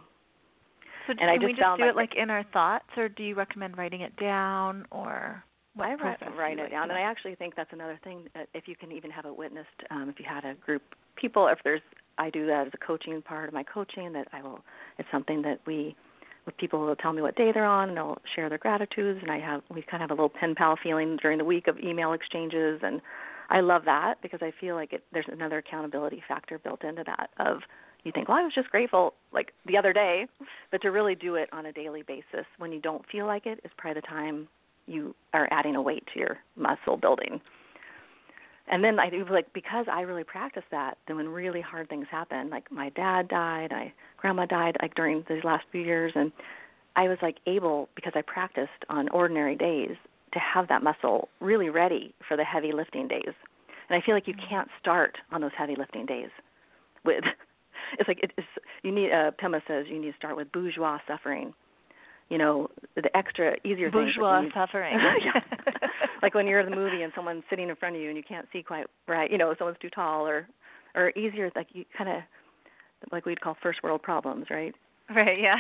So 1.06 1.12
and 1.12 1.20
can 1.20 1.30
I 1.30 1.36
just 1.36 1.46
we 1.46 1.54
just 1.54 1.78
do 1.78 1.86
it 1.86 1.96
like 1.96 2.16
in 2.16 2.30
our 2.30 2.44
thoughts, 2.54 2.86
or 2.96 3.10
do 3.10 3.24
you 3.24 3.36
recommend 3.36 3.78
writing 3.78 4.02
it 4.02 4.16
down, 4.16 4.86
or 4.90 5.44
what 5.76 5.90
I 5.90 5.96
process 5.96 6.30
write 6.38 6.60
it 6.60 6.70
down, 6.70 6.84
and 6.84 6.98
I 6.98 7.02
actually 7.02 7.36
think 7.36 7.56
that's 7.56 7.74
another 7.74 8.00
thing. 8.04 8.30
That 8.36 8.48
if 8.54 8.68
you 8.68 8.76
can 8.76 8.92
even 8.92 9.12
have 9.12 9.26
it 9.26 9.36
witnessed, 9.36 9.68
um, 9.92 10.08
if 10.10 10.20
you 10.20 10.26
had 10.28 10.46
a 10.46 10.54
group 10.54 10.84
people, 11.16 11.48
if 11.48 11.60
there's, 11.64 11.82
I 12.18 12.30
do 12.30 12.46
that 12.48 12.68
as 12.68 12.74
a 12.74 12.86
coaching 12.86 13.22
part 13.22 13.50
of 13.50 13.54
my 13.54 13.64
coaching. 13.64 14.14
That 14.14 14.28
I 14.32 14.42
will. 14.42 14.64
It's 14.98 15.10
something 15.12 15.42
that 15.42 15.60
we 15.66 15.96
with 16.46 16.58
people 16.58 16.80
who 16.80 16.86
will 16.86 16.96
tell 16.96 17.14
me 17.14 17.22
what 17.22 17.36
day 17.36 17.52
they're 17.54 17.66
on 17.66 17.90
and 17.90 17.98
they'll 17.98 18.18
share 18.36 18.50
their 18.50 18.58
gratitudes 18.58 19.20
and 19.22 19.32
I 19.32 19.40
have 19.40 19.62
we 19.70 19.82
kind 19.82 20.04
of 20.04 20.10
have 20.10 20.18
a 20.18 20.22
little 20.22 20.30
pen 20.30 20.56
pal 20.56 20.78
feeling 20.82 21.18
during 21.22 21.38
the 21.38 21.46
week 21.46 21.68
of 21.68 21.80
email 21.80 22.14
exchanges 22.14 22.82
and 22.84 23.02
I 23.50 23.62
love 23.62 23.84
that 23.86 24.16
because 24.22 24.40
I 24.42 24.52
feel 24.60 24.76
like 24.76 24.94
it, 24.94 25.04
there's 25.12 25.26
another 25.32 25.60
accountability 25.60 26.24
factor 26.28 26.58
built 26.60 26.84
into 26.84 27.04
that 27.06 27.30
of 27.40 27.60
you 28.04 28.12
think, 28.12 28.28
well, 28.28 28.38
I 28.38 28.44
was 28.44 28.54
just 28.54 28.70
grateful 28.70 29.14
like 29.32 29.54
the 29.66 29.78
other 29.78 29.94
day, 29.94 30.28
but 30.72 30.82
to 30.82 30.90
really 30.90 31.16
do 31.16 31.36
it 31.36 31.50
on 31.54 31.66
a 31.66 31.72
daily 31.72 32.04
basis 32.04 32.46
when 32.58 32.72
you 32.72 32.82
don't 32.82 33.04
feel 33.10 33.26
like 33.26 33.46
it 33.46 33.60
is 33.64 33.72
probably 33.78 34.02
the 34.02 34.08
time 34.08 34.48
you 34.88 35.16
are 35.34 35.48
adding 35.52 35.76
a 35.76 35.82
weight 35.82 36.04
to 36.14 36.20
your 36.20 36.38
muscle 36.58 36.98
building. 36.98 37.40
And 38.68 38.84
then 38.84 39.00
I 39.00 39.10
do 39.10 39.26
like 39.30 39.52
because 39.54 39.86
I 39.92 40.02
really 40.02 40.24
practice 40.24 40.64
that, 40.72 40.98
then 41.08 41.18
when 41.18 41.30
really 41.30 41.62
hard 41.62 41.90
things 41.90 42.08
happen, 42.10 42.50
like 42.50 42.72
my 42.72 42.90
dad 42.90 43.28
died, 43.28 43.72
my 43.72 43.92
grandma 44.18 44.46
died 44.46 44.78
like 44.82 44.96
during 44.96 45.26
these 45.28 45.44
last 45.44 45.66
few 45.72 45.82
years 45.82 46.14
and 46.16 46.32
I 46.96 47.08
was 47.08 47.18
like 47.22 47.38
able 47.46 47.90
because 47.96 48.14
I 48.16 48.22
practiced 48.22 48.72
on 48.90 49.10
ordinary 49.10 49.56
days 49.56 49.96
to 50.34 50.40
have 50.40 50.68
that 50.70 50.84
muscle 50.84 51.30
really 51.40 51.70
ready 51.70 52.14
for 52.28 52.38
the 52.38 52.44
heavy 52.44 52.72
lifting 52.72 53.08
days. 53.08 53.34
And 53.90 54.02
I 54.02 54.06
feel 54.06 54.16
like 54.16 54.28
you 54.28 54.34
mm-hmm. 54.34 54.50
can't 54.50 54.70
start 54.80 55.18
on 55.32 55.42
those 55.42 55.52
heavy 55.58 55.76
lifting 55.76 56.06
days 56.06 56.30
with 57.04 57.24
it's 58.00 58.08
like 58.08 58.20
it's 58.22 58.48
you 58.84 58.92
need 58.92 59.12
uh 59.12 59.32
Pema 59.42 59.62
says 59.68 59.86
you 59.90 60.00
need 60.00 60.12
to 60.12 60.18
start 60.18 60.36
with 60.36 60.52
bourgeois 60.52 61.00
suffering. 61.08 61.54
You 62.30 62.38
know, 62.38 62.70
the 62.96 63.16
extra 63.16 63.56
easier 63.64 63.92
bourgeois 63.92 64.42
things. 64.42 64.54
Bourgeois 64.54 64.66
suffering. 64.66 64.98
like 66.22 66.34
when 66.34 66.48
you're 66.48 66.62
in 66.62 66.70
the 66.70 66.76
movie 66.76 67.04
and 67.04 67.12
someone's 67.16 67.44
sitting 67.50 67.70
in 67.70 67.76
front 67.76 67.96
of 67.96 68.02
you 68.02 68.08
and 68.08 68.18
you 68.18 68.24
can't 68.24 68.48
see 68.52 68.64
quite 68.64 68.88
right, 69.08 69.30
you 69.32 69.38
know, 69.38 69.54
someone's 69.58 69.78
too 69.82 69.90
tall 69.90 70.28
or 70.28 70.48
or 70.96 71.12
easier 71.12 71.52
like 71.56 71.68
you 71.74 71.86
kind 71.98 72.10
of 72.10 72.22
like 73.12 73.26
we'd 73.26 73.42
call 73.42 73.58
first 73.62 73.84
world 73.84 74.02
problems, 74.02 74.48
right? 74.50 74.74
Right, 75.14 75.40
yeah. 75.40 75.58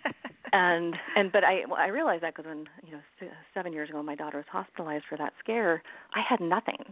and 0.52 0.94
and 1.16 1.30
but 1.30 1.44
I 1.44 1.60
well, 1.68 1.78
I 1.78 1.88
realized 1.88 2.22
that 2.22 2.34
because 2.34 2.48
when 2.48 2.66
you 2.84 2.92
know 2.92 3.30
seven 3.54 3.72
years 3.72 3.90
ago 3.90 4.02
my 4.02 4.14
daughter 4.14 4.38
was 4.38 4.46
hospitalized 4.50 5.04
for 5.08 5.18
that 5.18 5.32
scare, 5.38 5.82
I 6.14 6.20
had 6.26 6.40
nothing, 6.40 6.82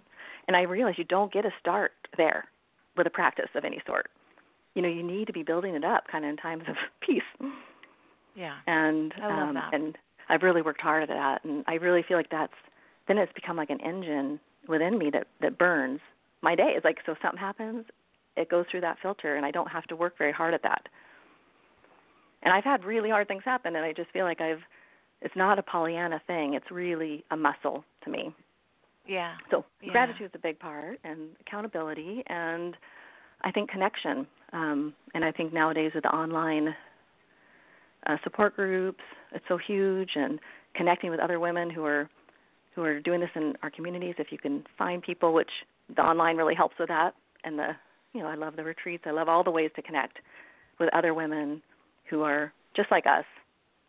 and 0.47 0.57
I 0.57 0.63
realized 0.63 0.99
you 0.99 1.05
don't 1.05 1.33
get 1.33 1.45
a 1.45 1.51
start 1.61 1.93
there 2.17 2.45
with 2.97 3.07
a 3.07 3.11
practice 3.11 3.49
of 3.55 3.65
any 3.65 3.83
sort. 3.87 4.09
You 4.75 4.83
know, 4.83 4.89
you 4.89 5.03
need 5.03 5.27
to 5.29 5.33
be 5.33 5.43
building 5.43 5.75
it 5.75 5.85
up 5.85 6.05
kind 6.11 6.25
of 6.25 6.31
in 6.31 6.37
times 6.37 6.65
of 6.69 6.77
peace. 7.01 7.23
Yeah. 8.35 8.57
And 8.67 9.13
I 9.23 9.29
love 9.29 9.49
um, 9.49 9.55
that. 9.55 9.75
and 9.75 9.99
I've 10.29 10.43
really 10.43 10.63
worked 10.63 10.81
hard 10.81 11.03
at 11.05 11.09
that, 11.09 11.45
and 11.45 11.65
I 11.67 11.75
really 11.75 12.03
feel 12.07 12.17
like 12.17 12.31
that's 12.31 12.53
then 13.07 13.19
it's 13.19 13.33
become 13.35 13.57
like 13.57 13.71
an 13.71 13.81
engine 13.81 14.41
within 14.69 14.99
me 14.99 15.11
that 15.11 15.27
that 15.41 15.59
burns 15.59 16.01
my 16.43 16.55
day. 16.55 16.73
It's 16.75 16.85
like 16.85 16.99
so 17.07 17.15
something 17.23 17.39
happens, 17.39 17.85
it 18.37 18.49
goes 18.49 18.65
through 18.71 18.81
that 18.83 18.97
filter, 19.03 19.37
and 19.37 19.45
I 19.45 19.51
don't 19.51 19.71
have 19.71 19.85
to 19.85 19.97
work 19.97 20.19
very 20.19 20.33
hard 20.33 20.55
at 20.55 20.63
that 20.63 20.89
and 22.45 22.53
I've 22.53 22.65
had 22.65 22.85
really 22.85 23.11
hard 23.11 23.27
things 23.27 23.43
happen, 23.45 23.75
and 23.75 23.85
I 23.85 23.93
just 23.93 24.11
feel 24.11 24.25
like 24.25 24.41
I've 24.41 24.61
it's 25.23 25.35
not 25.37 25.59
a 25.59 25.63
Pollyanna 25.63 26.21
thing. 26.27 26.53
It's 26.53 26.71
really 26.71 27.25
a 27.31 27.37
muscle 27.37 27.83
to 28.05 28.11
me. 28.11 28.35
Yeah. 29.07 29.35
So 29.51 29.65
yeah. 29.83 29.93
gratitude 29.93 30.27
is 30.27 30.33
a 30.35 30.39
big 30.39 30.59
part, 30.59 31.01
and 31.03 31.31
accountability, 31.41 32.23
and 32.27 32.77
I 33.43 33.51
think 33.51 33.71
connection. 33.71 34.27
Um, 34.53 34.93
and 35.15 35.25
I 35.25 35.33
think 35.33 35.53
nowadays 35.53 35.93
with 35.95 36.05
the 36.05 36.15
online 36.15 36.75
uh, 38.07 38.17
support 38.23 38.57
groups, 38.57 39.03
it's 39.33 39.45
so 39.49 39.59
huge, 39.59 40.11
and 40.15 40.39
connecting 40.75 41.11
with 41.11 41.21
other 41.21 41.41
women 41.41 41.71
who 41.71 41.85
are 41.85 42.09
who 42.75 42.83
are 42.83 43.01
doing 43.01 43.21
this 43.21 43.31
in 43.37 43.55
our 43.63 43.71
communities. 43.71 44.17
If 44.19 44.33
you 44.33 44.39
can 44.39 44.65
find 44.77 45.03
people, 45.03 45.33
which 45.33 45.51
the 45.95 46.03
online 46.03 46.37
really 46.37 46.55
helps 46.55 46.75
with 46.79 46.89
that, 46.89 47.15
and 47.45 47.59
the 47.59 47.69
you 48.13 48.21
know 48.21 48.29
I 48.29 48.35
love 48.35 48.57
the 48.57 48.65
retreats. 48.65 49.05
I 49.07 49.11
love 49.11 49.29
all 49.29 49.45
the 49.45 49.51
ways 49.51 49.71
to 49.77 49.83
connect 49.83 50.19
with 50.79 50.93
other 50.93 51.15
women 51.15 51.63
who 52.11 52.23
are 52.23 52.53
just 52.77 52.91
like 52.91 53.07
us 53.07 53.25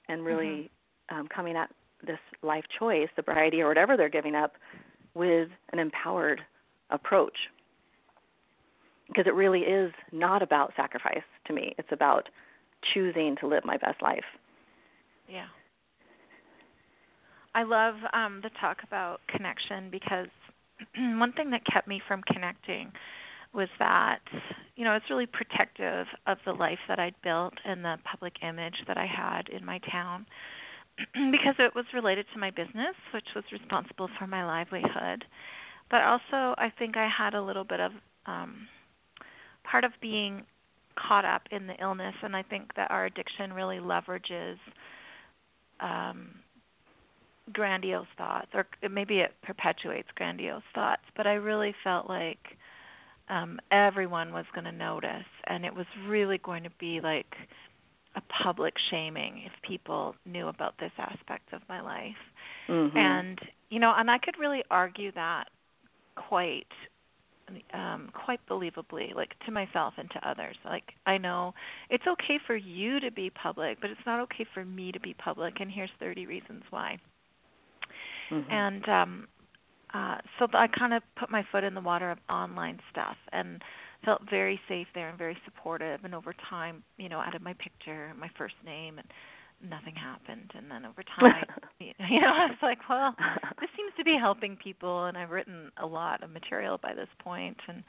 and 0.08 0.24
really 0.24 0.70
mm-hmm. 1.12 1.20
um, 1.20 1.28
coming 1.34 1.56
at 1.56 1.70
this 2.06 2.20
life 2.44 2.66
choice, 2.78 3.08
sobriety, 3.16 3.62
or 3.62 3.68
whatever 3.68 3.98
they're 3.98 4.10
giving 4.10 4.36
up, 4.36 4.54
with 5.16 5.50
an 5.72 5.80
empowered 5.80 6.42
approach. 6.92 7.38
Because 9.08 9.26
it 9.28 9.34
really 9.34 9.62
is 9.62 9.92
not 10.12 10.42
about 10.42 10.74
sacrifice 10.76 11.24
to 11.48 11.54
me. 11.54 11.74
It's 11.78 11.92
about 11.92 12.30
choosing 12.94 13.36
to 13.42 13.48
live 13.48 13.66
my 13.66 13.78
best 13.78 14.02
life. 14.02 14.26
Yeah. 15.28 15.48
I 17.54 17.64
love 17.64 17.96
um, 18.14 18.42
the 18.44 18.50
talk 18.60 18.80
about 18.84 19.22
connection 19.28 19.90
because 19.90 20.28
one 20.98 21.32
thing 21.34 21.50
that 21.52 21.62
kept 21.72 21.88
me 21.88 22.02
from 22.06 22.22
connecting 22.24 22.92
was 23.54 23.70
that 23.80 24.20
you 24.76 24.84
know 24.84 24.94
it's 24.96 25.10
really 25.10 25.26
protective 25.26 26.08
of 26.28 26.38
the 26.46 26.52
life 26.52 26.80
that 26.90 27.00
I'd 27.00 27.16
built 27.24 27.54
and 27.64 27.84
the 27.84 27.96
public 28.04 28.34
image 28.44 28.76
that 28.88 28.98
I 28.98 29.06
had 29.06 29.48
in 29.48 29.64
my 29.64 29.80
town 29.90 30.26
because 31.32 31.56
it 31.60 31.74
was 31.76 31.86
related 31.94 32.26
to 32.34 32.40
my 32.40 32.52
business, 32.52 32.96
which 33.14 33.28
was 33.36 33.44
responsible 33.52 34.10
for 34.20 34.28
my 34.28 34.46
livelihood. 34.46 35.24
But 35.90 36.02
also, 36.02 36.56
I 36.58 36.72
think 36.78 36.98
I 36.98 37.08
had 37.08 37.34
a 37.34 37.42
little 37.42 37.64
bit 37.64 37.80
of 37.80 37.92
um, 38.26 38.68
part 39.64 39.84
of 39.84 39.92
being 40.02 40.44
caught 40.96 41.26
up 41.26 41.44
in 41.52 41.68
the 41.68 41.76
illness, 41.82 42.16
and 42.24 42.36
I 42.36 42.44
think 42.44 42.74
that 42.76 42.92
our 42.92 43.06
addiction 43.06 43.54
really 43.54 43.78
leverages 43.78 44.58
um, 45.80 46.30
grandiose 47.54 48.08
thoughts, 48.18 48.48
or 48.54 48.66
maybe 48.90 49.20
it 49.20 49.34
perpetuates 49.44 50.08
grandiose 50.16 50.64
thoughts. 50.74 51.04
But 51.16 51.28
I 51.28 51.34
really 51.34 51.76
felt 51.84 52.10
like 52.10 52.58
um 53.30 53.60
everyone 53.72 54.32
was 54.32 54.46
going 54.54 54.66
to 54.66 54.72
notice 54.72 55.26
and 55.48 55.66
it 55.66 55.74
was 55.74 55.86
really 56.08 56.38
going 56.40 56.64
to 56.64 56.70
be 56.80 57.00
like 57.02 57.36
a 58.16 58.22
public 58.44 58.74
shaming 58.90 59.42
if 59.46 59.52
people 59.62 60.16
knew 60.26 60.48
about 60.48 60.78
this 60.80 60.92
aspect 60.98 61.52
of 61.52 61.62
my 61.68 61.82
life 61.82 62.14
mm-hmm. 62.70 62.96
and 62.98 63.40
you 63.70 63.80
know 63.80 63.94
and 63.98 64.12
i 64.12 64.18
could 64.18 64.38
really 64.40 64.64
argue 64.70 65.12
that 65.14 65.46
quite 66.16 66.68
um 67.74 68.10
quite 68.14 68.40
believably 68.50 69.14
like 69.16 69.34
to 69.46 69.52
myself 69.52 69.94
and 69.98 70.10
to 70.12 70.30
others 70.30 70.56
like 70.66 70.84
i 71.06 71.18
know 71.18 71.54
it's 71.90 72.06
okay 72.08 72.40
for 72.48 72.56
you 72.56 73.00
to 73.00 73.12
be 73.12 73.30
public 73.30 73.80
but 73.82 73.90
it's 73.90 74.00
not 74.06 74.20
okay 74.20 74.46
for 74.54 74.66
me 74.66 74.92
to 74.92 75.00
be 75.00 75.14
public 75.14 75.60
and 75.60 75.72
here's 75.72 75.90
30 76.00 76.26
reasons 76.26 76.64
why 76.70 76.98
mm-hmm. 78.32 78.52
and 78.52 78.90
um 78.90 79.28
uh, 79.96 80.18
so 80.40 80.48
I 80.54 80.68
kind 80.68 80.94
of 80.94 81.04
put 81.18 81.30
my 81.30 81.46
foot 81.52 81.64
in 81.64 81.74
the 81.74 81.82
water 81.82 82.12
of 82.12 82.18
online 82.30 82.80
stuff 82.92 83.16
and 83.32 83.62
felt 84.04 84.22
very 84.30 84.60
safe 84.68 84.88
there 84.94 85.08
and 85.08 85.18
very 85.18 85.38
supportive. 85.46 86.02
And 86.04 86.14
over 86.14 86.36
time, 86.50 86.84
you 86.98 87.08
know, 87.08 87.22
added 87.22 87.42
my 87.42 87.54
picture, 87.54 88.12
my 88.20 88.30
first 88.38 88.56
name, 88.66 88.98
and 88.98 89.08
nothing 89.70 89.96
happened. 89.96 90.52
And 90.56 90.70
then 90.70 90.86
over 90.86 91.04
time, 91.20 91.46
you 91.80 92.22
know, 92.22 92.34
I 92.34 92.48
was 92.48 92.58
like, 92.62 92.80
well, 92.90 93.16
this 93.60 93.70
seems 93.76 93.92
to 93.98 94.04
be 94.04 94.18
helping 94.20 94.56
people. 94.56 95.06
And 95.06 95.18
I've 95.18 95.32
written 95.32 95.72
a 95.82 95.86
lot 95.86 96.24
of 96.24 96.30
material 96.30 96.80
by 96.82 96.94
this 96.94 97.10
point, 97.20 97.58
and 97.68 97.84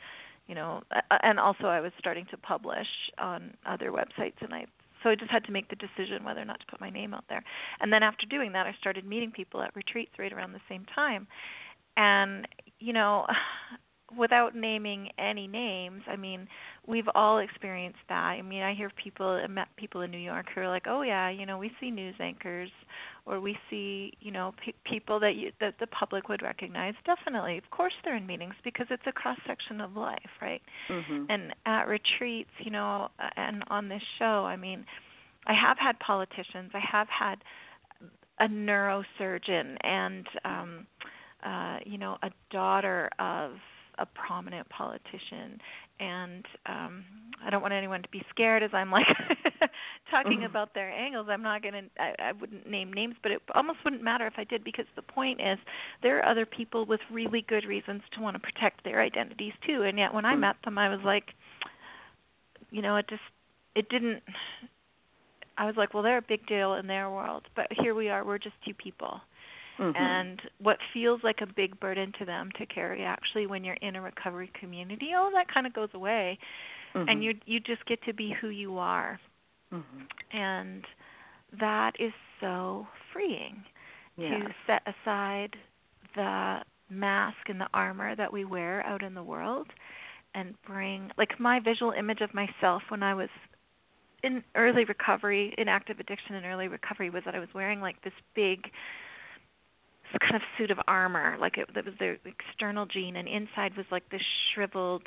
you 0.47 0.55
know, 0.55 0.83
and 1.23 1.41
also 1.41 1.67
I 1.67 1.81
was 1.81 1.93
starting 1.99 2.27
to 2.31 2.37
publish 2.37 2.87
on 3.19 3.55
other 3.67 3.91
websites, 3.91 4.41
and 4.41 4.55
I 4.55 4.67
so 5.03 5.11
I 5.11 5.15
just 5.15 5.31
had 5.31 5.45
to 5.45 5.53
make 5.53 5.69
the 5.69 5.77
decision 5.77 6.25
whether 6.25 6.41
or 6.41 6.45
not 6.45 6.59
to 6.61 6.67
put 6.67 6.81
my 6.81 6.91
name 6.91 7.15
out 7.15 7.25
there. 7.29 7.45
And 7.81 7.93
then 7.93 8.03
after 8.03 8.27
doing 8.27 8.53
that, 8.53 8.67
I 8.67 8.75
started 8.81 9.07
meeting 9.07 9.31
people 9.31 9.63
at 9.63 9.77
retreats 9.77 10.13
right 10.19 10.33
around 10.33 10.53
the 10.53 10.61
same 10.69 10.85
time 10.95 11.29
and 11.97 12.47
you 12.79 12.93
know 12.93 13.27
without 14.17 14.55
naming 14.55 15.09
any 15.19 15.47
names 15.47 16.03
i 16.07 16.17
mean 16.17 16.47
we've 16.87 17.09
all 17.17 17.39
experienced 17.39 17.99
that. 18.09 18.15
I 18.15 18.43
mean 18.43 18.63
i 18.63 18.75
hear 18.75 18.91
people 19.03 19.27
i 19.27 19.47
met 19.47 19.69
people 19.77 20.03
in 20.03 20.11
new 20.11 20.19
york 20.19 20.47
who 20.55 20.61
are 20.61 20.69
like 20.69 20.85
oh 20.87 21.03
yeah 21.03 21.29
you 21.29 21.47
know 21.47 21.59
we 21.59 21.73
see 21.81 21.91
news 21.91 22.15
anchors 22.21 22.71
or 23.25 23.41
we 23.41 23.59
see 23.69 24.13
you 24.21 24.31
know 24.31 24.55
pe- 24.65 24.73
people 24.85 25.19
that 25.21 25.35
you 25.35 25.51
that 25.61 25.75
the 25.81 25.89
public 25.89 26.29
would 26.29 26.43
recognize. 26.43 26.95
Definitely 27.05 27.59
of 27.59 27.69
course 27.71 27.93
they're 28.05 28.17
in 28.17 28.27
meetings 28.27 28.55
because 28.63 28.87
it's 28.91 29.03
a 29.07 29.13
cross 29.13 29.39
section 29.47 29.81
of 29.81 29.97
life 29.97 30.19
right? 30.41 30.63
Mm-hmm. 30.89 31.25
and 31.29 31.55
at 31.67 31.89
retreats 31.89 32.51
you 32.61 32.71
know 32.71 33.09
and 33.37 33.65
on 33.69 33.89
this 33.89 34.03
show 34.19 34.45
i 34.45 34.57
mean 34.57 34.85
i 35.47 35.53
have 35.53 35.79
had 35.79 35.99
politicians 35.99 36.71
i 36.75 36.81
have 36.81 37.09
had 37.09 37.37
a 38.39 38.47
neurosurgeon 38.47 39.77
and 39.83 40.27
um 40.45 40.87
uh, 41.45 41.79
you 41.85 41.97
know, 41.99 42.17
a 42.23 42.31
daughter 42.51 43.09
of 43.19 43.53
a 43.99 44.07
prominent 44.07 44.69
politician 44.69 45.59
and 46.01 46.45
um 46.67 47.05
I 47.45 47.51
don't 47.51 47.61
want 47.61 47.75
anyone 47.75 48.03
to 48.03 48.09
be 48.09 48.23
scared 48.31 48.63
as 48.63 48.71
I'm 48.73 48.91
like 48.91 49.07
talking 50.11 50.39
mm-hmm. 50.39 50.45
about 50.45 50.73
their 50.73 50.91
angles. 50.91 51.27
I'm 51.31 51.43
not 51.43 51.63
going 51.63 51.75
to 51.75 52.03
I, 52.03 52.15
I 52.31 52.33
wouldn't 52.33 52.69
name 52.69 52.93
names, 52.93 53.15
but 53.23 53.31
it 53.31 53.43
almost 53.55 53.79
wouldn't 53.85 54.03
matter 54.03 54.27
if 54.27 54.35
I 54.37 54.45
did 54.45 54.65
because 54.65 54.87
the 54.97 55.03
point 55.03 55.41
is 55.41 55.59
there 56.03 56.19
are 56.19 56.29
other 56.29 56.47
people 56.47 56.87
with 56.87 57.01
really 57.11 57.45
good 57.47 57.65
reasons 57.65 58.03
to 58.15 58.23
want 58.23 58.35
to 58.35 58.41
protect 58.41 58.85
their 58.85 59.03
identities 59.03 59.53
too. 59.67 59.83
And 59.83 59.99
yet 59.99 60.15
when 60.15 60.25
I 60.25 60.33
mm-hmm. 60.33 60.41
met 60.41 60.57
them 60.65 60.79
I 60.79 60.89
was 60.89 61.01
like 61.05 61.25
you 62.71 62.83
know, 62.83 62.97
it 62.97 63.07
just 63.09 63.23
it 63.75 63.89
didn't 63.89 64.23
I 65.59 65.67
was 65.67 65.75
like, 65.77 65.95
well, 65.95 66.03
they're 66.03 66.19
a 66.19 66.23
big 66.23 66.47
deal 66.47 66.75
in 66.75 66.87
their 66.87 67.11
world, 67.11 67.45
but 67.55 67.67
here 67.81 67.95
we 67.95 68.11
are, 68.11 68.25
we're 68.25 68.39
just 68.39 68.57
two 68.67 68.75
people 68.75 69.21
Mm-hmm. 69.79 69.97
And 69.97 70.41
what 70.59 70.79
feels 70.93 71.21
like 71.23 71.41
a 71.43 71.47
big 71.47 71.79
burden 71.81 72.13
to 72.19 72.25
them 72.25 72.51
to 72.59 72.67
carry 72.67 73.05
actually 73.05 73.47
when 73.47 73.63
you're 73.63 73.77
in 73.83 73.97
a 73.97 74.01
recovery 74.01 74.51
community, 74.59 75.11
all 75.17 75.31
that 75.33 75.53
kind 75.53 75.67
of 75.67 75.75
goes 75.75 75.91
away. 75.95 76.39
Mm-hmm. 76.95 77.09
And 77.09 77.25
you 77.25 77.35
you 77.45 77.61
just 77.61 77.85
get 77.87 78.03
to 78.05 78.15
be 78.15 78.35
who 78.41 78.49
you 78.49 78.79
are. 78.79 79.21
Mm-hmm. 79.73 80.37
And 80.37 80.85
that 81.61 81.93
is 81.99 82.13
so 82.41 82.87
freeing 83.13 83.63
yeah. 84.17 84.39
to 84.39 84.55
set 84.67 84.83
aside 84.87 85.57
the 86.15 86.61
mask 86.89 87.49
and 87.49 87.61
the 87.61 87.69
armor 87.75 88.17
that 88.17 88.33
we 88.33 88.45
wear 88.45 88.85
out 88.87 89.03
in 89.03 89.15
the 89.15 89.23
world 89.23 89.67
and 90.35 90.55
bring 90.67 91.11
like 91.19 91.39
my 91.41 91.61
visual 91.61 91.93
image 91.93 92.21
of 92.21 92.33
myself 92.33 92.83
when 92.89 93.03
I 93.03 93.15
was 93.15 93.29
in 94.23 94.43
early 94.55 94.85
recovery, 94.85 95.55
in 95.59 95.69
active 95.69 96.01
addiction 96.01 96.35
and 96.35 96.47
early 96.47 96.69
recovery 96.69 97.11
was 97.11 97.23
that 97.25 97.35
I 97.35 97.39
was 97.39 97.49
wearing 97.55 97.81
like 97.81 98.03
this 98.03 98.13
big 98.35 98.71
kind 100.21 100.37
of 100.37 100.43
suit 100.59 100.71
of 100.71 100.79
armor, 100.87 101.37
like 101.41 101.59
it 101.59 101.69
that 101.75 101.85
was 101.85 101.95
the 101.99 102.17
external 102.25 102.87
Jean 102.87 103.17
and 103.17 103.29
inside 103.29 103.77
was 103.77 103.87
like 103.91 104.09
this 104.11 104.23
shriveled 104.55 105.03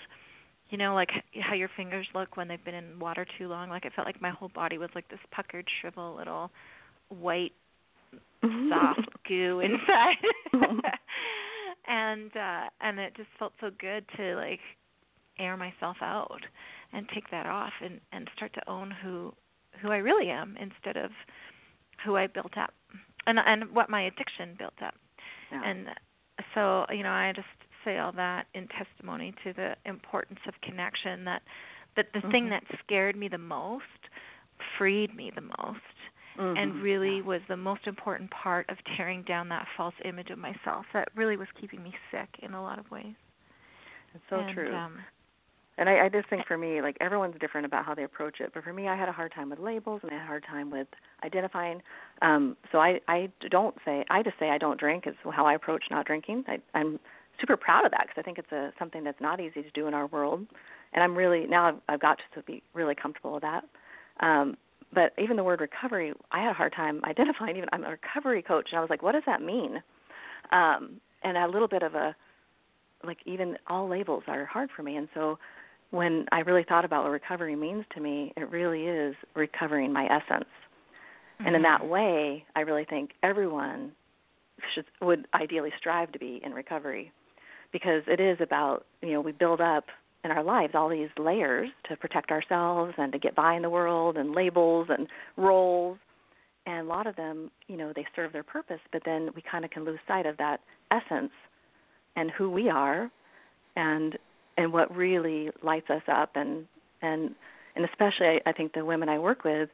you 0.69 0.77
know, 0.77 0.93
like 0.93 1.09
how 1.41 1.55
your 1.55 1.69
fingers 1.75 2.07
look 2.13 2.37
when 2.37 2.47
they've 2.47 2.63
been 2.63 2.75
in 2.75 2.99
water 2.99 3.25
too 3.37 3.47
long. 3.47 3.69
Like 3.69 3.85
it 3.85 3.93
felt 3.95 4.05
like 4.05 4.21
my 4.21 4.29
whole 4.29 4.51
body 4.53 4.77
was 4.77 4.89
like 4.93 5.09
this 5.09 5.19
puckered, 5.31 5.67
shriveled 5.81 6.17
little 6.17 6.51
white 7.09 7.53
soft 8.41 9.09
goo 9.27 9.61
inside. 9.61 10.17
and 11.87 12.31
uh 12.35 12.69
and 12.81 12.99
it 12.99 13.15
just 13.15 13.29
felt 13.39 13.53
so 13.59 13.69
good 13.79 14.05
to 14.15 14.35
like 14.35 14.59
air 15.39 15.57
myself 15.57 15.97
out 16.01 16.41
and 16.93 17.07
take 17.13 17.29
that 17.31 17.47
off 17.47 17.73
and 17.83 17.99
and 18.11 18.29
start 18.35 18.53
to 18.53 18.69
own 18.69 18.93
who 19.03 19.33
who 19.81 19.89
I 19.89 19.97
really 19.97 20.29
am 20.29 20.55
instead 20.59 21.03
of 21.03 21.09
who 22.05 22.15
I 22.15 22.27
built 22.27 22.57
up 22.57 22.73
and 23.29 23.39
and 23.39 23.73
what 23.73 23.89
my 23.89 24.01
addiction 24.03 24.55
built 24.57 24.73
up. 24.83 24.95
Yeah. 25.51 25.61
And 25.63 25.87
so, 26.53 26.85
you 26.91 27.03
know, 27.03 27.09
I 27.09 27.33
just 27.35 27.47
say 27.85 27.97
all 27.97 28.11
that 28.13 28.47
in 28.53 28.67
testimony 28.67 29.33
to 29.43 29.53
the 29.53 29.75
importance 29.85 30.39
of 30.47 30.53
connection 30.61 31.25
that 31.25 31.41
that 31.95 32.07
the 32.13 32.19
mm-hmm. 32.19 32.31
thing 32.31 32.49
that 32.49 32.63
scared 32.83 33.15
me 33.15 33.27
the 33.27 33.37
most 33.37 33.83
freed 34.77 35.15
me 35.15 35.31
the 35.33 35.41
most 35.41 35.79
mm-hmm. 36.37 36.57
and 36.57 36.81
really 36.81 37.17
yeah. 37.17 37.23
was 37.23 37.41
the 37.47 37.57
most 37.57 37.87
important 37.87 38.29
part 38.31 38.69
of 38.69 38.77
tearing 38.95 39.23
down 39.23 39.49
that 39.49 39.65
false 39.75 39.93
image 40.05 40.29
of 40.29 40.37
myself 40.37 40.85
that 40.93 41.07
really 41.15 41.37
was 41.37 41.47
keeping 41.59 41.81
me 41.83 41.93
sick 42.11 42.29
in 42.41 42.53
a 42.53 42.61
lot 42.61 42.79
of 42.79 42.89
ways. 42.91 43.15
It's 44.13 44.23
so 44.29 44.37
and, 44.37 44.53
true. 44.53 44.73
Um, 44.73 44.97
and 45.79 45.87
I, 45.87 46.05
I 46.05 46.09
just 46.09 46.29
think 46.29 46.45
for 46.45 46.57
me, 46.57 46.81
like 46.81 46.97
everyone's 46.99 47.35
different 47.39 47.65
about 47.65 47.85
how 47.85 47.95
they 47.95 48.03
approach 48.03 48.41
it. 48.41 48.51
But 48.53 48.65
for 48.65 48.73
me, 48.73 48.89
I 48.89 48.97
had 48.97 49.07
a 49.07 49.13
hard 49.13 49.33
time 49.33 49.49
with 49.49 49.59
labels, 49.59 50.01
and 50.03 50.11
I 50.11 50.15
had 50.15 50.23
a 50.23 50.27
hard 50.27 50.43
time 50.45 50.69
with 50.69 50.87
identifying. 51.23 51.81
Um, 52.21 52.57
so 52.71 52.79
I, 52.79 52.99
I 53.07 53.29
don't 53.49 53.75
say, 53.85 54.03
I 54.09 54.21
just 54.21 54.37
say 54.39 54.49
I 54.49 54.57
don't 54.57 54.77
drink. 54.77 55.05
Is 55.07 55.15
how 55.31 55.45
I 55.45 55.53
approach 55.53 55.85
not 55.89 56.05
drinking. 56.05 56.43
I, 56.47 56.57
I'm 56.77 56.99
super 57.39 57.55
proud 57.55 57.85
of 57.85 57.91
that 57.91 58.07
because 58.07 58.17
I 58.17 58.23
think 58.23 58.37
it's 58.37 58.51
a 58.51 58.73
something 58.77 59.05
that's 59.05 59.21
not 59.21 59.39
easy 59.39 59.63
to 59.63 59.71
do 59.73 59.87
in 59.87 59.93
our 59.93 60.07
world. 60.07 60.45
And 60.91 61.01
I'm 61.01 61.15
really 61.15 61.47
now 61.47 61.69
I've, 61.69 61.75
I've 61.87 62.01
got 62.01 62.17
to 62.35 62.41
be 62.43 62.61
really 62.73 62.93
comfortable 62.93 63.33
with 63.33 63.43
that. 63.43 63.63
Um, 64.19 64.57
but 64.93 65.13
even 65.17 65.37
the 65.37 65.43
word 65.45 65.61
recovery, 65.61 66.11
I 66.31 66.41
had 66.41 66.49
a 66.51 66.53
hard 66.53 66.73
time 66.73 66.99
identifying. 67.05 67.55
Even 67.55 67.69
I'm 67.71 67.85
a 67.85 67.91
recovery 67.91 68.41
coach, 68.41 68.67
and 68.71 68.79
I 68.79 68.81
was 68.81 68.89
like, 68.89 69.01
what 69.01 69.13
does 69.13 69.23
that 69.27 69.41
mean? 69.41 69.81
Um, 70.51 70.99
and 71.23 71.37
a 71.37 71.47
little 71.47 71.69
bit 71.69 71.83
of 71.83 71.95
a 71.95 72.13
like 73.05 73.19
even 73.25 73.57
all 73.67 73.87
labels 73.87 74.23
are 74.27 74.45
hard 74.45 74.69
for 74.75 74.83
me. 74.83 74.97
And 74.97 75.07
so 75.13 75.39
when 75.91 76.25
I 76.31 76.39
really 76.39 76.63
thought 76.67 76.85
about 76.85 77.03
what 77.03 77.11
recovery 77.11 77.55
means 77.55 77.85
to 77.95 78.01
me, 78.01 78.33
it 78.37 78.49
really 78.51 78.83
is 78.83 79.15
recovering 79.35 79.91
my 79.91 80.05
essence. 80.05 80.49
Mm-hmm. 81.39 81.47
And 81.47 81.55
in 81.55 81.61
that 81.63 81.81
Mm-hmm. 81.81 81.89
way, 81.89 82.45
I 82.55 82.61
really 82.61 82.85
think 82.85 83.11
everyone 83.23 83.91
should 84.75 84.85
would 85.01 85.25
ideally 85.33 85.71
strive 85.77 86.11
to 86.11 86.19
be 86.19 86.41
in 86.43 86.53
recovery 86.53 87.11
because 87.71 88.03
it 88.07 88.19
is 88.19 88.37
about, 88.41 88.85
you 89.01 89.13
know, 89.13 89.21
we 89.21 89.31
build 89.31 89.61
up 89.61 89.85
in 90.23 90.31
our 90.31 90.43
lives 90.43 90.73
all 90.75 90.89
these 90.89 91.09
layers 91.17 91.69
to 91.87 91.95
protect 91.95 92.29
ourselves 92.29 92.93
and 92.97 93.11
to 93.13 93.19
get 93.19 93.35
by 93.35 93.55
in 93.55 93.61
the 93.61 93.69
world 93.69 94.17
and 94.17 94.33
labels 94.33 94.87
and 94.89 95.07
roles 95.37 95.97
and 96.65 96.85
a 96.87 96.89
lot 96.89 97.07
of 97.07 97.15
them, 97.15 97.49
you 97.67 97.77
know, 97.77 97.93
they 97.95 98.05
serve 98.15 98.33
their 98.33 98.43
purpose, 98.43 98.81
but 98.91 99.01
then 99.05 99.29
we 99.35 99.41
kind 99.49 99.65
of 99.65 99.71
can 99.71 99.85
lose 99.85 99.99
sight 100.07 100.25
of 100.25 100.37
that 100.37 100.59
essence 100.91 101.31
and 102.15 102.31
who 102.31 102.49
we 102.49 102.69
are 102.69 103.09
and 103.75 104.17
and 104.59 104.73
what 104.73 104.93
really 104.95 105.49
lights 105.63 105.89
us 105.89 106.01
up 106.11 106.31
and 106.35 106.67
and 107.01 107.33
and 107.75 107.85
especially 107.85 108.27
I, 108.27 108.41
I 108.45 108.51
think 108.51 108.73
the 108.73 108.83
women 108.83 109.07
I 109.07 109.17
work 109.17 109.43
with 109.45 109.69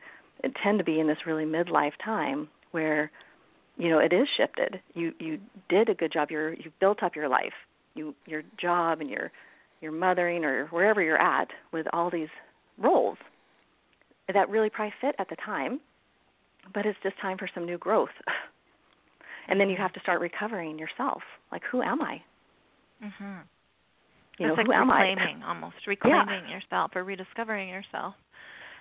tend 0.61 0.77
to 0.77 0.83
be 0.83 0.99
in 0.99 1.07
this 1.07 1.17
really 1.25 1.43
midlife 1.43 1.93
time 2.03 2.47
where 2.71 3.11
you 3.77 3.89
know 3.89 3.97
it 3.97 4.13
is 4.13 4.27
shifted. 4.38 4.79
You 4.93 5.11
you 5.19 5.39
did 5.69 5.89
a 5.89 5.95
good 5.95 6.13
job. 6.13 6.29
You're 6.29 6.53
you 6.53 6.71
built 6.79 7.01
up 7.01 7.15
your 7.15 7.27
life, 7.27 7.53
you 7.95 8.13
your 8.27 8.43
job 8.61 9.01
and 9.01 9.09
your 9.09 9.31
your 9.81 9.91
mothering 9.91 10.45
or 10.45 10.67
wherever 10.67 11.01
you're 11.01 11.21
at 11.21 11.49
with 11.73 11.88
all 11.91 12.11
these 12.11 12.29
roles 12.77 13.17
that 14.31 14.49
really 14.49 14.69
probably 14.69 14.93
fit 15.01 15.15
at 15.19 15.29
the 15.29 15.36
time, 15.36 15.79
but 16.73 16.86
it's 16.86 16.97
just 17.03 17.19
time 17.19 17.38
for 17.38 17.49
some 17.53 17.65
new 17.65 17.77
growth. 17.77 18.09
and 19.47 19.59
then 19.59 19.69
you 19.69 19.77
have 19.77 19.93
to 19.93 19.99
start 20.01 20.21
recovering 20.21 20.77
yourself. 20.77 21.23
Like 21.51 21.63
who 21.71 21.81
am 21.81 22.03
I? 22.03 22.21
Mhm. 23.03 23.41
You 24.38 24.47
it's 24.47 24.57
know, 24.57 24.61
like 24.61 24.65
who 24.67 24.73
am 24.73 24.89
reclaiming 24.89 25.43
I? 25.43 25.47
almost, 25.47 25.75
reclaiming 25.88 26.43
yeah. 26.47 26.55
yourself 26.55 26.91
or 26.95 27.03
rediscovering 27.03 27.69
yourself. 27.69 28.15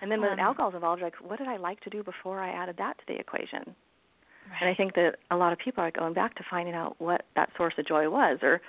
And 0.03 0.11
then 0.11 0.21
when 0.21 0.33
um, 0.33 0.39
alcohol's 0.39 0.75
involved, 0.75 1.03
like 1.03 1.15
what 1.21 1.39
did 1.39 1.49
I 1.49 1.57
like 1.57 1.81
to 1.81 1.91
do 1.91 2.03
before 2.03 2.41
I 2.41 2.51
added 2.51 2.77
that 2.79 2.99
to 2.99 3.05
the 3.07 3.19
equation? 3.19 3.63
Right. 3.65 4.61
And 4.61 4.71
I 4.71 4.75
think 4.75 4.95
that 4.95 5.17
a 5.31 5.37
lot 5.37 5.53
of 5.53 5.59
people 5.59 5.83
are 5.83 5.91
going 5.91 6.13
back 6.13 6.35
to 6.37 6.45
finding 6.51 6.75
out 6.75 6.97
what 6.99 7.23
that 7.37 7.51
source 7.57 7.75
of 7.79 7.87
joy 7.87 8.11
was, 8.11 8.39
or 8.43 8.61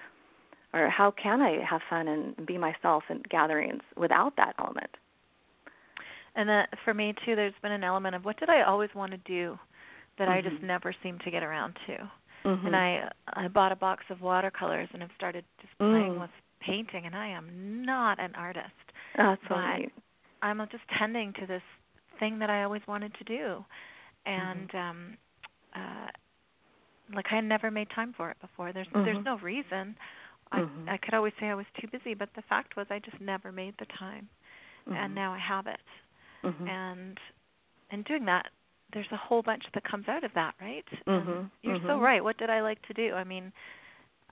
or 0.73 0.89
how 0.89 1.11
can 1.11 1.41
I 1.41 1.63
have 1.69 1.81
fun 1.89 2.07
and 2.07 2.45
be 2.45 2.57
myself 2.57 3.03
in 3.09 3.23
gatherings 3.29 3.81
without 3.95 4.33
that 4.35 4.55
element. 4.59 4.89
And 6.35 6.49
that 6.49 6.69
for 6.83 6.93
me 6.93 7.13
too, 7.25 7.35
there's 7.35 7.53
been 7.61 7.71
an 7.71 7.83
element 7.83 8.15
of 8.15 8.25
what 8.25 8.37
did 8.37 8.49
I 8.49 8.63
always 8.63 8.89
want 8.93 9.11
to 9.11 9.17
do 9.19 9.57
that 10.17 10.27
mm-hmm. 10.27 10.47
I 10.47 10.49
just 10.49 10.61
never 10.61 10.93
seem 11.01 11.17
to 11.23 11.31
get 11.31 11.43
around 11.43 11.77
to. 11.87 12.11
Mm-hmm. 12.45 12.67
And 12.67 12.75
I 12.75 13.09
I 13.33 13.47
bought 13.47 13.71
a 13.71 13.75
box 13.75 14.03
of 14.09 14.21
watercolors 14.21 14.89
and 14.93 15.01
have 15.01 15.11
started 15.17 15.45
just 15.61 15.77
playing 15.77 16.13
mm. 16.13 16.21
with 16.21 16.29
painting. 16.65 17.05
And 17.05 17.15
I 17.15 17.27
am 17.29 17.83
not 17.85 18.19
an 18.19 18.33
artist. 18.35 18.65
Oh, 19.17 19.29
that's 19.31 19.41
but 19.47 19.77
neat. 19.77 19.91
I'm 20.41 20.59
just 20.71 20.83
tending 20.99 21.33
to 21.39 21.45
this 21.45 21.61
thing 22.19 22.39
that 22.39 22.49
I 22.49 22.63
always 22.63 22.81
wanted 22.87 23.13
to 23.15 23.23
do, 23.23 23.65
Mm-hmm. 24.27 24.41
and 24.41 24.75
um 24.75 25.17
uh 25.75 26.07
like 27.15 27.25
I 27.31 27.39
never 27.41 27.69
made 27.69 27.87
time 27.93 28.13
for 28.17 28.31
it 28.31 28.37
before. 28.41 28.73
There's 28.73 28.87
mm-hmm. 28.87 29.05
there's 29.05 29.23
no 29.23 29.37
reason. 29.37 29.95
I 30.51 30.59
mm-hmm. 30.61 30.89
I 30.89 30.97
could 30.97 31.13
always 31.13 31.33
say 31.39 31.47
I 31.47 31.55
was 31.55 31.65
too 31.79 31.87
busy, 31.91 32.13
but 32.15 32.29
the 32.35 32.41
fact 32.49 32.75
was 32.75 32.87
I 32.89 32.99
just 32.99 33.19
never 33.21 33.51
made 33.51 33.75
the 33.79 33.85
time, 33.99 34.27
Mm-hmm. 34.87 34.97
and 34.97 35.15
now 35.15 35.33
I 35.33 35.39
have 35.39 35.67
it. 35.67 35.79
Mhm. 36.43 36.69
And 36.69 37.19
and 37.91 38.05
doing 38.05 38.25
that, 38.25 38.47
there's 38.93 39.11
a 39.11 39.17
whole 39.17 39.41
bunch 39.43 39.63
that 39.73 39.83
comes 39.83 40.07
out 40.07 40.23
of 40.23 40.31
that, 40.35 40.53
right? 40.61 40.85
You're 41.61 41.79
so 41.87 41.99
right. 41.99 42.23
What 42.23 42.37
did 42.37 42.49
I 42.49 42.61
like 42.61 42.81
to 42.87 42.93
do? 42.93 43.13
I 43.13 43.23
mean, 43.23 43.51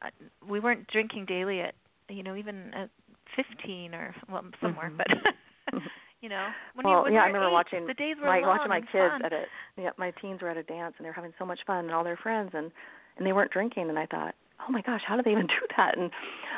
uh, 0.02 0.10
we 0.48 0.60
weren't 0.60 0.88
drinking 0.88 1.26
daily 1.26 1.62
at 1.62 1.76
you 2.10 2.24
know 2.24 2.36
even 2.36 2.74
at 2.74 2.90
15 3.36 3.94
or 3.96 4.16
well 4.30 4.44
somewhere, 4.62 4.90
Mhm. 4.92 4.98
but 4.98 5.08
you 6.22 6.30
know 6.30 6.48
when 6.76 6.86
well, 6.86 6.98
you 7.00 7.04
when 7.04 7.14
yeah, 7.14 7.24
I 7.24 7.28
remember 7.28 7.48
eight, 7.50 7.54
watching 7.54 7.88
the 7.88 7.94
days 7.94 8.16
were 8.22 8.28
my 8.28 8.40
long 8.40 8.58
watching 8.58 8.70
my 8.70 8.82
kids 8.82 9.12
fun. 9.12 9.26
at 9.26 9.34
a 9.34 9.44
yeah, 9.78 9.90
my 9.98 10.12
teens 10.22 10.42
were 10.42 10.50
at 10.50 10.58
a 10.58 10.64
dance 10.64 10.94
and 10.98 11.06
they 11.06 11.10
were 11.10 11.14
having 11.14 11.34
so 11.40 11.46
much 11.46 11.60
fun 11.66 11.86
and 11.86 11.92
all 11.94 12.04
their 12.04 12.18
friends 12.18 12.52
and 12.54 12.72
and 13.18 13.26
they 13.28 13.34
weren't 13.34 13.52
drinking 13.52 13.90
and 13.90 13.98
I 14.00 14.06
thought, 14.08 14.34
oh 14.68 14.72
my 14.72 14.82
gosh, 14.82 15.02
how 15.08 15.16
do 15.16 15.22
they 15.24 15.32
even 15.32 15.48
do 15.58 15.68
that? 15.78 15.98
And 15.98 16.12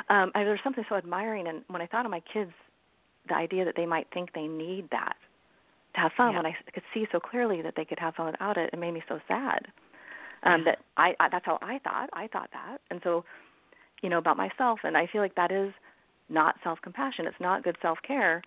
um, 0.08 0.32
I, 0.34 0.44
there's 0.44 0.60
something 0.64 0.84
so 0.88 0.94
admiring. 0.96 1.48
And 1.48 1.62
when 1.68 1.82
I 1.82 1.86
thought 1.86 2.04
of 2.06 2.10
my 2.10 2.22
kids, 2.32 2.50
the 3.28 3.34
idea 3.34 3.64
that 3.64 3.74
they 3.76 3.86
might 3.86 4.06
think 4.14 4.32
they 4.32 4.46
need 4.46 4.88
that 4.90 5.16
to 5.94 6.00
have 6.00 6.12
fun, 6.16 6.30
Yeah. 6.32 6.38
when 6.38 6.46
I 6.46 6.56
could 6.72 6.82
see 6.94 7.06
so 7.12 7.20
clearly 7.20 7.60
that 7.62 7.74
they 7.76 7.84
could 7.84 7.98
have 7.98 8.14
fun 8.14 8.26
without 8.26 8.56
it, 8.56 8.70
it 8.72 8.78
made 8.78 8.92
me 8.92 9.02
so 9.08 9.18
sad. 9.28 9.66
Um, 10.44 10.60
Yeah. 10.60 10.64
That 10.72 10.78
I, 10.96 11.14
I 11.20 11.28
that's 11.30 11.44
how 11.44 11.58
I 11.62 11.78
thought. 11.80 12.08
I 12.12 12.26
thought 12.28 12.50
that, 12.52 12.78
and 12.90 13.00
so 13.02 13.24
you 14.02 14.08
know 14.08 14.18
about 14.18 14.36
myself, 14.36 14.80
and 14.84 14.96
I 14.96 15.06
feel 15.06 15.20
like 15.20 15.34
that 15.36 15.50
is 15.50 15.72
not 16.28 16.56
self-compassion. 16.62 17.26
It's 17.26 17.40
not 17.40 17.64
good 17.64 17.76
self-care 17.80 18.42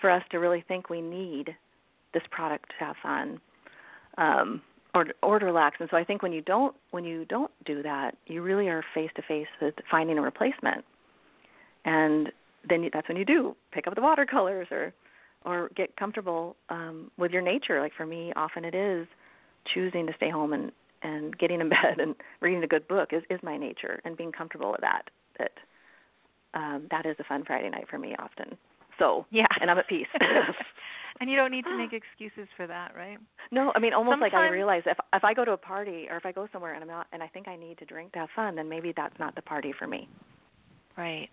for 0.00 0.10
us 0.10 0.22
to 0.30 0.38
really 0.38 0.64
think 0.66 0.90
we 0.90 1.00
need 1.00 1.56
this 2.12 2.22
product 2.30 2.70
to 2.78 2.84
have 2.84 2.96
fun. 3.02 3.40
Um, 4.18 4.62
or 4.94 5.06
or 5.22 5.38
to 5.38 5.46
relax. 5.46 5.76
And 5.80 5.88
so 5.90 5.96
I 5.96 6.04
think 6.04 6.22
when 6.22 6.32
you 6.32 6.42
don't 6.42 6.74
when 6.90 7.04
you 7.04 7.24
don't 7.24 7.50
do 7.64 7.82
that, 7.82 8.16
you 8.26 8.42
really 8.42 8.68
are 8.68 8.84
face 8.94 9.10
to 9.16 9.22
face 9.22 9.46
with 9.60 9.74
finding 9.90 10.18
a 10.18 10.22
replacement. 10.22 10.84
And 11.84 12.30
then 12.68 12.82
you, 12.84 12.90
that's 12.92 13.08
when 13.08 13.16
you 13.16 13.24
do 13.24 13.56
pick 13.72 13.86
up 13.86 13.94
the 13.94 14.02
watercolors 14.02 14.68
or 14.70 14.92
or 15.44 15.70
get 15.74 15.96
comfortable 15.96 16.56
um, 16.68 17.10
with 17.18 17.32
your 17.32 17.42
nature. 17.42 17.80
Like 17.80 17.92
for 17.96 18.06
me, 18.06 18.32
often 18.36 18.64
it 18.64 18.74
is 18.74 19.06
choosing 19.72 20.06
to 20.06 20.12
stay 20.16 20.30
home 20.30 20.52
and 20.52 20.72
and 21.02 21.36
getting 21.38 21.60
in 21.60 21.68
bed 21.76 21.98
and 21.98 22.14
reading 22.40 22.62
a 22.62 22.66
good 22.66 22.86
book 22.88 23.10
is 23.12 23.22
is 23.30 23.40
my 23.42 23.56
nature 23.56 24.00
and 24.04 24.16
being 24.16 24.32
comfortable 24.32 24.70
with 24.70 24.80
that. 24.80 25.02
That 25.38 25.52
um, 26.54 26.86
that 26.90 27.06
is 27.06 27.16
a 27.18 27.24
fun 27.24 27.44
Friday 27.46 27.70
night 27.70 27.86
for 27.88 27.98
me 27.98 28.14
often. 28.18 28.56
So 28.98 29.26
Yeah. 29.30 29.46
and 29.60 29.70
I'm 29.70 29.78
at 29.78 29.88
peace. 29.88 30.06
and 31.20 31.30
you 31.30 31.36
don't 31.36 31.50
need 31.50 31.64
to 31.64 31.76
make 31.82 31.92
excuses 31.92 32.48
for 32.56 32.66
that, 32.66 32.94
right? 32.94 33.18
No, 33.50 33.72
I 33.74 33.78
mean 33.78 33.94
almost 33.94 34.20
like 34.20 34.34
I 34.34 34.48
realize 34.48 34.82
if 34.86 34.98
if 35.14 35.24
I 35.24 35.34
go 35.34 35.44
to 35.44 35.52
a 35.52 35.56
party 35.56 36.06
or 36.10 36.16
if 36.16 36.26
I 36.26 36.32
go 36.32 36.46
somewhere 36.52 36.74
and 36.74 36.82
I'm 36.82 36.88
not 36.88 37.06
and 37.12 37.22
I 37.22 37.28
think 37.28 37.48
I 37.48 37.56
need 37.56 37.78
to 37.78 37.84
drink 37.84 38.12
to 38.12 38.20
have 38.20 38.28
fun, 38.36 38.54
then 38.56 38.68
maybe 38.68 38.92
that's 38.96 39.18
not 39.18 39.34
the 39.34 39.42
party 39.42 39.72
for 39.78 39.86
me. 39.86 40.08
Right. 40.96 41.28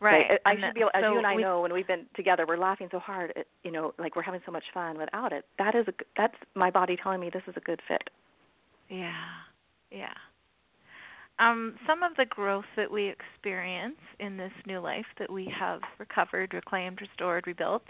Right. 0.00 0.38
I 0.46 0.54
should 0.54 0.74
be 0.74 0.80
able, 0.80 0.90
as 0.94 1.02
so 1.02 1.12
you 1.12 1.18
and 1.18 1.26
I 1.26 1.34
we- 1.34 1.42
know 1.42 1.60
when 1.62 1.72
we've 1.72 1.86
been 1.86 2.06
together, 2.14 2.46
we're 2.46 2.56
laughing 2.56 2.88
so 2.92 3.00
hard, 3.00 3.32
it, 3.34 3.48
you 3.64 3.72
know, 3.72 3.94
like 3.98 4.14
we're 4.14 4.22
having 4.22 4.40
so 4.46 4.52
much 4.52 4.62
fun 4.72 4.96
without 4.96 5.32
it. 5.32 5.44
That 5.58 5.74
is 5.74 5.88
a 5.88 5.92
that's 6.16 6.36
my 6.54 6.70
body 6.70 6.96
telling 7.02 7.18
me 7.20 7.30
this 7.32 7.42
is 7.48 7.54
a 7.56 7.60
good 7.60 7.80
fit. 7.88 8.08
Yeah. 8.88 9.44
Yeah. 9.90 10.14
um, 11.38 11.76
some 11.86 12.02
of 12.02 12.12
the 12.16 12.26
growth 12.26 12.64
that 12.76 12.90
we 12.90 13.08
experience 13.08 13.98
in 14.18 14.36
this 14.36 14.52
new 14.66 14.80
life 14.80 15.06
that 15.18 15.30
we 15.30 15.46
have 15.58 15.80
recovered, 15.98 16.52
reclaimed, 16.52 17.00
restored, 17.00 17.46
rebuilt, 17.46 17.84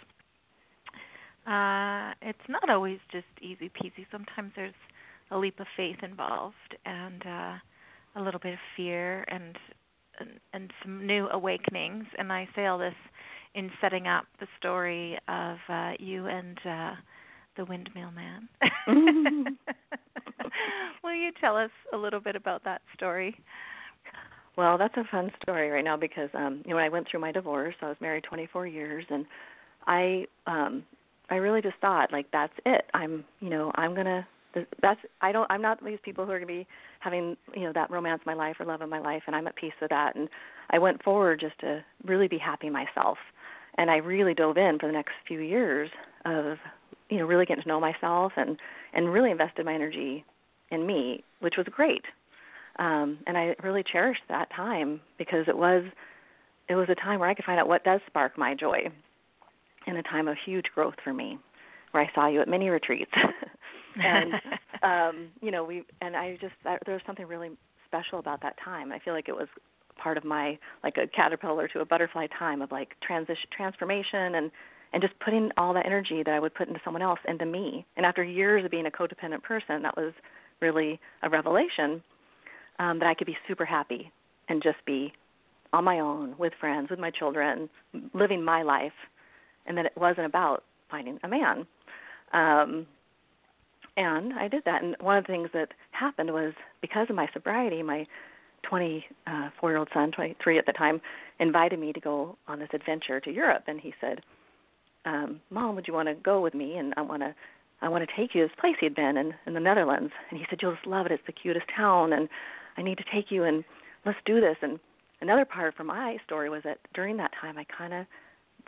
uh, 1.46 2.12
it's 2.22 2.46
not 2.48 2.68
always 2.68 2.98
just 3.10 3.26
easy 3.40 3.70
peasy. 3.70 4.06
Sometimes 4.10 4.52
there's 4.54 4.74
a 5.30 5.38
leap 5.38 5.58
of 5.60 5.66
faith 5.76 5.96
involved 6.02 6.76
and 6.84 7.22
uh, 7.26 7.54
a 8.16 8.22
little 8.22 8.40
bit 8.40 8.52
of 8.54 8.58
fear 8.76 9.24
and, 9.28 9.56
and 10.20 10.30
and 10.52 10.72
some 10.82 11.06
new 11.06 11.28
awakenings. 11.28 12.04
And 12.18 12.32
I 12.32 12.48
say 12.54 12.66
all 12.66 12.78
this 12.78 12.94
in 13.54 13.70
setting 13.80 14.06
up 14.06 14.24
the 14.40 14.46
story 14.58 15.18
of 15.28 15.56
uh, 15.68 15.92
you 15.98 16.26
and 16.26 16.58
uh, 16.68 16.92
the 17.56 17.64
windmill 17.64 18.10
man. 18.12 18.48
Will 21.02 21.14
you 21.14 21.30
tell 21.40 21.56
us 21.56 21.70
a 21.92 21.96
little 21.96 22.20
bit 22.20 22.36
about 22.36 22.64
that 22.64 22.82
story? 22.94 23.36
Well, 24.56 24.76
that's 24.76 24.96
a 24.96 25.04
fun 25.10 25.30
story 25.42 25.70
right 25.70 25.84
now 25.84 25.96
because 25.96 26.30
um 26.34 26.62
you 26.64 26.70
know 26.70 26.76
when 26.76 26.84
I 26.84 26.88
went 26.88 27.06
through 27.08 27.20
my 27.20 27.32
divorce, 27.32 27.76
I 27.80 27.86
was 27.86 27.96
married 28.00 28.24
24 28.24 28.66
years 28.66 29.04
and 29.08 29.24
I 29.86 30.26
um 30.46 30.82
I 31.30 31.36
really 31.36 31.62
just 31.62 31.76
thought 31.80 32.12
like 32.12 32.26
that's 32.32 32.52
it. 32.66 32.86
I'm, 32.94 33.24
you 33.40 33.50
know, 33.50 33.70
I'm 33.74 33.94
going 33.94 34.06
to 34.06 34.26
that's 34.82 35.00
I 35.20 35.30
don't 35.30 35.50
I'm 35.50 35.62
not 35.62 35.84
these 35.84 35.98
people 36.02 36.24
who 36.24 36.32
are 36.32 36.40
going 36.40 36.48
to 36.48 36.64
be 36.64 36.66
having, 37.00 37.36
you 37.54 37.62
know, 37.62 37.72
that 37.74 37.90
romance 37.90 38.22
in 38.26 38.30
my 38.30 38.36
life 38.36 38.56
or 38.58 38.66
love 38.66 38.82
in 38.82 38.88
my 38.88 38.98
life 38.98 39.22
and 39.26 39.36
I'm 39.36 39.46
at 39.46 39.56
peace 39.56 39.74
with 39.80 39.90
that 39.90 40.16
and 40.16 40.28
I 40.70 40.78
went 40.78 41.02
forward 41.02 41.40
just 41.40 41.58
to 41.60 41.84
really 42.04 42.28
be 42.28 42.38
happy 42.38 42.70
myself. 42.70 43.18
And 43.76 43.90
I 43.90 43.98
really 43.98 44.34
dove 44.34 44.56
in 44.56 44.78
for 44.80 44.86
the 44.86 44.92
next 44.92 45.12
few 45.26 45.40
years 45.40 45.90
of 46.24 46.56
you 47.10 47.18
know, 47.18 47.26
really 47.26 47.46
getting 47.46 47.62
to 47.62 47.68
know 47.68 47.80
myself 47.80 48.32
and 48.36 48.58
and 48.92 49.12
really 49.12 49.30
invested 49.30 49.64
my 49.64 49.74
energy 49.74 50.24
in 50.70 50.86
me, 50.86 51.24
which 51.40 51.54
was 51.56 51.66
great. 51.70 52.04
Um 52.78 53.18
and 53.26 53.36
I 53.36 53.54
really 53.62 53.84
cherished 53.90 54.22
that 54.28 54.48
time 54.54 55.00
because 55.18 55.46
it 55.48 55.56
was 55.56 55.84
it 56.68 56.74
was 56.74 56.88
a 56.90 56.94
time 56.94 57.20
where 57.20 57.28
I 57.28 57.34
could 57.34 57.44
find 57.44 57.58
out 57.58 57.68
what 57.68 57.84
does 57.84 58.00
spark 58.06 58.36
my 58.36 58.54
joy 58.54 58.90
in 59.86 59.96
a 59.96 60.02
time 60.02 60.28
of 60.28 60.36
huge 60.44 60.66
growth 60.74 60.94
for 61.02 61.12
me, 61.12 61.38
where 61.92 62.02
I 62.02 62.10
saw 62.14 62.28
you 62.28 62.40
at 62.40 62.48
many 62.48 62.68
retreats. 62.68 63.10
and 63.96 64.34
um, 64.82 65.28
you 65.40 65.50
know, 65.50 65.64
we 65.64 65.84
and 66.00 66.16
I 66.16 66.36
just 66.40 66.54
I, 66.64 66.78
there 66.84 66.94
was 66.94 67.02
something 67.06 67.26
really 67.26 67.50
special 67.86 68.18
about 68.18 68.42
that 68.42 68.56
time. 68.62 68.92
I 68.92 68.98
feel 68.98 69.14
like 69.14 69.28
it 69.28 69.36
was 69.36 69.48
part 69.96 70.16
of 70.16 70.24
my 70.24 70.58
like 70.84 70.96
a 70.96 71.06
caterpillar 71.08 71.68
to 71.68 71.80
a 71.80 71.84
butterfly 71.84 72.26
time 72.38 72.62
of 72.62 72.70
like 72.70 72.90
transition 73.02 73.48
transformation 73.56 74.34
and 74.36 74.50
and 74.92 75.02
just 75.02 75.18
putting 75.20 75.50
all 75.56 75.74
that 75.74 75.84
energy 75.84 76.22
that 76.24 76.32
I 76.32 76.40
would 76.40 76.54
put 76.54 76.68
into 76.68 76.80
someone 76.82 77.02
else 77.02 77.18
into 77.28 77.44
me. 77.44 77.84
And 77.96 78.06
after 78.06 78.22
years 78.22 78.64
of 78.64 78.70
being 78.70 78.86
a 78.86 78.90
codependent 78.90 79.42
person, 79.42 79.82
that 79.82 79.96
was 79.96 80.14
really 80.60 81.00
a 81.22 81.28
revelation 81.28 82.02
um, 82.78 82.98
that 82.98 83.06
I 83.06 83.14
could 83.14 83.26
be 83.26 83.36
super 83.46 83.64
happy 83.64 84.10
and 84.48 84.62
just 84.62 84.78
be 84.86 85.12
on 85.72 85.84
my 85.84 86.00
own 86.00 86.34
with 86.38 86.52
friends, 86.58 86.90
with 86.90 86.98
my 86.98 87.10
children, 87.10 87.68
living 88.14 88.42
my 88.42 88.62
life 88.62 88.92
and 89.68 89.76
that 89.76 89.86
it 89.86 89.92
wasn't 89.96 90.26
about 90.26 90.64
finding 90.90 91.18
a 91.22 91.28
man. 91.28 91.66
Um, 92.32 92.86
and 93.96 94.32
I 94.34 94.48
did 94.48 94.62
that. 94.64 94.82
And 94.82 94.96
one 95.00 95.18
of 95.18 95.24
the 95.24 95.32
things 95.32 95.50
that 95.52 95.68
happened 95.92 96.32
was 96.32 96.54
because 96.80 97.06
of 97.10 97.16
my 97.16 97.28
sobriety, 97.32 97.82
my 97.82 98.06
24 98.68 99.70
year 99.70 99.78
old 99.78 99.88
son, 99.92 100.10
23 100.12 100.58
at 100.58 100.66
the 100.66 100.72
time, 100.72 101.00
invited 101.38 101.78
me 101.78 101.92
to 101.92 102.00
go 102.00 102.36
on 102.48 102.58
this 102.58 102.68
adventure 102.72 103.20
to 103.20 103.30
Europe. 103.30 103.64
And 103.66 103.80
he 103.80 103.92
said, 104.00 104.20
um, 105.04 105.40
"Mom, 105.50 105.74
would 105.74 105.86
you 105.86 105.94
want 105.94 106.08
to 106.08 106.14
go 106.14 106.40
with 106.40 106.54
me? 106.54 106.76
And 106.76 106.94
I 106.96 107.02
want 107.02 107.22
to." 107.22 107.34
I 107.80 107.88
want 107.88 108.08
to 108.08 108.16
take 108.16 108.34
you 108.34 108.42
to 108.42 108.48
this 108.48 108.56
place 108.60 108.76
he'd 108.80 108.94
been 108.94 109.16
in 109.16 109.34
in 109.46 109.54
the 109.54 109.60
Netherlands, 109.60 110.12
and 110.30 110.38
he 110.38 110.46
said 110.48 110.58
you'll 110.60 110.74
just 110.74 110.86
love 110.86 111.06
it. 111.06 111.12
It's 111.12 111.22
the 111.26 111.32
cutest 111.32 111.66
town, 111.74 112.12
and 112.12 112.28
I 112.76 112.82
need 112.82 112.98
to 112.98 113.04
take 113.12 113.30
you 113.30 113.44
and 113.44 113.64
let's 114.04 114.18
do 114.24 114.40
this. 114.40 114.56
And 114.62 114.78
another 115.20 115.44
part 115.44 115.76
from 115.76 115.88
my 115.88 116.16
story 116.24 116.50
was 116.50 116.62
that 116.64 116.78
during 116.94 117.16
that 117.18 117.32
time, 117.40 117.58
I 117.58 117.64
kind 117.64 117.92
of 117.92 118.06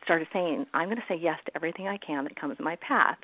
started 0.04 0.28
saying, 0.32 0.66
I'm 0.74 0.86
going 0.86 0.96
to 0.96 1.04
say 1.08 1.18
yes 1.20 1.38
to 1.46 1.56
everything 1.56 1.88
I 1.88 1.96
can 1.98 2.24
that 2.24 2.38
comes 2.38 2.56
in 2.58 2.64
my 2.64 2.76
path. 2.76 3.18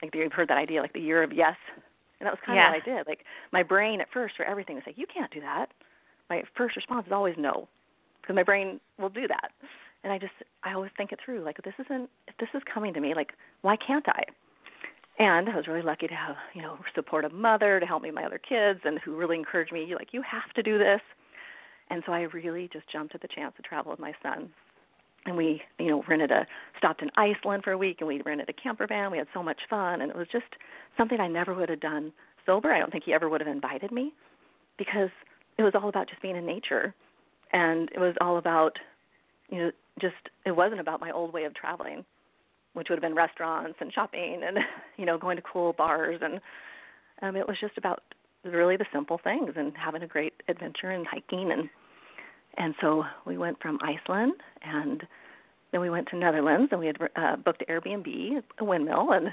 Like 0.00 0.14
you've 0.14 0.32
heard 0.32 0.48
that 0.48 0.58
idea, 0.58 0.80
like 0.80 0.92
the 0.92 1.00
year 1.00 1.22
of 1.22 1.32
yes, 1.32 1.56
and 2.20 2.26
that 2.26 2.32
was 2.32 2.40
kind 2.44 2.56
yeah. 2.56 2.68
of 2.68 2.74
what 2.74 2.82
I 2.82 2.96
did. 2.96 3.06
Like 3.06 3.20
my 3.52 3.62
brain 3.62 4.00
at 4.00 4.08
first 4.12 4.36
for 4.36 4.44
everything 4.44 4.76
was 4.76 4.84
like, 4.86 4.98
you 4.98 5.06
can't 5.12 5.30
do 5.32 5.40
that. 5.40 5.66
My 6.30 6.42
first 6.56 6.76
response 6.76 7.06
is 7.06 7.12
always 7.12 7.34
no, 7.38 7.68
because 8.20 8.34
my 8.34 8.42
brain 8.42 8.80
will 8.98 9.08
do 9.08 9.28
that. 9.28 9.50
And 10.04 10.12
I 10.12 10.18
just, 10.18 10.32
I 10.64 10.72
always 10.72 10.90
think 10.96 11.12
it 11.12 11.20
through. 11.24 11.44
Like 11.44 11.58
this 11.64 11.74
isn't, 11.78 12.08
if 12.26 12.36
this 12.38 12.48
is 12.54 12.62
coming 12.72 12.94
to 12.94 13.00
me, 13.00 13.14
like 13.14 13.32
why 13.62 13.76
can't 13.76 14.08
I? 14.08 14.24
And 15.18 15.48
I 15.48 15.56
was 15.56 15.66
really 15.66 15.82
lucky 15.82 16.06
to 16.06 16.14
have, 16.14 16.36
you 16.54 16.62
know, 16.62 16.78
supportive 16.94 17.32
mother 17.32 17.78
to 17.78 17.86
help 17.86 18.02
me 18.02 18.08
with 18.08 18.16
my 18.16 18.24
other 18.24 18.38
kids, 18.38 18.80
and 18.84 18.98
who 19.00 19.16
really 19.16 19.36
encouraged 19.36 19.72
me. 19.72 19.94
Like, 19.94 20.08
you 20.12 20.22
have 20.22 20.52
to 20.54 20.62
do 20.62 20.78
this. 20.78 21.00
And 21.90 22.02
so 22.06 22.12
I 22.12 22.22
really 22.22 22.68
just 22.72 22.90
jumped 22.90 23.14
at 23.14 23.20
the 23.20 23.28
chance 23.28 23.54
to 23.56 23.62
travel 23.62 23.90
with 23.90 24.00
my 24.00 24.14
son 24.22 24.50
and 25.26 25.36
we 25.36 25.62
you 25.78 25.88
know 25.88 26.02
rented 26.08 26.30
a 26.30 26.46
stopped 26.78 27.02
in 27.02 27.10
Iceland 27.16 27.62
for 27.64 27.72
a 27.72 27.78
week 27.78 27.98
and 28.00 28.08
we 28.08 28.20
rented 28.22 28.48
a 28.48 28.52
camper 28.52 28.86
van. 28.86 29.10
We 29.10 29.18
had 29.18 29.28
so 29.32 29.42
much 29.42 29.60
fun 29.68 30.00
and 30.00 30.10
it 30.10 30.16
was 30.16 30.26
just 30.32 30.44
something 30.96 31.20
I 31.20 31.28
never 31.28 31.54
would 31.54 31.68
have 31.68 31.80
done 31.80 32.12
sober. 32.46 32.72
I 32.72 32.78
don't 32.78 32.90
think 32.90 33.04
he 33.04 33.12
ever 33.12 33.28
would 33.28 33.40
have 33.40 33.48
invited 33.48 33.92
me 33.92 34.12
because 34.78 35.10
it 35.58 35.62
was 35.62 35.72
all 35.74 35.88
about 35.88 36.08
just 36.08 36.22
being 36.22 36.36
in 36.36 36.46
nature 36.46 36.94
and 37.52 37.88
it 37.92 37.98
was 37.98 38.14
all 38.20 38.38
about 38.38 38.72
you 39.48 39.58
know 39.58 39.70
just 40.00 40.14
it 40.44 40.52
wasn't 40.52 40.80
about 40.80 41.00
my 41.00 41.10
old 41.12 41.32
way 41.32 41.44
of 41.44 41.54
traveling 41.54 42.04
which 42.74 42.88
would 42.88 42.96
have 42.96 43.02
been 43.02 43.14
restaurants 43.14 43.76
and 43.80 43.92
shopping 43.92 44.42
and 44.44 44.58
you 44.96 45.06
know 45.06 45.18
going 45.18 45.36
to 45.36 45.42
cool 45.42 45.72
bars. 45.72 46.20
And 46.22 46.40
um 47.22 47.36
it 47.36 47.46
was 47.46 47.56
just 47.60 47.78
about 47.78 48.02
really 48.44 48.76
the 48.76 48.86
simple 48.92 49.20
things 49.22 49.52
and 49.56 49.72
having 49.76 50.02
a 50.02 50.06
great 50.06 50.34
adventure 50.48 50.90
and 50.90 51.06
hiking. 51.06 51.52
And 51.52 51.68
and 52.58 52.74
so 52.80 53.04
we 53.26 53.38
went 53.38 53.60
from 53.62 53.78
Iceland 53.82 54.34
and 54.62 55.02
then 55.72 55.80
we 55.80 55.90
went 55.90 56.08
to 56.08 56.16
Netherlands 56.16 56.68
and 56.70 56.80
we 56.80 56.86
had 56.86 56.96
uh, 57.16 57.36
booked 57.36 57.64
Airbnb, 57.68 58.42
a 58.58 58.64
windmill, 58.64 59.12
and 59.12 59.28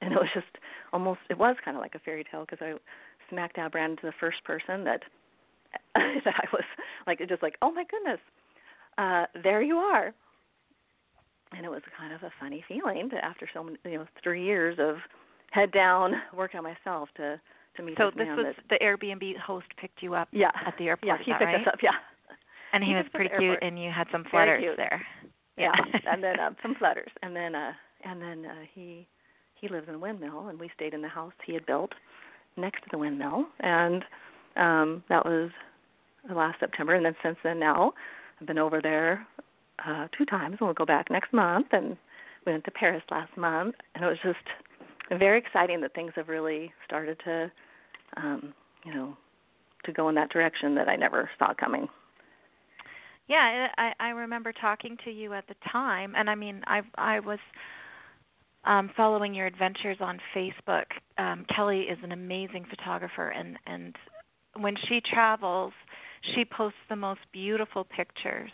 and 0.00 0.12
it 0.12 0.16
was 0.16 0.28
just 0.34 0.46
almost 0.92 1.20
it 1.30 1.38
was 1.38 1.56
kind 1.64 1.76
of 1.76 1.80
like 1.80 1.94
a 1.94 2.00
fairy 2.00 2.24
tale 2.30 2.44
because 2.48 2.58
I 2.60 2.74
smack 3.30 3.54
dab 3.54 3.74
ran 3.74 3.92
into 3.92 4.06
the 4.06 4.12
first 4.20 4.42
person 4.44 4.84
that 4.84 5.02
that 5.94 6.34
I 6.36 6.46
was 6.52 6.64
like 7.06 7.20
just 7.28 7.42
like 7.42 7.56
oh 7.62 7.70
my 7.70 7.84
goodness, 7.84 8.20
uh, 8.98 9.26
there 9.42 9.62
you 9.62 9.76
are, 9.76 10.12
and 11.56 11.64
it 11.64 11.68
was 11.68 11.82
kind 11.96 12.12
of 12.12 12.22
a 12.22 12.30
funny 12.40 12.64
feeling 12.68 13.08
to, 13.10 13.16
after 13.24 13.48
so 13.52 13.62
many 13.62 13.76
you 13.84 13.98
know 13.98 14.06
three 14.22 14.44
years 14.44 14.76
of 14.80 14.96
head 15.50 15.72
down 15.72 16.12
working 16.36 16.58
on 16.58 16.64
myself 16.64 17.08
to 17.16 17.40
to 17.76 17.82
meet 17.82 17.96
so 17.98 18.10
this, 18.16 18.26
this 18.26 18.36
was 18.36 18.54
that, 18.68 18.78
the 18.80 18.84
Airbnb 18.84 19.36
host 19.38 19.66
picked 19.80 20.02
you 20.02 20.14
up 20.14 20.28
yeah. 20.32 20.50
at 20.66 20.74
the 20.78 20.86
airport. 20.88 21.06
yeah 21.06 21.16
he 21.18 21.32
picked 21.32 21.42
right? 21.42 21.60
us 21.60 21.66
up 21.72 21.78
yeah. 21.82 21.90
And 22.72 22.82
he, 22.82 22.90
He 22.90 22.96
was 22.96 23.06
pretty 23.14 23.30
cute, 23.38 23.58
and 23.62 23.80
you 23.80 23.90
had 23.90 24.08
some 24.10 24.24
flutters 24.30 24.64
there. 24.76 25.04
yeah 25.56 25.72
and 26.10 26.22
then 26.22 26.40
um 26.40 26.56
some 26.62 26.74
flutters 26.76 27.10
and 27.22 27.34
then 27.34 27.54
uh 27.54 27.72
and 28.04 28.20
then 28.20 28.46
uh 28.46 28.64
he 28.74 29.06
he 29.54 29.68
lives 29.68 29.88
in 29.88 29.94
a 29.94 29.98
windmill 29.98 30.48
and 30.48 30.58
we 30.58 30.70
stayed 30.74 30.94
in 30.94 31.02
the 31.02 31.08
house 31.08 31.32
he 31.46 31.54
had 31.54 31.64
built 31.66 31.92
next 32.56 32.82
to 32.82 32.88
the 32.90 32.98
windmill. 32.98 33.44
And 33.60 34.04
um 34.56 35.02
that 35.08 35.24
was 35.24 35.50
last 36.32 36.58
september. 36.60 36.94
And 36.94 37.04
then 37.04 37.16
since 37.22 37.36
then 37.44 37.58
now 37.58 37.92
i've 38.40 38.46
been 38.46 38.58
over 38.58 38.80
there 38.82 39.26
uh 39.86 40.08
two 40.16 40.24
times 40.24 40.56
and 40.60 40.66
we'll 40.66 40.74
go 40.74 40.86
back 40.86 41.10
next 41.10 41.32
month 41.32 41.66
and 41.72 41.96
we 42.46 42.52
went 42.52 42.64
to 42.64 42.70
paris 42.70 43.02
last 43.10 43.36
month 43.36 43.74
and 43.94 44.04
it 44.04 44.08
was 44.08 44.18
just 44.22 45.18
very 45.18 45.38
exciting 45.38 45.80
that 45.80 45.94
things 45.94 46.12
have 46.16 46.28
really 46.28 46.72
started 46.86 47.18
to 47.24 47.50
um 48.16 48.54
you 48.84 48.94
know 48.94 49.16
to 49.84 49.92
go 49.92 50.08
in 50.08 50.14
that 50.14 50.30
direction 50.30 50.74
that 50.74 50.88
i 50.88 50.96
never 50.96 51.30
saw 51.38 51.52
coming 51.54 51.88
Yeah, 53.28 53.68
I 53.78 53.92
I 54.00 54.08
remember 54.10 54.52
talking 54.52 54.96
to 55.04 55.10
you 55.10 55.32
at 55.32 55.46
the 55.48 55.54
time, 55.70 56.14
and 56.16 56.28
I 56.28 56.34
mean, 56.34 56.62
I 56.66 56.82
I 56.96 57.20
was 57.20 57.38
um 58.64 58.90
following 58.96 59.34
your 59.34 59.46
adventures 59.46 59.98
on 60.00 60.20
Facebook. 60.34 60.86
Um 61.18 61.46
Kelly 61.54 61.82
is 61.82 61.98
an 62.02 62.12
amazing 62.12 62.66
photographer, 62.68 63.28
and 63.28 63.58
and 63.66 63.96
when 64.56 64.76
she 64.88 65.00
travels, 65.00 65.72
she 66.34 66.44
posts 66.44 66.78
the 66.88 66.96
most 66.96 67.20
beautiful 67.32 67.84
pictures. 67.84 68.50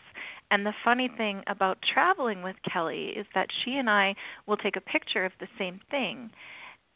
And 0.51 0.67
the 0.67 0.75
funny 0.85 1.09
thing 1.17 1.43
about 1.47 1.79
traveling 1.83 2.43
with 2.43 2.57
Kelly 2.71 3.09
is 3.17 3.27
that 3.35 3.49
she 3.65 3.77
and 3.77 3.89
I 3.89 4.15
will 4.47 4.57
take 4.57 4.77
a 4.77 4.81
picture 4.81 5.25
of 5.25 5.33
the 5.41 5.49
same 5.59 5.81
thing. 5.91 6.31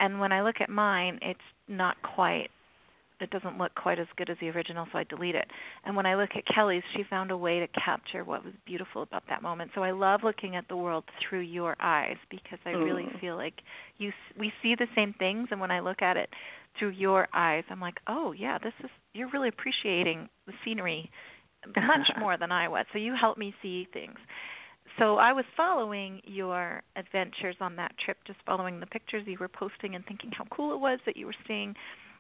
And 0.01 0.19
when 0.21 0.33
I 0.33 0.43
look 0.43 0.61
at 0.61 0.69
mine, 0.69 1.19
it's 1.23 1.41
not 1.69 1.97
quite 2.03 2.51
it 3.21 3.31
doesn't 3.31 3.57
look 3.59 3.73
quite 3.77 3.99
as 4.01 4.09
good 4.17 4.29
as 4.29 4.37
the 4.41 4.51
original, 4.51 4.87
so 4.93 4.99
I 4.99 5.05
delete 5.05 5.37
it. 5.37 5.47
And 5.85 5.95
when 5.97 6.05
I 6.05 6.17
look 6.17 6.31
at 6.37 6.45
Kelly's, 6.53 6.83
she 6.95 7.05
found 7.05 7.31
a 7.31 7.37
way 7.37 7.61
to 7.61 7.69
capture 7.69 8.25
what 8.25 8.45
was 8.45 8.53
beautiful 8.67 9.03
about 9.03 9.23
that 9.29 9.41
moment. 9.41 9.71
So 9.75 9.83
I 9.83 9.93
love 9.93 10.23
looking 10.25 10.57
at 10.57 10.67
the 10.69 10.77
world 10.77 11.05
through 11.21 11.41
your 11.41 11.77
eyes 11.81 12.17
because 12.29 12.59
I 12.67 12.71
really 12.71 13.05
Mm. 13.05 13.21
feel 13.21 13.37
like 13.37 13.63
you 13.99 14.09
s- 14.09 14.37
we 14.37 14.53
see 14.61 14.75
the 14.75 14.89
same 14.97 15.13
things, 15.15 15.53
and 15.53 15.61
when 15.61 15.71
I 15.71 15.79
look 15.79 16.03
at 16.03 16.17
it 16.17 16.29
through 16.75 16.89
your 16.91 17.29
eyes, 17.33 17.65
I'm 17.71 17.81
like, 17.81 18.01
oh 18.09 18.33
yeah, 18.33 18.59
this 18.59 18.75
is 18.83 18.91
you're 19.15 19.29
really 19.29 19.49
appreciating 19.49 20.29
the 20.47 20.53
scenery 20.65 21.09
much 21.77 22.11
more 22.19 22.37
than 22.37 22.53
I 22.53 22.69
was. 22.69 22.87
So 22.93 22.99
you 22.99 23.15
helped 23.19 23.39
me 23.39 23.55
see 23.63 23.87
things. 23.93 24.19
So 24.99 25.17
I 25.17 25.33
was 25.33 25.45
following 25.57 26.21
your 26.25 26.83
adventures 26.95 27.57
on 27.61 27.75
that 27.77 27.93
trip, 28.05 28.19
just 28.27 28.39
following 28.47 28.79
the 28.79 28.87
pictures 28.87 29.25
you 29.27 29.37
were 29.41 29.49
posting 29.49 29.95
and 29.95 30.05
thinking 30.07 30.31
how 30.33 30.45
cool 30.51 30.73
it 30.73 30.79
was 30.79 31.01
that 31.07 31.17
you 31.17 31.27
were 31.27 31.35
staying 31.45 31.75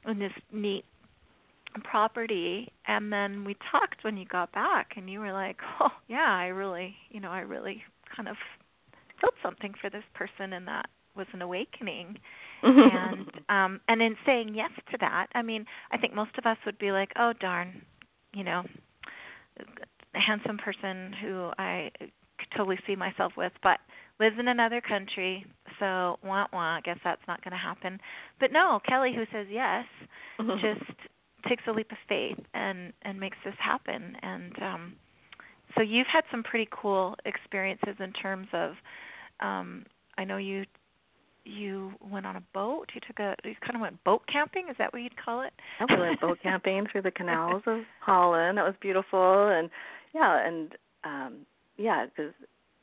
in 0.06 0.18
this 0.18 0.32
neat 0.52 0.84
property 1.82 2.72
and 2.86 3.12
then 3.12 3.44
we 3.44 3.56
talked 3.72 4.04
when 4.04 4.16
you 4.16 4.24
got 4.26 4.52
back 4.52 4.92
and 4.96 5.10
you 5.10 5.18
were 5.18 5.32
like 5.32 5.56
oh 5.80 5.88
yeah 6.08 6.30
i 6.30 6.46
really 6.46 6.94
you 7.10 7.18
know 7.20 7.30
i 7.30 7.40
really 7.40 7.82
kind 8.14 8.28
of 8.28 8.36
felt 9.20 9.34
something 9.42 9.72
for 9.80 9.90
this 9.90 10.04
person 10.14 10.52
and 10.52 10.68
that 10.68 10.86
was 11.16 11.26
an 11.32 11.42
awakening 11.42 12.16
and 12.62 13.30
um 13.48 13.80
and 13.88 14.00
in 14.02 14.16
saying 14.24 14.54
yes 14.54 14.70
to 14.90 14.96
that 15.00 15.26
i 15.34 15.42
mean 15.42 15.64
i 15.90 15.98
think 15.98 16.14
most 16.14 16.30
of 16.38 16.46
us 16.46 16.56
would 16.64 16.78
be 16.78 16.92
like 16.92 17.10
oh 17.18 17.32
darn 17.40 17.82
you 18.32 18.44
know 18.44 18.62
a 19.58 20.20
handsome 20.20 20.58
person 20.58 21.12
who 21.22 21.50
i 21.58 21.90
could 21.98 22.10
totally 22.56 22.78
see 22.86 22.96
myself 22.96 23.32
with 23.36 23.52
but 23.62 23.78
lives 24.20 24.36
in 24.38 24.48
another 24.48 24.80
country 24.80 25.44
so 25.78 26.18
wah 26.24 26.46
wah 26.52 26.76
i 26.76 26.80
guess 26.84 26.98
that's 27.04 27.22
not 27.26 27.42
going 27.42 27.52
to 27.52 27.58
happen. 27.58 27.98
But 28.40 28.52
no 28.52 28.80
kelly 28.88 29.12
who 29.14 29.24
says 29.32 29.46
yes 29.50 29.84
just 30.60 30.90
takes 31.48 31.62
a 31.66 31.72
leap 31.72 31.90
of 31.92 31.98
faith 32.08 32.38
and 32.54 32.92
and 33.02 33.18
makes 33.18 33.36
this 33.44 33.54
happen. 33.58 34.16
And 34.22 34.62
um 34.62 34.92
so 35.76 35.82
you've 35.82 36.06
had 36.06 36.24
some 36.30 36.42
pretty 36.42 36.68
cool 36.70 37.16
experiences 37.24 37.96
in 37.98 38.12
terms 38.12 38.48
of 38.52 38.72
um 39.40 39.84
I 40.16 40.24
know 40.24 40.36
you 40.36 40.64
you 41.44 41.92
went 42.00 42.26
on 42.26 42.36
a 42.36 42.42
boat. 42.52 42.86
You 42.94 43.00
took 43.06 43.18
a 43.18 43.36
you 43.44 43.54
kind 43.60 43.74
of 43.74 43.80
went 43.80 44.02
boat 44.04 44.22
camping. 44.30 44.68
Is 44.70 44.76
that 44.78 44.92
what 44.92 45.02
you'd 45.02 45.22
call 45.22 45.42
it? 45.42 45.52
we 45.88 45.96
went 45.96 46.20
boat 46.20 46.38
camping 46.42 46.86
through 46.90 47.02
the 47.02 47.10
canals 47.10 47.62
of 47.66 47.80
Holland. 48.00 48.58
That 48.58 48.64
was 48.64 48.74
beautiful, 48.80 49.48
and 49.48 49.70
yeah, 50.14 50.46
and 50.46 50.72
um 51.04 51.46
yeah, 51.76 52.06
because 52.06 52.32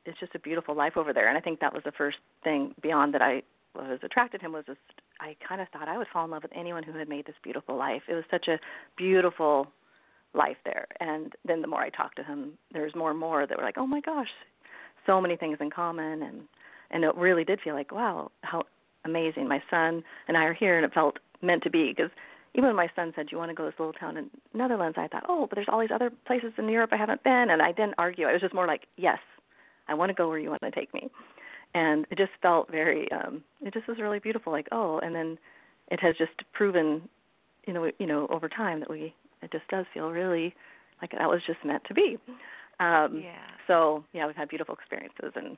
it's 0.05 0.19
just 0.19 0.35
a 0.35 0.39
beautiful 0.39 0.75
life 0.75 0.97
over 0.97 1.13
there. 1.13 1.27
And 1.27 1.37
I 1.37 1.41
think 1.41 1.59
that 1.59 1.73
was 1.73 1.83
the 1.85 1.91
first 1.91 2.17
thing 2.43 2.73
beyond 2.81 3.13
that 3.13 3.21
I 3.21 3.43
was 3.75 3.99
attracted 4.03 4.39
to 4.39 4.45
him 4.45 4.53
was 4.53 4.65
just 4.65 4.79
I 5.19 5.35
kind 5.47 5.61
of 5.61 5.67
thought 5.69 5.87
I 5.87 5.97
would 5.97 6.07
fall 6.11 6.25
in 6.25 6.31
love 6.31 6.43
with 6.43 6.51
anyone 6.55 6.83
who 6.83 6.93
had 6.93 7.07
made 7.07 7.25
this 7.25 7.35
beautiful 7.43 7.77
life. 7.77 8.03
It 8.07 8.13
was 8.13 8.23
such 8.29 8.47
a 8.47 8.59
beautiful 8.97 9.67
life 10.33 10.57
there. 10.65 10.87
And 10.99 11.33
then 11.45 11.61
the 11.61 11.67
more 11.67 11.81
I 11.81 11.89
talked 11.89 12.15
to 12.17 12.23
him, 12.23 12.53
there 12.71 12.83
was 12.83 12.95
more 12.95 13.11
and 13.11 13.19
more 13.19 13.45
that 13.45 13.57
were 13.57 13.63
like, 13.63 13.77
"Oh 13.77 13.87
my 13.87 14.01
gosh, 14.01 14.29
so 15.05 15.21
many 15.21 15.35
things 15.35 15.57
in 15.59 15.69
common." 15.69 16.23
And 16.23 16.47
and 16.91 17.03
it 17.03 17.15
really 17.15 17.43
did 17.43 17.61
feel 17.61 17.73
like, 17.73 17.91
"Wow, 17.91 18.31
how 18.43 18.63
amazing! 19.05 19.47
My 19.47 19.61
son 19.69 20.03
and 20.27 20.37
I 20.37 20.43
are 20.43 20.53
here," 20.53 20.77
and 20.77 20.85
it 20.85 20.93
felt 20.93 21.17
meant 21.41 21.63
to 21.63 21.69
be 21.69 21.93
because 21.95 22.11
even 22.53 22.67
when 22.67 22.75
my 22.75 22.89
son 22.95 23.13
said, 23.15 23.27
"Do 23.27 23.35
you 23.35 23.37
want 23.37 23.49
to 23.49 23.55
go 23.55 23.63
to 23.63 23.71
this 23.71 23.79
little 23.79 23.93
town 23.93 24.17
in 24.17 24.29
Netherlands?" 24.53 24.97
I 24.97 25.07
thought, 25.07 25.25
"Oh, 25.27 25.47
but 25.47 25.55
there's 25.55 25.69
all 25.69 25.79
these 25.79 25.91
other 25.93 26.11
places 26.25 26.53
in 26.57 26.69
Europe 26.69 26.91
I 26.93 26.97
haven't 26.97 27.23
been," 27.23 27.49
and 27.49 27.61
I 27.61 27.71
didn't 27.71 27.95
argue. 27.97 28.27
I 28.27 28.33
was 28.33 28.41
just 28.41 28.53
more 28.53 28.67
like, 28.67 28.87
"Yes, 28.97 29.19
I 29.87 29.93
want 29.93 30.09
to 30.09 30.13
go 30.13 30.27
where 30.29 30.39
you 30.39 30.49
want 30.49 30.61
to 30.61 30.71
take 30.71 30.93
me." 30.93 31.09
and 31.73 32.05
it 32.11 32.17
just 32.17 32.31
felt 32.41 32.69
very 32.69 33.11
um 33.11 33.43
it 33.61 33.73
just 33.73 33.87
was 33.87 33.97
really 33.99 34.19
beautiful 34.19 34.51
like 34.51 34.67
oh 34.71 34.99
and 34.99 35.15
then 35.15 35.37
it 35.89 35.99
has 35.99 36.15
just 36.17 36.31
proven 36.53 37.01
you 37.65 37.73
know 37.73 37.91
you 37.99 38.05
know 38.05 38.27
over 38.29 38.49
time 38.49 38.79
that 38.79 38.89
we 38.89 39.13
it 39.41 39.51
just 39.51 39.67
does 39.69 39.85
feel 39.93 40.11
really 40.11 40.53
like 41.01 41.11
that 41.11 41.29
was 41.29 41.41
just 41.45 41.63
meant 41.65 41.83
to 41.87 41.93
be 41.93 42.17
um 42.79 43.21
yeah. 43.23 43.47
so 43.67 44.03
yeah 44.13 44.27
we've 44.27 44.35
had 44.35 44.49
beautiful 44.49 44.75
experiences 44.75 45.31
and 45.35 45.57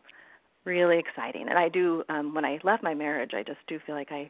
really 0.65 0.99
exciting. 0.99 1.47
And 1.49 1.57
i 1.57 1.69
do 1.69 2.03
um 2.09 2.33
when 2.33 2.45
i 2.45 2.59
left 2.63 2.83
my 2.83 2.93
marriage 2.93 3.31
i 3.33 3.43
just 3.43 3.59
do 3.67 3.79
feel 3.85 3.95
like 3.95 4.11
i 4.11 4.29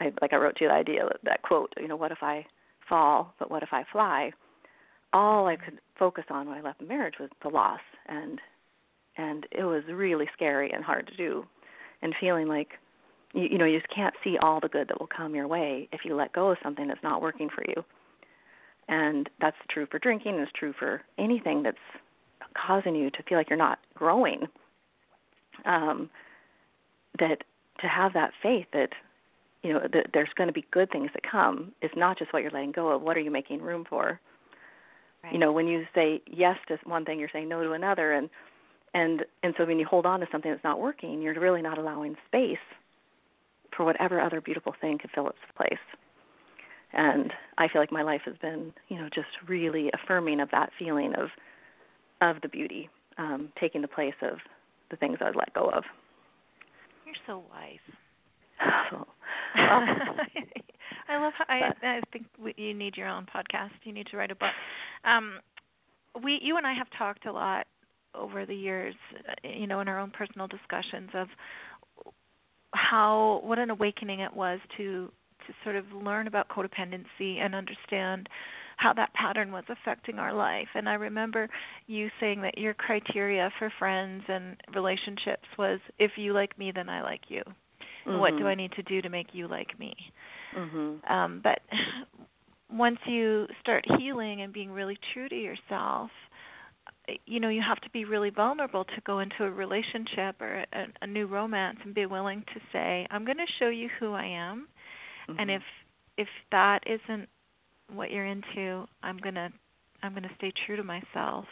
i 0.00 0.12
like 0.20 0.32
i 0.32 0.36
wrote 0.36 0.56
to 0.56 0.64
you 0.64 0.70
the 0.70 0.74
idea 0.74 1.08
that, 1.24 1.42
quote 1.42 1.72
you 1.78 1.88
know 1.88 1.96
what 1.96 2.12
if 2.12 2.22
i 2.22 2.44
fall 2.88 3.34
but 3.38 3.50
what 3.50 3.62
if 3.62 3.70
i 3.72 3.84
fly? 3.92 4.32
All 5.12 5.46
i 5.46 5.56
could 5.56 5.80
focus 5.98 6.24
on 6.30 6.48
when 6.48 6.58
i 6.58 6.60
left 6.60 6.80
the 6.80 6.86
marriage 6.86 7.14
was 7.20 7.30
the 7.42 7.48
loss 7.48 7.80
and 8.06 8.40
and 9.16 9.46
it 9.50 9.64
was 9.64 9.82
really 9.88 10.26
scary 10.32 10.70
and 10.70 10.84
hard 10.84 11.06
to 11.08 11.16
do 11.16 11.44
and 12.02 12.14
feeling 12.20 12.48
like 12.48 12.72
you, 13.34 13.48
you 13.50 13.58
know 13.58 13.64
you 13.64 13.78
just 13.78 13.94
can't 13.94 14.14
see 14.24 14.36
all 14.40 14.60
the 14.60 14.68
good 14.68 14.88
that 14.88 15.00
will 15.00 15.08
come 15.14 15.34
your 15.34 15.48
way 15.48 15.88
if 15.92 16.00
you 16.04 16.14
let 16.14 16.32
go 16.32 16.50
of 16.50 16.58
something 16.62 16.88
that's 16.88 17.02
not 17.02 17.20
working 17.22 17.48
for 17.48 17.64
you. 17.68 17.84
And 18.88 19.28
that's 19.40 19.56
true 19.70 19.86
for 19.90 19.98
drinking 19.98 20.36
it's 20.36 20.50
true 20.52 20.72
for 20.78 21.02
anything 21.18 21.62
that's 21.62 21.76
causing 22.54 22.94
you 22.94 23.10
to 23.10 23.22
feel 23.28 23.36
like 23.36 23.50
you're 23.50 23.58
not 23.58 23.78
growing 23.94 24.46
um 25.64 26.10
that 27.18 27.44
to 27.80 27.86
have 27.86 28.12
that 28.12 28.32
faith 28.42 28.66
that 28.72 28.90
you 29.62 29.72
know 29.72 29.80
that 29.92 30.06
there's 30.12 30.28
going 30.36 30.46
to 30.48 30.52
be 30.52 30.64
good 30.70 30.90
things 30.90 31.10
that 31.14 31.22
come 31.28 31.72
is 31.82 31.90
not 31.96 32.18
just 32.18 32.32
what 32.32 32.42
you're 32.42 32.52
letting 32.52 32.72
go 32.72 32.88
of 32.88 33.02
what 33.02 33.16
are 33.16 33.20
you 33.20 33.30
making 33.30 33.60
room 33.60 33.84
for 33.88 34.20
right. 35.24 35.32
you 35.32 35.38
know 35.38 35.52
when 35.52 35.66
you 35.66 35.84
say 35.94 36.22
yes 36.26 36.56
to 36.68 36.78
one 36.84 37.04
thing 37.04 37.18
you're 37.18 37.30
saying 37.32 37.48
no 37.48 37.62
to 37.62 37.72
another 37.72 38.12
and 38.12 38.28
and 38.94 39.24
and 39.42 39.54
so 39.56 39.64
when 39.64 39.78
you 39.78 39.86
hold 39.86 40.06
on 40.06 40.20
to 40.20 40.26
something 40.30 40.50
that's 40.50 40.64
not 40.64 40.80
working 40.80 41.20
you're 41.20 41.38
really 41.38 41.62
not 41.62 41.78
allowing 41.78 42.16
space 42.26 42.56
for 43.76 43.84
whatever 43.84 44.20
other 44.20 44.40
beautiful 44.40 44.74
thing 44.80 44.98
could 44.98 45.10
fill 45.14 45.28
its 45.28 45.38
place 45.56 45.74
and 46.92 47.32
i 47.58 47.68
feel 47.68 47.82
like 47.82 47.92
my 47.92 48.02
life 48.02 48.22
has 48.24 48.36
been 48.40 48.72
you 48.88 48.96
know 48.96 49.08
just 49.14 49.28
really 49.46 49.90
affirming 49.94 50.40
of 50.40 50.50
that 50.50 50.70
feeling 50.78 51.14
of 51.14 51.28
of 52.20 52.40
the 52.42 52.48
beauty 52.48 52.88
um 53.18 53.50
taking 53.60 53.82
the 53.82 53.88
place 53.88 54.14
of 54.22 54.38
the 54.90 54.96
things 54.96 55.18
i'd 55.20 55.36
let 55.36 55.52
go 55.54 55.68
of 55.70 55.84
you're 57.06 57.14
so 57.26 57.42
wise 57.50 57.78
so, 58.90 59.06
I 61.08 61.16
love 61.18 61.32
how 61.38 61.44
I 61.48 61.72
I 61.82 62.00
think 62.12 62.26
you 62.56 62.74
need 62.74 62.96
your 62.96 63.08
own 63.08 63.26
podcast. 63.34 63.70
You 63.84 63.92
need 63.92 64.06
to 64.08 64.16
write 64.16 64.30
a 64.30 64.34
book. 64.34 64.50
Um, 65.04 65.40
we 66.22 66.38
you 66.42 66.56
and 66.56 66.66
I 66.66 66.74
have 66.74 66.86
talked 66.98 67.26
a 67.26 67.32
lot 67.32 67.66
over 68.14 68.46
the 68.46 68.54
years, 68.54 68.94
you 69.42 69.66
know, 69.66 69.80
in 69.80 69.88
our 69.88 69.98
own 69.98 70.10
personal 70.10 70.46
discussions 70.46 71.10
of 71.14 71.28
how 72.74 73.40
what 73.44 73.58
an 73.58 73.70
awakening 73.70 74.20
it 74.20 74.34
was 74.34 74.60
to 74.76 75.10
to 75.46 75.54
sort 75.64 75.76
of 75.76 75.84
learn 75.92 76.26
about 76.26 76.48
codependency 76.48 77.38
and 77.38 77.54
understand 77.54 78.28
how 78.78 78.92
that 78.92 79.12
pattern 79.12 79.50
was 79.50 79.64
affecting 79.68 80.18
our 80.18 80.32
life. 80.32 80.68
And 80.74 80.88
I 80.88 80.94
remember 80.94 81.48
you 81.88 82.08
saying 82.20 82.42
that 82.42 82.56
your 82.56 82.74
criteria 82.74 83.50
for 83.58 83.72
friends 83.76 84.22
and 84.28 84.56
relationships 84.74 85.46
was 85.58 85.80
if 85.98 86.12
you 86.16 86.32
like 86.32 86.56
me, 86.58 86.72
then 86.74 86.88
I 86.88 87.02
like 87.02 87.22
you. 87.28 87.42
Mm-hmm. 88.06 88.18
What 88.18 88.38
do 88.38 88.46
I 88.46 88.54
need 88.54 88.72
to 88.72 88.82
do 88.84 89.02
to 89.02 89.08
make 89.08 89.28
you 89.32 89.48
like 89.48 89.78
me? 89.80 89.94
Mm-hmm. 90.56 91.12
Um, 91.12 91.40
but 91.42 91.58
once 92.72 92.98
you 93.06 93.46
start 93.60 93.84
healing 93.98 94.42
and 94.42 94.52
being 94.52 94.70
really 94.70 94.96
true 95.12 95.28
to 95.28 95.36
yourself, 95.36 96.10
you 97.26 97.40
know 97.40 97.48
you 97.48 97.62
have 97.66 97.80
to 97.80 97.90
be 97.90 98.04
really 98.04 98.30
vulnerable 98.30 98.84
to 98.84 99.00
go 99.04 99.20
into 99.20 99.44
a 99.44 99.50
relationship 99.50 100.40
or 100.40 100.64
a, 100.72 100.84
a 101.02 101.06
new 101.06 101.26
romance 101.26 101.78
and 101.82 101.94
be 101.94 102.04
willing 102.04 102.44
to 102.52 102.60
say 102.70 103.06
i'm 103.10 103.24
going 103.24 103.38
to 103.38 103.46
show 103.58 103.68
you 103.68 103.88
who 103.98 104.12
i 104.12 104.26
am 104.26 104.68
mm-hmm. 105.28 105.40
and 105.40 105.50
if 105.50 105.62
if 106.18 106.28
that 106.50 106.80
isn't 106.86 107.26
what 107.92 108.10
you're 108.10 108.26
into 108.26 108.86
i'm 109.02 109.18
going 109.18 109.34
to 109.34 109.48
i'm 110.02 110.12
going 110.12 110.22
to 110.22 110.34
stay 110.36 110.52
true 110.66 110.76
to 110.76 110.84
myself 110.84 111.46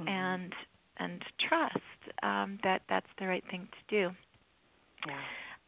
mm-hmm. 0.00 0.08
and 0.08 0.52
and 0.98 1.22
trust 1.48 1.78
um 2.22 2.58
that 2.62 2.82
that's 2.88 3.06
the 3.18 3.26
right 3.26 3.44
thing 3.50 3.68
to 3.72 3.96
do. 3.96 4.14
Yeah. 5.06 5.20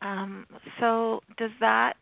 Um 0.03 0.47
so 0.80 1.20
does 1.39 1.51
that 1.61 1.95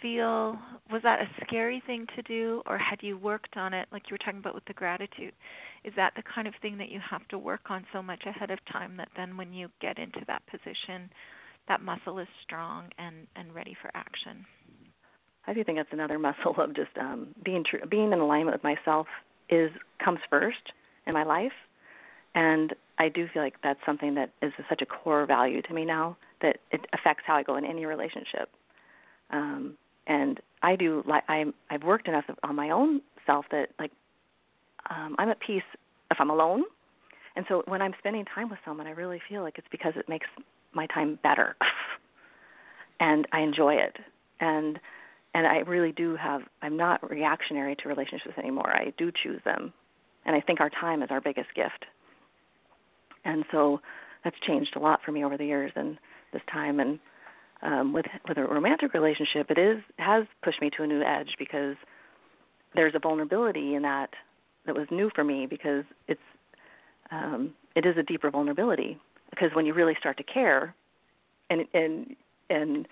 feel 0.00 0.58
was 0.90 1.02
that 1.02 1.20
a 1.20 1.28
scary 1.46 1.82
thing 1.86 2.06
to 2.16 2.22
do 2.22 2.62
or 2.66 2.78
had 2.78 2.98
you 3.02 3.18
worked 3.18 3.56
on 3.56 3.74
it? 3.74 3.88
Like 3.92 4.02
you 4.08 4.14
were 4.14 4.18
talking 4.18 4.40
about 4.40 4.54
with 4.54 4.64
the 4.66 4.74
gratitude. 4.74 5.32
Is 5.84 5.92
that 5.96 6.12
the 6.16 6.22
kind 6.34 6.46
of 6.46 6.54
thing 6.62 6.78
that 6.78 6.88
you 6.88 7.00
have 7.08 7.26
to 7.28 7.38
work 7.38 7.70
on 7.70 7.84
so 7.92 8.02
much 8.02 8.22
ahead 8.26 8.50
of 8.50 8.58
time 8.70 8.96
that 8.96 9.08
then 9.16 9.36
when 9.36 9.52
you 9.52 9.68
get 9.80 9.98
into 9.98 10.20
that 10.26 10.42
position 10.46 11.10
that 11.68 11.80
muscle 11.80 12.18
is 12.18 12.28
strong 12.42 12.88
and 12.98 13.26
and 13.36 13.54
ready 13.54 13.76
for 13.80 13.90
action 13.94 14.44
i 15.46 15.54
do 15.54 15.64
think 15.64 15.78
that's 15.78 15.92
another 15.92 16.18
muscle 16.28 16.54
of 16.58 16.74
just 16.74 16.96
um 17.00 17.28
being 17.44 17.64
true 17.68 17.80
being 17.90 18.12
in 18.12 18.20
alignment 18.20 18.54
with 18.54 18.64
myself 18.64 19.06
is 19.48 19.70
comes 20.04 20.20
first 20.30 20.72
in 21.06 21.14
my 21.14 21.24
life 21.24 21.52
and 22.34 22.74
i 22.98 23.08
do 23.08 23.26
feel 23.32 23.42
like 23.42 23.54
that's 23.62 23.80
something 23.84 24.14
that 24.14 24.30
is 24.40 24.52
such 24.68 24.82
a 24.82 24.86
core 24.86 25.26
value 25.26 25.62
to 25.62 25.74
me 25.74 25.84
now 25.84 26.16
that 26.40 26.56
it 26.70 26.80
affects 26.92 27.22
how 27.26 27.34
i 27.34 27.42
go 27.42 27.56
in 27.56 27.64
any 27.64 27.84
relationship 27.86 28.48
um 29.30 29.76
and 30.06 30.40
I 30.62 30.76
do 30.76 31.02
like 31.06 31.24
I'm 31.28 31.54
I've 31.70 31.82
worked 31.82 32.08
enough 32.08 32.24
on 32.42 32.56
my 32.56 32.70
own 32.70 33.00
self 33.26 33.46
that 33.50 33.68
like 33.78 33.92
um 34.90 35.14
I'm 35.18 35.28
at 35.28 35.40
peace 35.40 35.62
if 36.10 36.18
I'm 36.20 36.30
alone. 36.30 36.64
And 37.34 37.46
so 37.48 37.62
when 37.66 37.80
I'm 37.80 37.94
spending 37.98 38.24
time 38.26 38.50
with 38.50 38.58
someone, 38.64 38.86
I 38.86 38.90
really 38.90 39.20
feel 39.28 39.42
like 39.42 39.56
it's 39.56 39.66
because 39.70 39.94
it 39.96 40.08
makes 40.08 40.26
my 40.74 40.86
time 40.88 41.18
better. 41.22 41.56
and 43.00 43.26
I 43.32 43.40
enjoy 43.40 43.74
it. 43.74 43.96
And 44.38 44.78
and 45.34 45.46
I 45.46 45.58
really 45.58 45.92
do 45.92 46.16
have 46.16 46.42
I'm 46.60 46.76
not 46.76 47.08
reactionary 47.08 47.76
to 47.76 47.88
relationships 47.88 48.34
anymore. 48.38 48.70
I 48.70 48.92
do 48.98 49.10
choose 49.22 49.40
them. 49.44 49.72
And 50.24 50.36
I 50.36 50.40
think 50.40 50.60
our 50.60 50.70
time 50.70 51.02
is 51.02 51.08
our 51.10 51.20
biggest 51.20 51.52
gift. 51.54 51.84
And 53.24 53.44
so 53.50 53.80
that's 54.24 54.36
changed 54.46 54.76
a 54.76 54.78
lot 54.78 55.00
for 55.04 55.12
me 55.12 55.24
over 55.24 55.36
the 55.36 55.46
years 55.46 55.72
and 55.74 55.98
this 56.32 56.42
time 56.52 56.80
and 56.80 56.98
um, 57.62 57.92
with 57.92 58.06
with 58.28 58.38
a 58.38 58.42
romantic 58.42 58.92
relationship, 58.92 59.50
it 59.50 59.58
is 59.58 59.82
has 59.98 60.24
pushed 60.42 60.60
me 60.60 60.70
to 60.76 60.82
a 60.82 60.86
new 60.86 61.02
edge 61.02 61.36
because 61.38 61.76
there's 62.74 62.94
a 62.94 62.98
vulnerability 62.98 63.74
in 63.74 63.82
that 63.82 64.10
that 64.66 64.74
was 64.74 64.86
new 64.90 65.10
for 65.14 65.22
me 65.22 65.46
because 65.46 65.84
it's 66.08 66.20
um, 67.10 67.54
it 67.76 67.86
is 67.86 67.96
a 67.96 68.02
deeper 68.02 68.30
vulnerability 68.30 68.98
because 69.30 69.50
when 69.54 69.64
you 69.64 69.74
really 69.74 69.94
start 69.98 70.16
to 70.16 70.24
care 70.24 70.74
and 71.50 71.64
and 71.72 72.16
and 72.50 72.88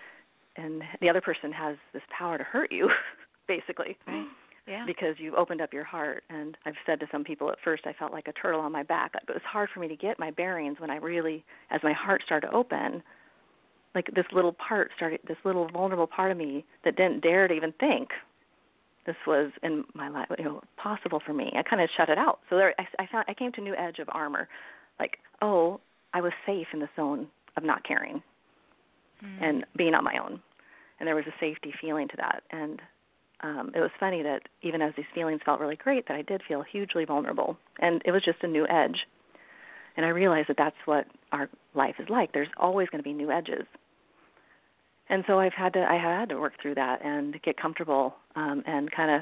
and 0.61 0.81
the 1.01 1.09
other 1.09 1.21
person 1.21 1.51
has 1.51 1.75
this 1.93 2.03
power 2.17 2.37
to 2.37 2.43
hurt 2.43 2.71
you 2.71 2.89
basically 3.47 3.97
right. 4.07 4.25
Yeah. 4.67 4.85
Because 4.85 5.15
you've 5.17 5.33
opened 5.33 5.59
up 5.59 5.73
your 5.73 5.83
heart 5.83 6.23
and 6.29 6.55
I've 6.67 6.75
said 6.85 6.99
to 6.99 7.07
some 7.11 7.23
people 7.23 7.49
at 7.49 7.57
first 7.63 7.87
I 7.87 7.93
felt 7.93 8.13
like 8.13 8.27
a 8.27 8.33
turtle 8.33 8.61
on 8.61 8.71
my 8.71 8.83
back. 8.83 9.11
It 9.15 9.27
was 9.27 9.41
hard 9.43 9.69
for 9.73 9.79
me 9.79 9.87
to 9.87 9.95
get 9.95 10.19
my 10.19 10.29
bearings 10.29 10.79
when 10.79 10.91
I 10.91 10.97
really 10.97 11.43
as 11.71 11.81
my 11.83 11.93
heart 11.93 12.21
started 12.23 12.47
to 12.47 12.53
open, 12.53 13.01
like 13.95 14.07
this 14.15 14.25
little 14.31 14.53
part 14.53 14.91
started 14.95 15.19
this 15.27 15.37
little 15.43 15.67
vulnerable 15.67 16.07
part 16.07 16.31
of 16.31 16.37
me 16.37 16.63
that 16.85 16.95
didn't 16.95 17.21
dare 17.21 17.47
to 17.47 17.53
even 17.53 17.73
think 17.79 18.09
this 19.05 19.15
was 19.25 19.51
in 19.63 19.83
my 19.93 20.09
life 20.09 20.27
you 20.37 20.45
know 20.45 20.61
possible 20.77 21.21
for 21.25 21.33
me 21.33 21.51
i 21.57 21.63
kind 21.63 21.81
of 21.81 21.89
shut 21.97 22.09
it 22.09 22.17
out 22.17 22.39
so 22.49 22.55
there 22.55 22.73
i, 22.77 22.85
I 22.99 23.07
found 23.11 23.25
i 23.27 23.33
came 23.33 23.51
to 23.53 23.61
a 23.61 23.63
new 23.63 23.75
edge 23.75 23.99
of 23.99 24.07
armor 24.11 24.47
like 24.99 25.17
oh 25.41 25.79
i 26.13 26.21
was 26.21 26.31
safe 26.45 26.67
in 26.73 26.79
the 26.79 26.89
zone 26.95 27.27
of 27.57 27.63
not 27.63 27.83
caring 27.83 28.21
mm. 29.23 29.43
and 29.43 29.65
being 29.75 29.93
on 29.93 30.03
my 30.03 30.17
own 30.23 30.41
and 31.01 31.07
there 31.07 31.15
was 31.15 31.25
a 31.25 31.33
safety 31.39 31.73
feeling 31.81 32.07
to 32.07 32.17
that. 32.17 32.43
And 32.51 32.79
um 33.41 33.71
it 33.75 33.81
was 33.81 33.89
funny 33.99 34.21
that 34.21 34.43
even 34.61 34.81
as 34.81 34.93
these 34.95 35.11
feelings 35.13 35.41
felt 35.43 35.59
really 35.59 35.75
great 35.75 36.07
that 36.07 36.15
i 36.15 36.21
did 36.21 36.41
feel 36.47 36.61
hugely 36.61 37.03
vulnerable. 37.03 37.57
And 37.79 38.01
it 38.05 38.11
was 38.11 38.23
just 38.23 38.43
a 38.43 38.47
new 38.47 38.67
edge. 38.67 38.99
And 39.97 40.05
i 40.05 40.09
realized 40.09 40.47
that 40.47 40.57
that's 40.57 40.75
what 40.85 41.07
our 41.31 41.49
life 41.73 41.95
is 41.99 42.07
like. 42.07 42.31
There's 42.31 42.47
always 42.55 42.87
going 42.89 43.03
to 43.03 43.09
be 43.09 43.13
new 43.13 43.31
edges. 43.31 43.65
And 45.09 45.23
so 45.27 45.39
I've 45.39 45.53
had 45.53 45.73
to 45.73 45.81
I 45.81 45.95
had 45.95 46.29
to 46.29 46.39
work 46.39 46.53
through 46.61 46.75
that 46.75 47.03
and 47.03 47.41
get 47.41 47.57
comfortable 47.57 48.15
um, 48.35 48.63
and 48.65 48.89
kind 48.91 49.11
of 49.11 49.21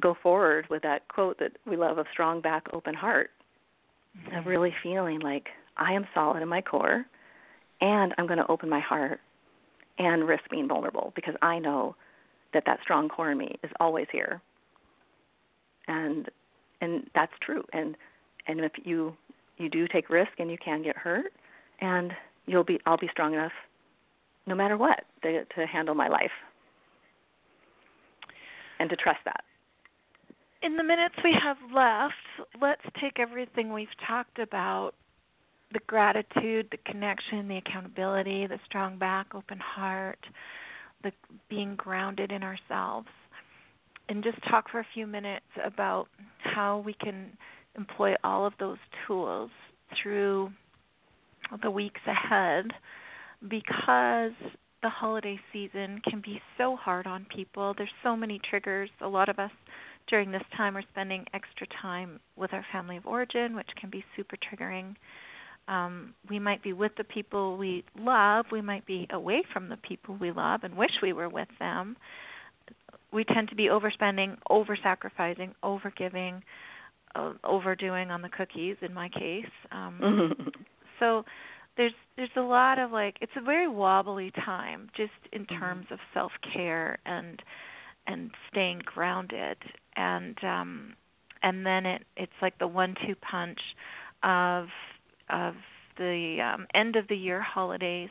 go 0.00 0.16
forward 0.22 0.66
with 0.70 0.82
that 0.82 1.06
quote 1.08 1.38
that 1.40 1.52
we 1.66 1.76
love 1.76 1.98
of 1.98 2.06
strong 2.10 2.40
back, 2.40 2.64
open 2.72 2.94
heart, 2.94 3.30
mm-hmm. 4.18 4.36
of 4.36 4.46
really 4.46 4.74
feeling 4.82 5.20
like 5.20 5.48
I 5.76 5.92
am 5.92 6.06
solid 6.14 6.42
in 6.42 6.48
my 6.48 6.62
core, 6.62 7.04
and 7.82 8.14
I'm 8.16 8.26
going 8.26 8.38
to 8.38 8.50
open 8.50 8.68
my 8.70 8.80
heart 8.80 9.20
and 10.00 10.26
risk 10.26 10.42
being 10.50 10.66
vulnerable 10.66 11.12
because 11.14 11.34
I 11.42 11.58
know 11.60 11.94
that 12.54 12.64
that 12.66 12.80
strong 12.82 13.08
core 13.08 13.30
in 13.30 13.38
me 13.38 13.54
is 13.62 13.70
always 13.78 14.06
here, 14.10 14.40
and 15.86 16.28
and 16.80 17.08
that's 17.14 17.32
true. 17.40 17.62
And 17.72 17.96
and 18.48 18.60
if 18.60 18.72
you 18.82 19.14
you 19.58 19.68
do 19.68 19.86
take 19.86 20.08
risk 20.08 20.32
and 20.38 20.50
you 20.50 20.56
can 20.58 20.82
get 20.82 20.96
hurt, 20.96 21.32
and 21.80 22.12
you'll 22.46 22.64
be 22.64 22.80
I'll 22.86 22.96
be 22.96 23.08
strong 23.12 23.34
enough 23.34 23.52
no 24.46 24.54
matter 24.54 24.76
what, 24.76 25.04
to, 25.22 25.44
to 25.44 25.66
handle 25.66 25.94
my 25.94 26.08
life 26.08 26.30
and 28.80 28.88
to 28.88 28.96
trust 28.96 29.20
that. 29.26 29.44
In 30.62 30.76
the 30.76 30.82
minutes 30.82 31.14
we 31.22 31.34
have 31.42 31.58
left, 31.72 32.14
let's 32.60 32.82
take 33.00 33.20
everything 33.20 33.72
we've 33.72 33.88
talked 34.06 34.38
about 34.38 34.94
the 35.72 35.80
gratitude, 35.86 36.68
the 36.70 36.78
connection, 36.84 37.48
the 37.48 37.58
accountability, 37.58 38.46
the 38.46 38.58
strong 38.66 38.98
back, 38.98 39.26
open 39.34 39.58
heart, 39.58 40.18
the 41.02 41.12
being 41.48 41.76
grounded 41.76 42.32
in 42.32 42.42
ourselves, 42.42 43.08
and 44.08 44.24
just 44.24 44.38
talk 44.48 44.68
for 44.70 44.80
a 44.80 44.86
few 44.92 45.06
minutes 45.06 45.46
about 45.64 46.08
how 46.38 46.78
we 46.78 46.94
can 46.94 47.30
employ 47.76 48.14
all 48.24 48.44
of 48.44 48.52
those 48.58 48.78
tools 49.06 49.50
through 50.02 50.50
the 51.62 51.70
weeks 51.70 52.00
ahead 52.06 52.66
because 53.48 54.32
the 54.82 54.88
holiday 54.88 55.38
season 55.52 56.00
can 56.08 56.20
be 56.24 56.40
so 56.56 56.76
hard 56.76 57.06
on 57.06 57.26
people. 57.34 57.74
There's 57.76 57.90
so 58.02 58.16
many 58.16 58.40
triggers. 58.48 58.90
A 59.00 59.08
lot 59.08 59.28
of 59.28 59.38
us 59.38 59.50
during 60.08 60.30
this 60.30 60.42
time 60.56 60.76
are 60.76 60.84
spending 60.90 61.24
extra 61.34 61.66
time 61.80 62.18
with 62.36 62.52
our 62.52 62.64
family 62.72 62.96
of 62.96 63.06
origin, 63.06 63.54
which 63.54 63.68
can 63.78 63.90
be 63.90 64.04
super 64.16 64.36
triggering. 64.36 64.94
Um, 65.68 66.14
we 66.28 66.38
might 66.38 66.62
be 66.62 66.72
with 66.72 66.92
the 66.96 67.04
people 67.04 67.56
we 67.56 67.84
love. 67.98 68.46
We 68.50 68.60
might 68.60 68.86
be 68.86 69.06
away 69.10 69.42
from 69.52 69.68
the 69.68 69.76
people 69.76 70.16
we 70.20 70.32
love 70.32 70.64
and 70.64 70.76
wish 70.76 70.90
we 71.02 71.12
were 71.12 71.28
with 71.28 71.48
them. 71.58 71.96
We 73.12 73.24
tend 73.24 73.48
to 73.48 73.54
be 73.54 73.66
overspending, 73.66 74.36
over 74.48 74.76
sacrificing, 74.80 75.54
over 75.62 75.92
giving, 75.96 76.42
uh, 77.14 77.32
overdoing 77.44 78.10
on 78.10 78.22
the 78.22 78.28
cookies. 78.28 78.76
In 78.82 78.94
my 78.94 79.08
case, 79.08 79.44
um, 79.72 80.34
so 81.00 81.24
there's 81.76 81.92
there's 82.16 82.30
a 82.36 82.42
lot 82.42 82.78
of 82.78 82.90
like 82.90 83.16
it's 83.20 83.32
a 83.36 83.40
very 83.40 83.68
wobbly 83.68 84.30
time 84.44 84.90
just 84.96 85.12
in 85.32 85.42
mm-hmm. 85.42 85.58
terms 85.58 85.84
mm-hmm. 85.86 85.94
of 85.94 86.00
self 86.12 86.32
care 86.52 86.98
and 87.06 87.42
and 88.06 88.30
staying 88.50 88.80
grounded 88.84 89.56
and 89.96 90.36
um 90.44 90.94
and 91.42 91.64
then 91.64 91.86
it 91.86 92.02
it's 92.16 92.32
like 92.42 92.58
the 92.58 92.66
one 92.66 92.94
two 93.06 93.14
punch 93.14 93.58
of 94.22 94.66
of 95.32 95.54
the 95.98 96.38
um 96.40 96.66
end 96.74 96.96
of 96.96 97.06
the 97.08 97.16
year 97.16 97.40
holidays 97.40 98.10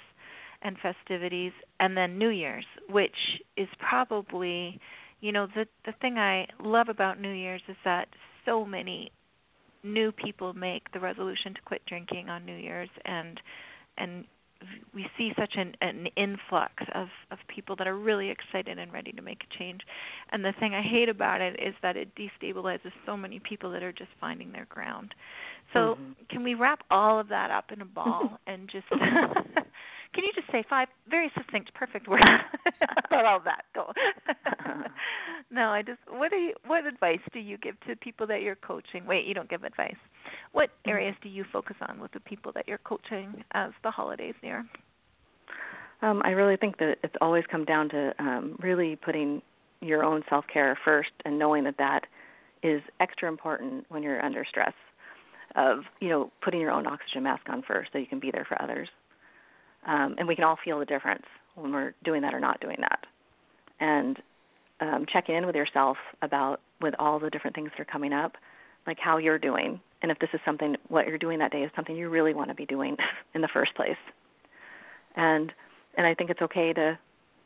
and 0.62 0.78
festivities 0.80 1.54
and 1.80 1.96
then 1.96 2.18
new 2.18 2.30
year's 2.30 2.66
which 2.90 3.42
is 3.58 3.68
probably 3.80 4.80
you 5.22 5.32
know 5.32 5.48
the 5.56 5.66
the 5.86 5.94
thing 6.02 6.18
i 6.18 6.46
love 6.64 6.90
about 6.90 7.20
new 7.20 7.32
year's 7.32 7.62
is 7.68 7.78
that 7.86 8.08
so 8.46 8.66
many 8.66 9.12
new 9.84 10.12
people 10.12 10.54
make 10.54 10.92
the 10.92 11.00
resolution 11.00 11.54
to 11.54 11.62
quit 11.62 11.82
drinking 11.88 12.30
on 12.30 12.46
New 12.46 12.56
Year's 12.56 12.90
and 13.06 13.40
and 13.98 14.26
we 14.94 15.08
see 15.18 15.32
such 15.38 15.54
an, 15.56 15.74
an 15.82 16.08
influx 16.18 16.74
of, 16.94 17.08
of 17.32 17.38
people 17.48 17.76
that 17.78 17.88
are 17.88 17.98
really 17.98 18.30
excited 18.30 18.78
and 18.78 18.92
ready 18.92 19.12
to 19.14 19.22
make 19.22 19.42
a 19.44 19.58
change. 19.58 19.82
And 20.32 20.44
the 20.44 20.54
thing 20.60 20.74
I 20.74 20.82
hate 20.82 21.10
about 21.10 21.42
it 21.42 21.60
is 21.60 21.74
that 21.82 21.96
it 21.96 22.10
destabilizes 22.16 22.92
so 23.06 23.16
many 23.16 23.40
people 23.40 23.72
that 23.72 23.84
are 23.84 23.94
just 23.94 24.10
finding 24.20 24.52
their 24.52 24.66
ground. 24.66 25.14
So, 25.74 25.80
mm-hmm. 25.80 26.12
can 26.30 26.44
we 26.44 26.56
wrap 26.56 26.80
all 26.90 27.20
of 27.20 27.30
that 27.30 27.52
up 27.52 27.72
in 27.72 27.82
a 27.82 27.86
ball 27.86 28.40
and 28.48 28.70
just 28.70 28.86
Can 30.14 30.24
you 30.24 30.32
just 30.34 30.52
say 30.52 30.64
five 30.68 30.88
very 31.10 31.32
succinct, 31.38 31.74
perfect 31.74 32.08
words 32.08 32.24
about 33.06 33.26
all 33.26 33.40
that? 33.46 33.66
Go. 33.76 33.92
no, 35.52 35.70
I 35.70 35.84
just. 35.84 36.00
What 36.10 36.32
do 36.32 36.38
you? 36.38 36.54
What 36.66 36.86
advice 36.86 37.20
do 37.32 37.40
you 37.40 37.58
give 37.58 37.80
to 37.82 37.96
people 37.96 38.26
that 38.28 38.42
you're 38.42 38.56
coaching? 38.56 39.06
Wait, 39.06 39.26
you 39.26 39.34
don't 39.34 39.50
give 39.50 39.64
advice. 39.64 39.96
What 40.52 40.70
mm-hmm. 40.70 40.90
areas 40.90 41.16
do 41.22 41.30
you 41.30 41.46
focus 41.52 41.78
on 41.88 42.00
with 42.00 42.12
the 42.12 42.20
people 42.22 42.52
that 42.54 42.68
you're 42.68 42.80
coaching 42.80 43.44
as 43.54 43.72
the 43.84 43.92
holidays 43.92 44.34
near? 44.42 44.66
Um, 46.02 46.22
I 46.24 46.30
really 46.30 46.56
think 46.56 46.78
that 46.78 46.98
it's 47.04 47.16
always 47.22 47.44
come 47.52 47.66
down 47.66 47.90
to 47.90 48.14
um, 48.20 48.58
really 48.62 48.96
putting 48.96 49.42
your 49.82 50.04
own 50.04 50.24
self 50.30 50.46
care 50.52 50.78
first 50.84 51.12
and 51.26 51.38
knowing 51.38 51.66
that 51.66 51.78
that 51.78 52.06
is 52.64 52.82
extra 53.00 53.30
important 53.30 53.86
when 53.90 54.04
you're 54.04 54.24
under 54.24 54.46
stress 54.46 54.74
of 55.56 55.80
you 56.00 56.10
know 56.10 56.32
putting 56.44 56.60
your 56.60 56.72
own 56.72 56.86
oxygen 56.86 57.24
mask 57.24 57.44
on 57.50 57.64
first 57.68 57.90
so 57.92 57.98
you 57.98 58.06
can 58.06 58.20
be 58.20 58.32
there 58.32 58.46
for 58.48 58.62
others 58.62 58.90
um, 59.86 60.16
and 60.18 60.28
we 60.28 60.36
can 60.36 60.44
all 60.44 60.58
feel 60.64 60.80
the 60.80 60.86
difference 60.86 61.26
when 61.56 61.72
we're 61.72 61.94
doing 62.04 62.22
that 62.22 62.34
or 62.34 62.40
not 62.40 62.60
doing 62.60 62.78
that. 62.82 63.06
And 63.80 64.18
um, 64.82 65.06
check 65.12 65.30
in 65.30 65.46
with 65.46 65.56
yourself 65.56 65.98
about 66.22 66.62
with 66.82 66.94
all 67.00 67.20
the 67.20 67.30
different 67.30 67.56
things 67.56 67.70
that 67.72 67.82
are 67.82 67.92
coming 67.92 68.14
up, 68.14 68.34
like 68.88 68.98
how 69.00 69.18
you're 69.18 69.40
doing, 69.40 69.80
and 70.02 70.12
if 70.12 70.20
this 70.20 70.30
is 70.34 70.40
something 70.46 70.76
what 70.88 71.08
you're 71.08 71.18
doing 71.18 71.40
that 71.40 71.52
day 71.52 71.64
is 71.64 71.72
something 71.76 71.96
you 71.96 72.10
really 72.10 72.34
want 72.34 72.50
to 72.50 72.56
be 72.56 72.66
doing 72.66 72.96
in 73.34 73.42
the 73.42 73.50
first 73.52 73.76
place. 73.76 73.98
And 75.16 75.52
and 75.98 76.08
I 76.08 76.14
think 76.14 76.30
it's 76.30 76.42
okay 76.42 76.74
to 76.74 76.98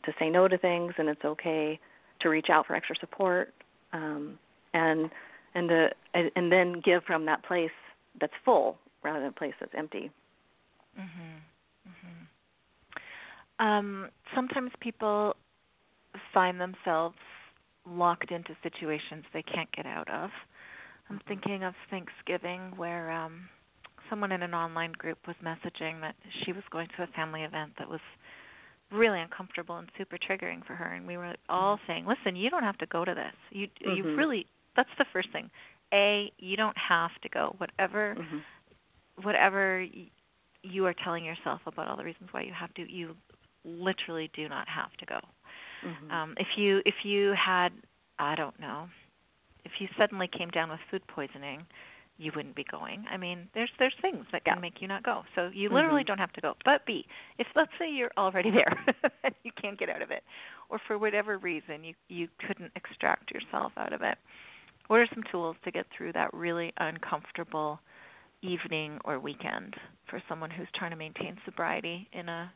to 0.05 0.13
say 0.19 0.29
no 0.29 0.47
to 0.47 0.57
things, 0.57 0.93
and 0.97 1.09
it's 1.09 1.23
okay 1.25 1.79
to 2.19 2.29
reach 2.29 2.47
out 2.49 2.67
for 2.67 2.75
extra 2.75 2.95
support, 2.99 3.53
um, 3.93 4.37
and 4.73 5.09
and 5.55 5.69
to 5.69 5.89
and 6.13 6.51
then 6.51 6.81
give 6.83 7.03
from 7.03 7.25
that 7.25 7.43
place 7.43 7.71
that's 8.19 8.33
full 8.45 8.77
rather 9.01 9.19
than 9.19 9.29
a 9.29 9.31
place 9.31 9.53
that's 9.59 9.73
empty. 9.75 10.11
Mhm. 10.99 11.41
Mm-hmm. 11.87 13.65
Um, 13.65 14.09
sometimes 14.35 14.71
people 14.79 15.35
find 16.33 16.59
themselves 16.59 17.15
locked 17.89 18.31
into 18.31 18.55
situations 18.63 19.23
they 19.33 19.43
can't 19.43 19.71
get 19.71 19.85
out 19.85 20.09
of. 20.09 20.29
I'm 21.09 21.17
mm-hmm. 21.17 21.27
thinking 21.27 21.63
of 21.63 21.73
Thanksgiving 21.89 22.73
where 22.77 23.11
um 23.11 23.49
someone 24.09 24.31
in 24.31 24.43
an 24.43 24.53
online 24.53 24.91
group 24.93 25.17
was 25.27 25.35
messaging 25.43 26.01
that 26.01 26.15
she 26.43 26.51
was 26.51 26.63
going 26.71 26.87
to 26.97 27.03
a 27.03 27.07
family 27.07 27.43
event 27.43 27.71
that 27.79 27.89
was 27.89 28.01
really 28.91 29.19
uncomfortable 29.19 29.77
and 29.77 29.89
super 29.97 30.17
triggering 30.17 30.63
for 30.65 30.75
her 30.75 30.93
and 30.93 31.07
we 31.07 31.17
were 31.17 31.33
all 31.49 31.77
mm-hmm. 31.77 31.91
saying, 31.91 32.05
"Listen, 32.05 32.35
you 32.35 32.49
don't 32.49 32.63
have 32.63 32.77
to 32.77 32.85
go 32.87 33.03
to 33.05 33.13
this. 33.13 33.33
You 33.51 33.67
mm-hmm. 33.67 33.95
you 33.95 34.15
really 34.15 34.45
that's 34.75 34.89
the 34.97 35.05
first 35.11 35.31
thing. 35.31 35.49
A, 35.93 36.31
you 36.39 36.57
don't 36.57 36.77
have 36.77 37.11
to 37.21 37.29
go. 37.29 37.55
Whatever 37.57 38.15
mm-hmm. 38.17 38.37
whatever 39.23 39.85
you 40.63 40.85
are 40.85 40.95
telling 41.03 41.23
yourself 41.25 41.61
about 41.65 41.87
all 41.87 41.97
the 41.97 42.03
reasons 42.03 42.29
why 42.31 42.41
you 42.41 42.53
have 42.57 42.73
to 42.73 42.91
you 42.91 43.15
literally 43.65 44.29
do 44.35 44.49
not 44.49 44.67
have 44.67 44.91
to 44.97 45.05
go 45.05 45.19
mm-hmm. 45.85 46.11
um 46.11 46.33
if 46.37 46.47
you 46.57 46.81
if 46.85 46.95
you 47.03 47.33
had 47.33 47.69
i 48.19 48.35
don't 48.35 48.59
know 48.59 48.87
if 49.65 49.71
you 49.79 49.87
suddenly 49.97 50.27
came 50.27 50.49
down 50.49 50.69
with 50.69 50.79
food 50.89 51.01
poisoning 51.07 51.65
you 52.17 52.31
wouldn't 52.35 52.55
be 52.55 52.65
going 52.69 53.05
i 53.11 53.17
mean 53.17 53.47
there's 53.53 53.71
there's 53.79 53.93
things 54.01 54.25
that 54.31 54.43
can 54.45 54.55
yeah. 54.57 54.61
make 54.61 54.81
you 54.81 54.87
not 54.87 55.03
go 55.03 55.23
so 55.35 55.49
you 55.53 55.69
literally 55.69 56.01
mm-hmm. 56.01 56.07
don't 56.07 56.17
have 56.19 56.33
to 56.33 56.41
go 56.41 56.53
but 56.65 56.85
b 56.85 57.05
if 57.39 57.47
let's 57.55 57.71
say 57.79 57.89
you're 57.89 58.11
already 58.17 58.51
there 58.51 58.85
and 59.23 59.33
you 59.43 59.51
can't 59.59 59.79
get 59.79 59.89
out 59.89 60.01
of 60.01 60.11
it 60.11 60.23
or 60.69 60.79
for 60.87 60.97
whatever 60.97 61.37
reason 61.37 61.83
you 61.83 61.93
you 62.09 62.27
couldn't 62.45 62.71
extract 62.75 63.31
yourself 63.31 63.71
out 63.77 63.93
of 63.93 64.01
it 64.01 64.17
what 64.87 64.99
are 64.99 65.07
some 65.13 65.23
tools 65.31 65.55
to 65.63 65.71
get 65.71 65.85
through 65.95 66.11
that 66.13 66.31
really 66.33 66.71
uncomfortable 66.77 67.79
evening 68.43 68.99
or 69.05 69.19
weekend 69.19 69.75
for 70.09 70.21
someone 70.29 70.51
who's 70.51 70.67
trying 70.75 70.91
to 70.91 70.97
maintain 70.97 71.37
sobriety 71.45 72.07
in 72.13 72.29
a 72.29 72.51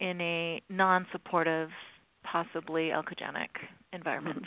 in 0.00 0.20
a 0.20 0.60
non-supportive, 0.68 1.68
possibly 2.24 2.90
alcoholic 2.90 3.50
environment. 3.92 4.44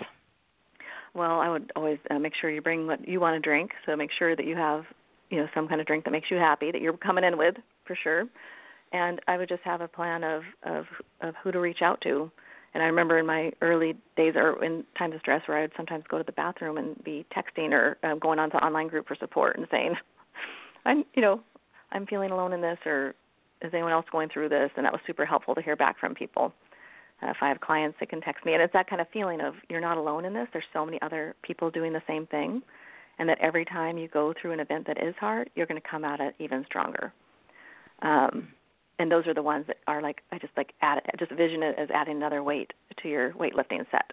well, 1.13 1.39
I 1.39 1.47
would 1.47 1.71
always 1.75 1.99
uh, 2.09 2.19
make 2.19 2.33
sure 2.39 2.49
you 2.49 2.61
bring 2.61 2.87
what 2.87 3.07
you 3.07 3.19
want 3.19 3.35
to 3.35 3.39
drink. 3.39 3.71
So 3.85 3.95
make 3.95 4.09
sure 4.17 4.35
that 4.35 4.45
you 4.45 4.55
have, 4.55 4.83
you 5.29 5.37
know, 5.37 5.47
some 5.55 5.67
kind 5.67 5.79
of 5.79 5.87
drink 5.87 6.03
that 6.03 6.11
makes 6.11 6.29
you 6.29 6.37
happy 6.37 6.71
that 6.71 6.81
you're 6.81 6.97
coming 6.97 7.23
in 7.23 7.37
with 7.37 7.55
for 7.85 7.97
sure. 8.03 8.25
And 8.91 9.21
I 9.27 9.37
would 9.37 9.49
just 9.49 9.63
have 9.63 9.81
a 9.81 9.87
plan 9.87 10.23
of 10.23 10.43
of 10.63 10.85
of 11.21 11.35
who 11.43 11.51
to 11.51 11.59
reach 11.59 11.81
out 11.81 12.01
to. 12.01 12.31
And 12.73 12.83
I 12.83 12.87
remember 12.87 13.17
in 13.17 13.25
my 13.25 13.53
early 13.61 13.95
days 14.17 14.33
or 14.35 14.61
in 14.61 14.83
times 14.97 15.15
of 15.15 15.21
stress 15.21 15.41
where 15.47 15.57
I 15.57 15.61
would 15.61 15.71
sometimes 15.77 16.03
go 16.09 16.17
to 16.17 16.25
the 16.25 16.33
bathroom 16.33 16.77
and 16.77 17.01
be 17.05 17.25
texting 17.33 17.71
or 17.71 17.97
um, 18.03 18.19
going 18.19 18.37
on 18.37 18.49
to 18.49 18.57
online 18.57 18.89
group 18.89 19.07
for 19.07 19.15
support 19.15 19.55
and 19.55 19.65
saying, 19.71 19.95
I'm, 20.85 21.03
you 21.15 21.21
know, 21.21 21.41
I'm 21.91 22.05
feeling 22.05 22.31
alone 22.31 22.53
in 22.53 22.61
this 22.61 22.77
or 22.85 23.15
is 23.61 23.71
anyone 23.73 23.91
else 23.91 24.05
going 24.11 24.29
through 24.29 24.49
this? 24.49 24.69
And 24.75 24.85
that 24.85 24.93
was 24.93 25.01
super 25.07 25.25
helpful 25.25 25.55
to 25.55 25.61
hear 25.61 25.75
back 25.75 25.99
from 25.99 26.13
people. 26.13 26.53
Uh, 27.23 27.27
if 27.27 27.37
I 27.41 27.47
have 27.47 27.61
clients 27.61 27.97
that 27.99 28.09
can 28.09 28.21
text 28.21 28.45
me, 28.45 28.53
and 28.53 28.61
it's 28.61 28.73
that 28.73 28.89
kind 28.89 29.01
of 29.01 29.07
feeling 29.13 29.39
of 29.39 29.53
you're 29.69 29.81
not 29.81 29.97
alone 29.97 30.25
in 30.25 30.33
this. 30.33 30.47
There's 30.51 30.65
so 30.73 30.85
many 30.85 31.01
other 31.01 31.35
people 31.43 31.71
doing 31.71 31.93
the 31.93 32.01
same 32.07 32.27
thing, 32.27 32.61
and 33.19 33.29
that 33.29 33.37
every 33.39 33.63
time 33.63 33.97
you 33.97 34.09
go 34.09 34.33
through 34.39 34.51
an 34.51 34.59
event 34.59 34.85
that 34.87 35.01
is 35.01 35.15
hard, 35.17 35.49
you're 35.55 35.65
going 35.65 35.81
to 35.81 35.87
come 35.87 36.03
out 36.03 36.19
it 36.19 36.35
even 36.39 36.65
stronger. 36.65 37.13
Um, 38.01 38.49
and 38.99 39.09
those 39.09 39.27
are 39.27 39.33
the 39.33 39.41
ones 39.41 39.65
that 39.67 39.77
are 39.87 40.01
like 40.01 40.21
I 40.31 40.39
just 40.39 40.51
like 40.57 40.73
add 40.81 41.01
just 41.17 41.31
vision 41.31 41.63
it 41.63 41.75
as 41.77 41.89
adding 41.93 42.17
another 42.17 42.43
weight 42.43 42.71
to 43.01 43.09
your 43.09 43.31
weightlifting 43.31 43.85
set. 43.91 44.11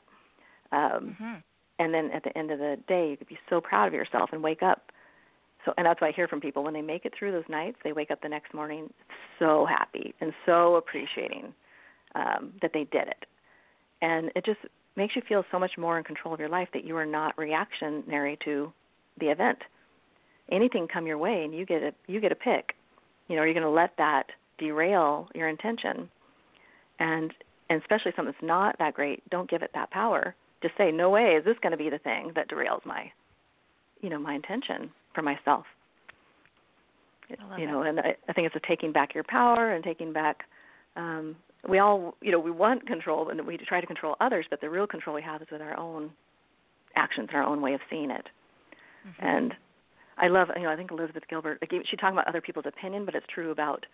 Um, 0.70 1.16
mm-hmm. 1.20 1.34
And 1.78 1.92
then 1.92 2.10
at 2.12 2.22
the 2.22 2.36
end 2.36 2.50
of 2.50 2.58
the 2.58 2.76
day, 2.86 3.10
you 3.10 3.16
could 3.16 3.28
be 3.28 3.38
so 3.50 3.60
proud 3.60 3.88
of 3.88 3.94
yourself 3.94 4.30
and 4.32 4.42
wake 4.42 4.62
up. 4.62 4.92
So, 5.64 5.72
and 5.76 5.86
that's 5.86 6.00
what 6.00 6.08
I 6.08 6.12
hear 6.12 6.28
from 6.28 6.40
people 6.40 6.64
when 6.64 6.74
they 6.74 6.82
make 6.82 7.04
it 7.04 7.12
through 7.16 7.32
those 7.32 7.48
nights. 7.48 7.76
They 7.84 7.92
wake 7.92 8.10
up 8.10 8.20
the 8.20 8.28
next 8.28 8.52
morning 8.52 8.92
so 9.38 9.66
happy 9.66 10.14
and 10.20 10.32
so 10.44 10.76
appreciating 10.76 11.52
um, 12.14 12.52
that 12.60 12.72
they 12.74 12.84
did 12.84 13.08
it, 13.08 13.24
and 14.00 14.30
it 14.34 14.44
just 14.44 14.58
makes 14.96 15.16
you 15.16 15.22
feel 15.28 15.44
so 15.50 15.58
much 15.58 15.72
more 15.78 15.98
in 15.98 16.04
control 16.04 16.34
of 16.34 16.40
your 16.40 16.48
life 16.48 16.68
that 16.74 16.84
you 16.84 16.96
are 16.96 17.06
not 17.06 17.36
reactionary 17.38 18.38
to 18.44 18.72
the 19.20 19.26
event. 19.26 19.58
Anything 20.50 20.88
come 20.92 21.06
your 21.06 21.18
way, 21.18 21.44
and 21.44 21.54
you 21.54 21.64
get 21.64 21.82
a 21.82 21.92
you 22.06 22.20
get 22.20 22.32
a 22.32 22.36
pick. 22.36 22.74
You 23.28 23.36
know, 23.36 23.42
are 23.42 23.46
you 23.46 23.54
going 23.54 23.62
to 23.62 23.70
let 23.70 23.96
that 23.98 24.24
derail 24.58 25.28
your 25.34 25.48
intention? 25.48 26.10
And 26.98 27.32
and 27.70 27.80
especially 27.80 28.12
something 28.16 28.34
that's 28.34 28.46
not 28.46 28.76
that 28.78 28.94
great, 28.94 29.28
don't 29.30 29.48
give 29.48 29.62
it 29.62 29.70
that 29.74 29.90
power. 29.90 30.34
Just 30.60 30.76
say, 30.76 30.92
no 30.92 31.08
way 31.10 31.36
is 31.38 31.44
this 31.44 31.56
going 31.62 31.72
to 31.72 31.78
be 31.78 31.88
the 31.88 31.98
thing 31.98 32.32
that 32.34 32.50
derails 32.50 32.84
my, 32.84 33.10
you 34.00 34.10
know, 34.10 34.18
my 34.18 34.34
intention 34.34 34.90
for 35.14 35.22
myself. 35.22 35.64
You 37.58 37.66
know, 37.66 37.82
and 37.82 37.98
I, 38.00 38.16
I 38.28 38.32
think 38.34 38.46
it's 38.46 38.56
a 38.56 38.68
taking 38.68 38.92
back 38.92 39.14
your 39.14 39.24
power 39.24 39.72
and 39.72 39.82
taking 39.82 40.12
back 40.12 40.42
um, 40.96 41.36
we 41.68 41.78
all 41.78 42.14
you 42.20 42.32
know 42.32 42.38
we 42.38 42.50
want 42.50 42.86
control 42.86 43.28
and 43.28 43.46
we 43.46 43.56
try 43.56 43.80
to 43.80 43.86
control 43.86 44.16
others 44.20 44.46
but 44.50 44.60
the 44.60 44.68
real 44.68 44.86
control 44.86 45.14
we 45.14 45.22
have 45.22 45.42
is 45.42 45.48
with 45.50 45.60
our 45.60 45.78
own 45.78 46.10
actions 46.96 47.28
and 47.30 47.36
our 47.36 47.44
own 47.44 47.60
way 47.60 47.74
of 47.74 47.80
seeing 47.88 48.10
it 48.10 48.26
mm-hmm. 49.06 49.26
and 49.26 49.54
i 50.18 50.28
love 50.28 50.48
you 50.56 50.62
know 50.62 50.70
i 50.70 50.76
think 50.76 50.90
elizabeth 50.90 51.22
gilbert 51.28 51.58
like 51.60 51.70
she 51.88 51.96
talking 51.96 52.16
about 52.16 52.28
other 52.28 52.40
people's 52.40 52.66
opinion 52.66 53.04
but 53.04 53.14
it's 53.14 53.26
true 53.32 53.50
about 53.50 53.86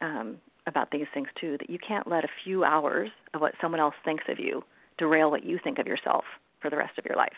um 0.00 0.36
about 0.66 0.90
these 0.90 1.06
things 1.12 1.28
too 1.40 1.56
that 1.58 1.70
you 1.70 1.78
can't 1.86 2.06
let 2.06 2.24
a 2.24 2.28
few 2.44 2.64
hours 2.64 3.10
of 3.32 3.40
what 3.40 3.52
someone 3.60 3.80
else 3.80 3.94
thinks 4.04 4.24
of 4.28 4.38
you 4.38 4.62
derail 4.98 5.30
what 5.30 5.44
you 5.44 5.58
think 5.64 5.78
of 5.78 5.86
yourself 5.86 6.24
for 6.60 6.70
the 6.70 6.76
rest 6.76 6.96
of 6.98 7.04
your 7.06 7.16
life 7.16 7.32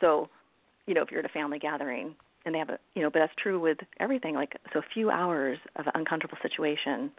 so 0.00 0.28
you 0.86 0.94
know 0.94 1.02
if 1.02 1.10
you're 1.10 1.20
at 1.20 1.26
a 1.26 1.30
family 1.30 1.58
gathering 1.58 2.14
and 2.44 2.54
they 2.54 2.58
have 2.58 2.70
a 2.70 2.78
you 2.94 3.02
know 3.02 3.10
but 3.10 3.20
that's 3.20 3.32
true 3.42 3.60
with 3.60 3.78
everything 4.00 4.34
like 4.34 4.56
so 4.72 4.80
a 4.80 4.84
few 4.94 5.10
hours 5.10 5.58
of 5.76 5.86
an 5.86 5.92
uncomfortable 5.94 6.38
situation 6.42 7.10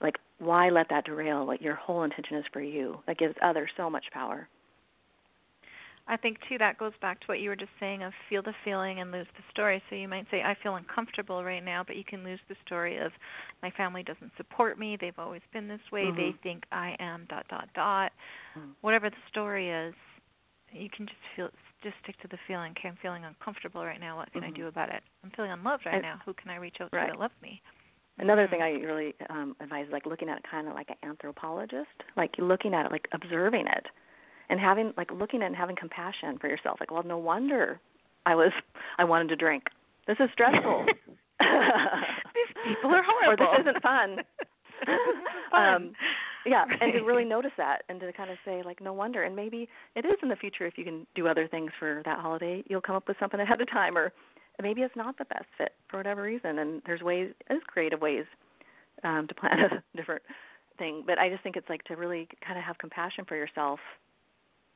like 0.00 0.16
why 0.38 0.68
let 0.70 0.88
that 0.90 1.04
derail 1.04 1.46
what 1.46 1.62
your 1.62 1.74
whole 1.74 2.02
intention 2.02 2.36
is 2.36 2.44
for 2.52 2.60
you? 2.60 2.98
That 3.06 3.18
gives 3.18 3.34
others 3.42 3.70
so 3.76 3.88
much 3.88 4.04
power. 4.12 4.48
I 6.08 6.16
think 6.16 6.38
too 6.48 6.56
that 6.58 6.78
goes 6.78 6.92
back 7.02 7.18
to 7.20 7.26
what 7.26 7.40
you 7.40 7.48
were 7.48 7.56
just 7.56 7.72
saying 7.80 8.04
of 8.04 8.12
feel 8.30 8.40
the 8.40 8.52
feeling 8.64 9.00
and 9.00 9.10
lose 9.10 9.26
the 9.36 9.42
story. 9.50 9.82
So 9.90 9.96
you 9.96 10.06
might 10.06 10.26
say 10.30 10.40
i 10.42 10.54
feel 10.62 10.76
uncomfortable 10.76 11.42
right 11.42 11.64
now 11.64 11.82
but 11.84 11.96
you 11.96 12.04
can 12.04 12.22
lose 12.22 12.38
the 12.48 12.54
story 12.64 12.98
of 12.98 13.10
my 13.62 13.70
family 13.70 14.02
doesn't 14.02 14.30
support 14.36 14.78
me. 14.78 14.96
They've 15.00 15.18
always 15.18 15.42
been 15.52 15.66
this 15.66 15.80
way. 15.90 16.02
Mm-hmm. 16.02 16.16
they 16.16 16.34
think 16.42 16.64
i 16.70 16.94
am 17.00 17.26
dot 17.28 17.46
dot 17.48 17.68
dot. 17.74 18.12
Mm-hmm. 18.56 18.70
whatever 18.82 19.10
the 19.10 19.16
story 19.30 19.70
is 19.70 19.94
you 20.72 20.88
can 20.90 21.06
just 21.06 21.18
feel 21.34 21.48
just 21.82 21.94
stick 22.02 22.18
to 22.20 22.28
the 22.28 22.38
feeling 22.46 22.72
okay 22.78 22.88
i'm 22.88 22.98
feeling 23.00 23.24
uncomfortable 23.24 23.84
right 23.84 24.00
now 24.00 24.16
what 24.16 24.30
can 24.32 24.42
mm-hmm. 24.42 24.52
i 24.52 24.56
do 24.56 24.66
about 24.66 24.88
it 24.88 25.02
i'm 25.24 25.30
feeling 25.36 25.50
unloved 25.50 25.86
right 25.86 25.94
and, 25.94 26.02
now 26.02 26.18
who 26.24 26.34
can 26.34 26.50
i 26.50 26.56
reach 26.56 26.76
out 26.80 26.90
to 26.90 26.96
that 26.96 27.18
loves 27.18 27.34
me 27.42 27.60
Another 28.18 28.48
thing 28.48 28.62
I 28.62 28.70
really 28.70 29.14
um, 29.28 29.54
advise 29.60 29.86
is 29.86 29.92
like 29.92 30.06
looking 30.06 30.30
at 30.30 30.38
it 30.38 30.44
kind 30.50 30.68
of 30.68 30.74
like 30.74 30.88
an 30.88 30.96
anthropologist, 31.06 32.02
like 32.16 32.30
looking 32.38 32.72
at 32.72 32.86
it, 32.86 32.92
like 32.92 33.08
observing 33.12 33.66
it, 33.66 33.86
and 34.48 34.58
having 34.58 34.92
like 34.96 35.10
looking 35.10 35.42
at 35.42 35.48
and 35.48 35.56
having 35.56 35.76
compassion 35.76 36.38
for 36.40 36.48
yourself. 36.48 36.78
Like, 36.80 36.90
well, 36.90 37.02
no 37.02 37.18
wonder 37.18 37.78
I 38.24 38.34
was 38.34 38.52
I 38.98 39.04
wanted 39.04 39.28
to 39.28 39.36
drink. 39.36 39.64
This 40.06 40.16
is 40.18 40.30
stressful. 40.32 40.86
These 41.40 42.56
people 42.64 42.90
are 42.90 43.02
horrible. 43.04 43.44
or 43.50 43.58
this 43.58 43.68
isn't 43.68 43.82
fun. 43.82 44.16
um, 45.52 45.92
yeah, 46.46 46.64
and 46.80 46.92
to 46.92 47.00
really 47.00 47.24
notice 47.24 47.52
that 47.56 47.82
and 47.88 48.00
to 48.00 48.12
kind 48.12 48.30
of 48.30 48.38
say 48.44 48.62
like, 48.64 48.80
no 48.80 48.92
wonder. 48.92 49.22
And 49.22 49.34
maybe 49.34 49.68
it 49.94 50.04
is 50.04 50.16
in 50.22 50.28
the 50.28 50.36
future 50.36 50.66
if 50.66 50.78
you 50.78 50.84
can 50.84 51.06
do 51.14 51.28
other 51.28 51.48
things 51.48 51.70
for 51.78 52.02
that 52.04 52.20
holiday, 52.20 52.62
you'll 52.68 52.80
come 52.80 52.96
up 52.96 53.08
with 53.08 53.16
something 53.18 53.40
ahead 53.40 53.60
of 53.60 53.70
time 53.70 53.96
or 53.96 54.12
maybe 54.62 54.82
it's 54.82 54.96
not 54.96 55.18
the 55.18 55.24
best 55.26 55.46
fit 55.58 55.72
for 55.88 55.98
whatever 55.98 56.22
reason 56.22 56.58
and 56.58 56.82
there's 56.86 57.02
ways 57.02 57.32
there's 57.48 57.62
creative 57.66 58.00
ways 58.00 58.24
um 59.04 59.26
to 59.28 59.34
plan 59.34 59.58
a 59.60 59.96
different 59.96 60.22
thing 60.78 61.02
but 61.06 61.18
i 61.18 61.28
just 61.28 61.42
think 61.42 61.56
it's 61.56 61.68
like 61.68 61.82
to 61.84 61.96
really 61.96 62.28
kind 62.46 62.58
of 62.58 62.64
have 62.64 62.78
compassion 62.78 63.24
for 63.26 63.36
yourself 63.36 63.78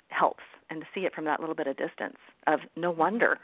helps 0.09 0.43
and 0.71 0.81
to 0.81 0.87
see 0.95 1.03
it 1.03 1.15
from 1.15 1.25
that 1.25 1.41
little 1.41 1.55
bit 1.55 1.67
of 1.67 1.77
distance 1.77 2.17
of 2.47 2.61
no 2.77 2.91
wonder 2.91 3.39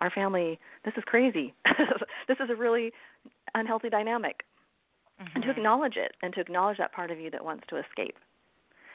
our 0.00 0.10
family 0.10 0.58
this 0.84 0.94
is 0.96 1.04
crazy 1.04 1.54
this 2.28 2.38
is 2.40 2.50
a 2.50 2.56
really 2.56 2.92
unhealthy 3.54 3.90
dynamic 3.90 4.44
mm-hmm. 5.20 5.30
and 5.34 5.42
to 5.42 5.50
mm-hmm. 5.50 5.58
acknowledge 5.58 5.96
it 5.96 6.12
and 6.22 6.32
to 6.34 6.40
acknowledge 6.40 6.78
that 6.78 6.92
part 6.92 7.10
of 7.10 7.18
you 7.18 7.30
that 7.30 7.44
wants 7.44 7.64
to 7.68 7.76
escape 7.76 8.16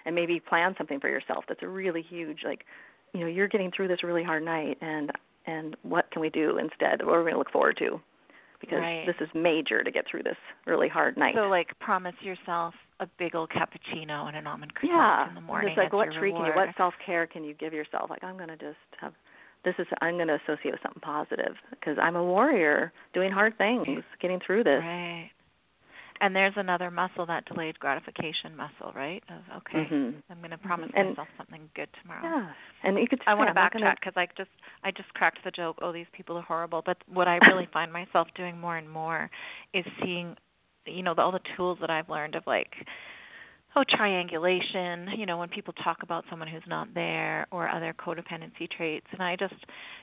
and 0.05 0.15
maybe 0.15 0.39
plan 0.39 0.75
something 0.77 0.99
for 0.99 1.09
yourself 1.09 1.45
that's 1.47 1.63
a 1.63 1.67
really 1.67 2.01
huge 2.01 2.39
like 2.43 2.65
you 3.13 3.21
know 3.21 3.27
you're 3.27 3.47
getting 3.47 3.71
through 3.71 3.87
this 3.87 4.03
really 4.03 4.23
hard 4.23 4.43
night 4.43 4.77
and 4.81 5.11
and 5.47 5.75
what 5.83 6.09
can 6.11 6.21
we 6.21 6.29
do 6.29 6.57
instead? 6.57 7.05
What 7.05 7.15
are 7.15 7.19
we 7.19 7.31
going 7.31 7.33
to 7.33 7.39
look 7.39 7.51
forward 7.51 7.77
to? 7.77 7.99
Because 8.59 8.79
right. 8.79 9.05
this 9.05 9.15
is 9.19 9.29
major 9.35 9.83
to 9.83 9.91
get 9.91 10.05
through 10.09 10.23
this 10.23 10.37
really 10.65 10.87
hard 10.87 11.17
night. 11.17 11.35
So, 11.35 11.49
like, 11.49 11.77
promise 11.79 12.15
yourself 12.21 12.73
a 12.99 13.07
big 13.19 13.35
old 13.35 13.49
cappuccino 13.49 14.27
and 14.27 14.35
an 14.35 14.47
almond 14.47 14.73
croissant 14.73 14.97
yeah. 14.97 15.29
in 15.29 15.35
the 15.35 15.41
morning. 15.41 15.69
Just 15.69 15.77
like, 15.77 15.93
what 15.93 16.09
treat 16.17 16.33
can 16.33 16.45
you, 16.45 16.51
what 16.55 16.69
self 16.77 16.93
care 17.05 17.27
can 17.27 17.43
you 17.43 17.53
give 17.53 17.73
yourself? 17.73 18.09
Like, 18.09 18.23
I'm 18.23 18.37
going 18.37 18.49
to 18.49 18.57
just 18.57 18.77
have 18.99 19.13
this 19.65 19.75
is 19.79 19.87
I'm 20.01 20.15
going 20.15 20.27
to 20.27 20.37
associate 20.45 20.71
with 20.71 20.79
something 20.83 21.01
positive 21.01 21.55
because 21.71 21.97
I'm 22.01 22.15
a 22.15 22.23
warrior 22.23 22.93
doing 23.13 23.31
hard 23.31 23.57
things, 23.57 24.03
getting 24.21 24.39
through 24.45 24.63
this. 24.63 24.81
Right. 24.81 25.31
And 26.21 26.35
there's 26.35 26.53
another 26.55 26.89
muscle, 26.89 27.25
that 27.25 27.45
delayed 27.45 27.77
gratification 27.79 28.55
muscle, 28.55 28.93
right? 28.95 29.21
Of 29.29 29.57
okay, 29.57 29.85
mm-hmm. 29.85 30.17
I'm 30.29 30.37
going 30.37 30.51
to 30.51 30.57
promise 30.57 30.89
mm-hmm. 30.95 31.09
myself 31.09 31.27
something 31.37 31.69
good 31.75 31.89
tomorrow. 32.01 32.21
Yeah, 32.23 32.51
and 32.83 32.97
you 32.97 33.07
could. 33.07 33.19
I 33.27 33.33
want 33.33 33.49
to 33.49 33.53
backtrack 33.53 33.95
because 33.99 34.13
I 34.15 34.27
just 34.37 34.49
I 34.83 34.91
just 34.91 35.13
cracked 35.13 35.39
the 35.43 35.51
joke. 35.51 35.77
Oh, 35.81 35.91
these 35.91 36.05
people 36.13 36.37
are 36.37 36.41
horrible. 36.41 36.81
But 36.85 36.97
what 37.11 37.27
I 37.27 37.39
really 37.47 37.67
find 37.73 37.91
myself 37.91 38.27
doing 38.35 38.59
more 38.59 38.77
and 38.77 38.89
more 38.89 39.29
is 39.73 39.85
seeing, 40.01 40.35
you 40.85 41.03
know, 41.03 41.13
the, 41.13 41.21
all 41.21 41.31
the 41.31 41.41
tools 41.57 41.79
that 41.81 41.89
I've 41.89 42.09
learned 42.09 42.35
of 42.35 42.43
like 42.47 42.73
oh 43.75 43.83
triangulation 43.89 45.09
you 45.17 45.25
know 45.25 45.37
when 45.37 45.49
people 45.49 45.73
talk 45.83 45.97
about 46.01 46.23
someone 46.29 46.47
who's 46.47 46.63
not 46.67 46.87
there 46.93 47.45
or 47.51 47.67
other 47.69 47.93
codependency 47.93 48.69
traits. 48.75 49.05
And 49.11 49.21
i 49.21 49.35
just 49.35 49.53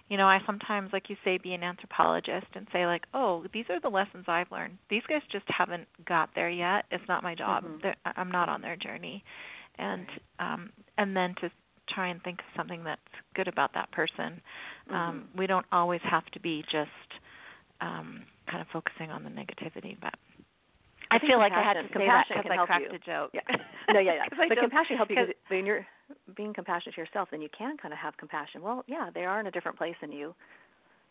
you 0.08 0.16
know 0.16 0.26
i 0.26 0.38
sometimes 0.46 0.90
like 0.92 1.08
you 1.08 1.16
say 1.24 1.38
be 1.38 1.54
an 1.54 1.62
anthropologist 1.62 2.46
and 2.54 2.66
say 2.72 2.86
like 2.86 3.02
oh 3.14 3.44
these 3.52 3.64
are 3.70 3.80
the 3.80 3.88
lessons 3.88 4.24
i've 4.28 4.50
learned. 4.50 4.78
These 4.90 5.02
guys 5.08 5.22
just 5.30 5.46
haven't 5.48 5.88
got 6.06 6.30
there 6.34 6.50
yet. 6.50 6.84
It's 6.90 7.04
not 7.08 7.22
my 7.22 7.34
job. 7.34 7.64
Mm-hmm. 7.64 7.88
i'm 8.16 8.30
not 8.30 8.48
on 8.48 8.60
their 8.60 8.76
journey. 8.76 9.24
And 9.78 10.06
um 10.38 10.70
and 10.98 11.16
then 11.16 11.34
to 11.40 11.50
try 11.88 12.08
and 12.08 12.22
think 12.22 12.38
of 12.40 12.44
something 12.56 12.84
that's 12.84 13.00
good 13.34 13.48
about 13.48 13.74
that 13.74 13.90
person. 13.92 14.40
Mm-hmm. 14.88 14.94
um 14.94 15.28
we 15.36 15.46
don't 15.46 15.66
always 15.72 16.00
have 16.02 16.26
to 16.32 16.40
be 16.40 16.62
just 16.70 16.90
um 17.80 18.22
kind 18.50 18.60
of 18.60 18.66
focusing 18.72 19.10
on 19.10 19.24
the 19.24 19.30
negativity 19.30 19.96
but 20.00 20.14
I, 21.12 21.18
feel 21.18 21.38
like 21.38 21.52
I 21.52 21.62
had 21.62 21.74
to 21.74 21.82
say 21.92 22.06
that 22.06 22.24
because 22.28 22.50
I 22.50 22.66
cracked 22.66 22.84
you. 22.90 22.96
a 22.96 22.98
joke. 22.98 23.30
Yeah. 23.34 23.40
No, 23.92 23.98
yeah, 23.98 24.14
yeah. 24.14 24.24
but 24.48 24.58
compassion 24.58 24.96
helps 24.96 25.10
you 25.10 25.16
because 25.16 25.34
when 25.48 25.66
you're 25.66 25.84
being 26.36 26.54
compassionate 26.54 26.94
to 26.94 27.00
yourself, 27.00 27.28
then 27.30 27.42
you 27.42 27.48
can 27.56 27.76
kind 27.76 27.92
of 27.92 27.98
have 27.98 28.16
compassion. 28.16 28.62
Well, 28.62 28.84
yeah, 28.86 29.10
they 29.12 29.24
are 29.24 29.40
in 29.40 29.46
a 29.46 29.50
different 29.50 29.76
place 29.76 29.96
than 30.00 30.12
you, 30.12 30.34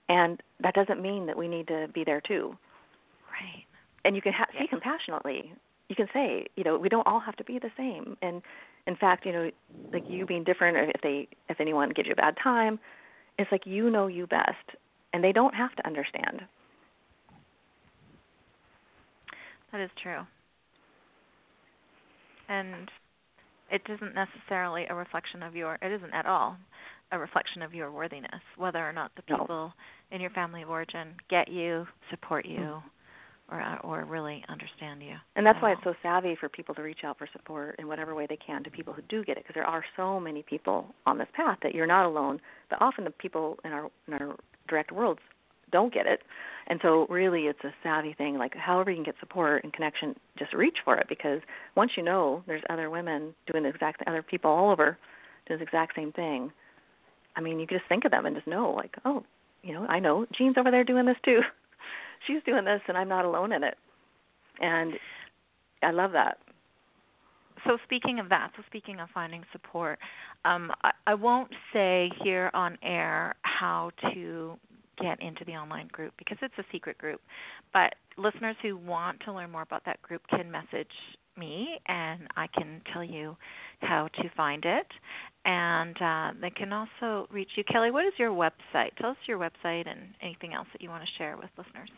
and 0.10 0.42
that 0.64 0.74
doesn't 0.74 1.02
mean 1.02 1.26
that 1.28 1.38
we 1.38 1.48
need 1.48 1.68
to 1.68 1.88
be 1.94 2.04
there 2.04 2.22
too. 2.22 2.58
Right. 3.30 3.66
And 4.06 4.16
you 4.16 4.22
can 4.22 4.34
ha- 4.34 4.48
say 4.58 4.68
compassionately. 4.68 5.54
You 5.90 5.96
can 5.96 6.08
say, 6.14 6.46
you 6.56 6.64
know, 6.64 6.78
we 6.78 6.90
don't 6.90 7.06
all 7.06 7.20
have 7.20 7.36
to 7.36 7.44
be 7.44 7.60
the 7.60 7.70
same. 7.78 8.18
And 8.22 8.42
in 8.88 8.96
fact, 8.96 9.26
you 9.26 9.34
know, 9.34 9.52
like 9.94 10.04
you 10.08 10.26
being 10.26 10.44
different, 10.44 10.78
or 10.78 10.84
if 10.84 11.02
they, 11.04 11.28
if 11.50 11.60
anyone 11.60 11.92
gives 11.96 12.08
you 12.08 12.14
a 12.14 12.16
bad 12.16 12.36
time, 12.42 12.80
it's 13.38 13.52
like 13.52 13.66
you 13.66 13.90
know 13.90 14.08
you 14.08 14.28
best, 14.28 14.78
and 15.14 15.24
they 15.24 15.32
don't 15.32 15.54
have 15.56 15.76
to 15.76 15.86
understand. 15.86 16.42
That 19.72 19.82
is 19.82 19.90
true. 20.02 20.22
And 22.50 22.90
it 23.72 23.82
isn't 23.90 24.14
necessarily 24.14 24.86
a 24.90 24.96
reflection 24.96 25.42
of 25.44 25.56
your 25.56 25.78
it 25.82 25.92
isn't 25.92 26.14
at 26.14 26.26
all 26.26 26.58
a 27.14 27.20
reflection 27.20 27.62
of 27.62 27.74
your 27.74 27.92
worthiness, 27.92 28.42
whether 28.58 28.80
or 28.80 28.94
not 28.94 29.12
the 29.16 29.22
people 29.24 29.48
no. 29.50 30.16
in 30.16 30.22
your 30.22 30.30
family 30.30 30.62
of 30.62 30.70
origin 30.70 31.10
get 31.30 31.50
you, 31.50 31.86
support 32.10 32.46
you, 32.46 32.60
mm-hmm 32.60 32.88
or 33.52 33.62
uh, 33.62 33.78
or 33.84 34.06
really 34.06 34.44
understand 34.50 35.04
you. 35.04 35.16
And 35.36 35.46
that's 35.46 35.62
why 35.62 35.74
it's 35.74 35.84
so 35.84 35.94
savvy 36.02 36.36
for 36.40 36.50
people 36.50 36.74
to 36.76 36.82
reach 36.82 37.00
out 37.04 37.18
for 37.18 37.28
support 37.34 37.76
in 37.78 37.88
whatever 37.88 38.16
way 38.16 38.26
they 38.28 38.38
can 38.38 38.64
to 38.64 38.72
people 38.72 38.94
who 38.94 39.02
do 39.10 39.24
get 39.24 39.38
it, 39.38 39.44
because 39.44 39.54
there 39.54 39.66
are 39.66 39.84
so 39.98 40.20
many 40.20 40.42
people 40.42 40.88
on 41.06 41.18
this 41.18 41.28
path 41.36 41.58
that 41.62 41.76
you're 41.76 41.86
not 41.86 42.06
alone. 42.06 42.40
But 42.70 42.82
often 42.82 43.04
the 43.04 43.12
people 43.12 43.58
in 43.64 43.72
our 43.72 43.92
in 44.08 44.14
our 44.14 44.36
direct 44.68 44.92
worlds 44.92 45.22
don't 45.72 45.94
get 45.94 46.06
it, 46.08 46.22
and 46.68 46.80
so 46.82 47.06
really 47.10 47.44
it's 47.44 47.64
a 47.64 47.74
savvy 47.84 48.14
thing. 48.14 48.38
Like 48.38 48.56
however 48.56 48.92
you 48.92 48.98
can 48.98 49.06
get 49.06 49.16
support 49.20 49.64
and 49.64 49.74
connection, 49.74 50.16
just 50.38 50.54
reach 50.54 50.78
for 50.84 50.96
it 50.98 51.08
because 51.10 51.42
once 51.76 51.92
you 51.98 52.04
know 52.04 52.44
there's 52.48 52.64
other 52.70 52.90
women 52.90 53.34
doing 53.52 53.64
the 53.64 53.70
exact 53.70 54.04
other 54.08 54.22
people 54.22 54.52
all 54.52 54.72
over 54.72 54.98
doing 55.48 55.60
the 55.60 55.66
exact 55.66 55.96
same 55.96 56.12
thing. 56.12 56.52
I 57.36 57.42
mean, 57.42 57.60
you 57.60 57.68
can 57.68 57.78
just 57.78 57.90
think 57.90 58.06
of 58.06 58.12
them 58.12 58.26
and 58.26 58.36
just 58.36 58.48
know, 58.48 58.72
like, 58.72 58.96
oh, 59.06 59.24
you 59.64 59.74
know, 59.74 59.86
I 59.86 60.00
know 60.00 60.26
Jean's 60.38 60.58
over 60.58 60.72
there 60.72 60.84
doing 60.84 61.06
this 61.06 61.18
too. 61.24 61.40
she's 62.28 62.44
doing 62.46 62.66
this 62.66 62.82
and 62.88 62.98
I'm 62.98 63.10
not 63.10 63.26
alone 63.26 63.52
in 63.52 63.64
it. 63.64 63.76
And 64.60 64.94
I 65.82 65.92
love 65.92 66.12
that. 66.12 66.38
So 67.66 67.78
speaking 67.84 68.20
of 68.20 68.30
that, 68.30 68.52
so 68.58 68.64
speaking 68.68 69.00
of 69.00 69.10
finding 69.14 69.44
support, 69.52 70.00
um, 70.46 70.72
I, 70.84 70.92
I 71.08 71.14
won't 71.14 71.52
say 71.72 72.10
here 72.24 72.50
on 72.54 72.78
air 72.82 73.36
how 73.44 73.92
to 74.14 74.58
get 75.02 75.22
into 75.22 75.44
the 75.46 75.54
online 75.54 75.88
group 75.92 76.14
because 76.18 76.38
it's 76.42 76.54
a 76.58 76.64
secret 76.72 76.98
group. 76.98 77.22
But 77.74 77.96
listeners 78.18 78.56
who 78.62 78.78
want 78.78 79.20
to 79.26 79.34
learn 79.34 79.52
more 79.52 79.62
about 79.62 79.84
that 79.86 80.02
group 80.02 80.22
can 80.30 80.52
message 80.52 80.88
me 81.38 81.80
and 81.88 82.22
I 82.36 82.48
can 82.48 82.82
tell 82.94 83.04
you 83.04 83.36
how 83.82 84.10
to 84.22 84.30
find 84.36 84.64
it. 84.66 84.88
And 85.46 86.00
uh, 86.02 86.32
they 86.40 86.50
can 86.52 86.72
also 86.74 87.28
reach 87.32 87.50
you. 87.56 87.64
Kelly, 87.64 87.92
what 87.92 88.06
is 88.06 88.14
your 88.18 88.32
website? 88.32 88.96
Tell 89.00 89.12
us 89.12 89.18
your 89.28 89.40
website 89.40 89.90
and 89.90 90.00
anything 90.22 90.54
else 90.54 90.68
that 90.74 90.82
you 90.82 90.90
want 90.90 91.04
to 91.04 91.10
share 91.18 91.36
with 91.38 91.50
listeners. 91.58 91.90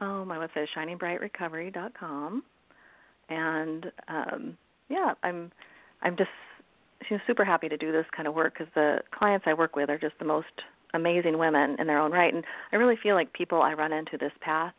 Oh, 0.00 0.24
my 0.24 0.36
website 0.36 0.64
is 0.64 0.68
shiningbrightrecovery.com, 0.76 2.42
and 3.28 3.92
um, 4.08 4.56
yeah, 4.88 5.12
I'm 5.22 5.52
I'm 6.02 6.16
just 6.16 6.30
super 7.26 7.44
happy 7.44 7.68
to 7.68 7.76
do 7.76 7.92
this 7.92 8.06
kind 8.16 8.26
of 8.26 8.34
work 8.34 8.54
because 8.54 8.72
the 8.74 8.98
clients 9.16 9.44
I 9.46 9.54
work 9.54 9.76
with 9.76 9.90
are 9.90 9.98
just 9.98 10.18
the 10.18 10.24
most 10.24 10.46
amazing 10.94 11.38
women 11.38 11.76
in 11.78 11.86
their 11.86 11.98
own 11.98 12.12
right, 12.12 12.32
and 12.32 12.44
I 12.72 12.76
really 12.76 12.96
feel 13.02 13.14
like 13.14 13.32
people 13.32 13.62
I 13.62 13.72
run 13.74 13.92
into 13.92 14.18
this 14.18 14.32
path 14.40 14.74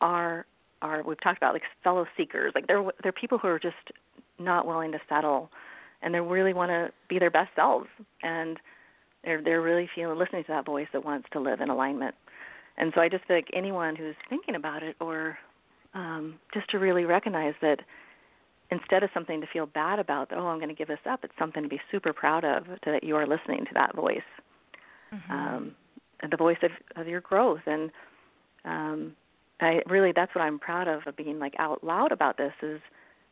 are 0.00 0.46
are 0.80 1.02
we've 1.04 1.20
talked 1.20 1.38
about 1.38 1.54
like 1.54 1.62
fellow 1.84 2.06
seekers, 2.16 2.52
like 2.54 2.66
they're 2.66 2.84
they're 3.02 3.12
people 3.12 3.38
who 3.38 3.48
are 3.48 3.58
just 3.58 3.76
not 4.38 4.66
willing 4.66 4.92
to 4.92 4.98
settle, 5.08 5.50
and 6.02 6.14
they 6.14 6.20
really 6.20 6.52
want 6.52 6.70
to 6.70 6.90
be 7.08 7.18
their 7.18 7.30
best 7.30 7.50
selves, 7.54 7.88
and 8.22 8.58
they're 9.24 9.42
they're 9.42 9.62
really 9.62 9.88
feeling 9.94 10.18
listening 10.18 10.44
to 10.44 10.52
that 10.52 10.66
voice 10.66 10.88
that 10.92 11.04
wants 11.04 11.28
to 11.32 11.40
live 11.40 11.60
in 11.60 11.70
alignment. 11.70 12.14
And 12.78 12.92
so 12.94 13.00
I 13.00 13.08
just 13.08 13.24
like 13.28 13.48
anyone 13.52 13.96
who's 13.96 14.16
thinking 14.28 14.54
about 14.54 14.82
it, 14.82 14.96
or 15.00 15.38
um, 15.94 16.34
just 16.54 16.68
to 16.70 16.78
really 16.78 17.04
recognize 17.04 17.54
that 17.60 17.80
instead 18.70 19.02
of 19.02 19.10
something 19.12 19.40
to 19.40 19.46
feel 19.52 19.66
bad 19.66 19.98
about, 19.98 20.30
oh, 20.32 20.46
I'm 20.46 20.56
going 20.58 20.70
to 20.70 20.74
give 20.74 20.88
this 20.88 20.98
up, 21.08 21.20
it's 21.22 21.34
something 21.38 21.62
to 21.62 21.68
be 21.68 21.80
super 21.90 22.12
proud 22.14 22.44
of 22.44 22.64
that 22.86 23.04
you 23.04 23.16
are 23.16 23.26
listening 23.26 23.66
to 23.66 23.74
that 23.74 23.94
voice, 23.94 24.22
mm-hmm. 25.12 25.32
um, 25.32 25.74
the 26.30 26.36
voice 26.36 26.58
of, 26.62 26.70
of 26.96 27.06
your 27.08 27.20
growth. 27.20 27.60
And 27.66 27.90
um, 28.64 29.12
I 29.60 29.80
really, 29.86 30.12
that's 30.14 30.34
what 30.34 30.42
I'm 30.42 30.58
proud 30.58 30.88
of, 30.88 31.02
of 31.06 31.16
being 31.16 31.38
like 31.38 31.54
out 31.58 31.82
loud 31.84 32.12
about 32.12 32.36
this, 32.36 32.52
is 32.62 32.80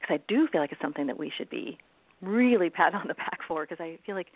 because 0.00 0.14
I 0.14 0.20
do 0.28 0.48
feel 0.48 0.60
like 0.60 0.72
it's 0.72 0.80
something 0.80 1.06
that 1.06 1.18
we 1.18 1.32
should 1.36 1.50
be 1.50 1.78
really 2.22 2.70
pat 2.70 2.94
on 2.94 3.06
the 3.08 3.14
back 3.14 3.40
for, 3.46 3.66
because 3.66 3.80
I 3.80 3.98
feel 4.04 4.14
like 4.14 4.28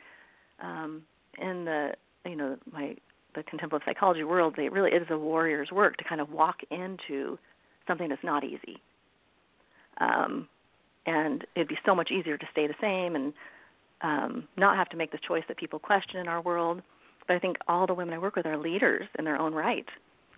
um, 0.62 1.02
in 1.38 1.64
the 1.64 1.92
you 2.24 2.36
know 2.36 2.56
my 2.72 2.96
the 3.34 3.42
contemplative 3.42 3.84
psychology 3.84 4.24
world, 4.24 4.54
it 4.58 4.72
really 4.72 4.90
is 4.90 5.06
a 5.10 5.18
warrior's 5.18 5.70
work 5.72 5.96
to 5.96 6.04
kind 6.04 6.20
of 6.20 6.30
walk 6.30 6.56
into 6.70 7.38
something 7.86 8.08
that's 8.08 8.22
not 8.22 8.44
easy. 8.44 8.80
Um, 10.00 10.48
and 11.06 11.44
it'd 11.54 11.68
be 11.68 11.78
so 11.84 11.94
much 11.94 12.10
easier 12.10 12.38
to 12.38 12.46
stay 12.52 12.66
the 12.66 12.74
same 12.80 13.16
and 13.16 13.32
um, 14.02 14.48
not 14.56 14.76
have 14.76 14.88
to 14.90 14.96
make 14.96 15.12
the 15.12 15.18
choice 15.26 15.42
that 15.48 15.56
people 15.56 15.78
question 15.78 16.20
in 16.20 16.28
our 16.28 16.40
world. 16.40 16.82
But 17.26 17.36
I 17.36 17.38
think 17.38 17.56
all 17.68 17.86
the 17.86 17.94
women 17.94 18.14
I 18.14 18.18
work 18.18 18.36
with 18.36 18.46
are 18.46 18.58
leaders 18.58 19.06
in 19.18 19.24
their 19.24 19.38
own 19.38 19.54
right 19.54 19.86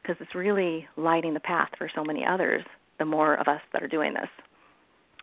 because 0.00 0.16
it's 0.20 0.34
really 0.34 0.86
lighting 0.96 1.34
the 1.34 1.40
path 1.40 1.70
for 1.76 1.90
so 1.94 2.04
many 2.04 2.24
others, 2.24 2.62
the 2.98 3.04
more 3.04 3.34
of 3.34 3.48
us 3.48 3.60
that 3.72 3.82
are 3.82 3.88
doing 3.88 4.14
this. 4.14 4.28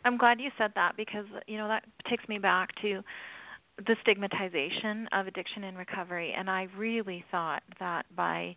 I'm 0.05 0.17
glad 0.17 0.41
you 0.41 0.49
said 0.57 0.71
that 0.75 0.97
because 0.97 1.25
you 1.47 1.57
know 1.57 1.67
that 1.67 1.85
takes 2.09 2.27
me 2.27 2.37
back 2.37 2.69
to 2.81 3.01
the 3.77 3.95
stigmatization 4.01 5.07
of 5.13 5.27
addiction 5.27 5.63
and 5.63 5.77
recovery 5.77 6.33
and 6.37 6.49
I 6.49 6.67
really 6.77 7.25
thought 7.31 7.63
that 7.79 8.03
by 8.15 8.55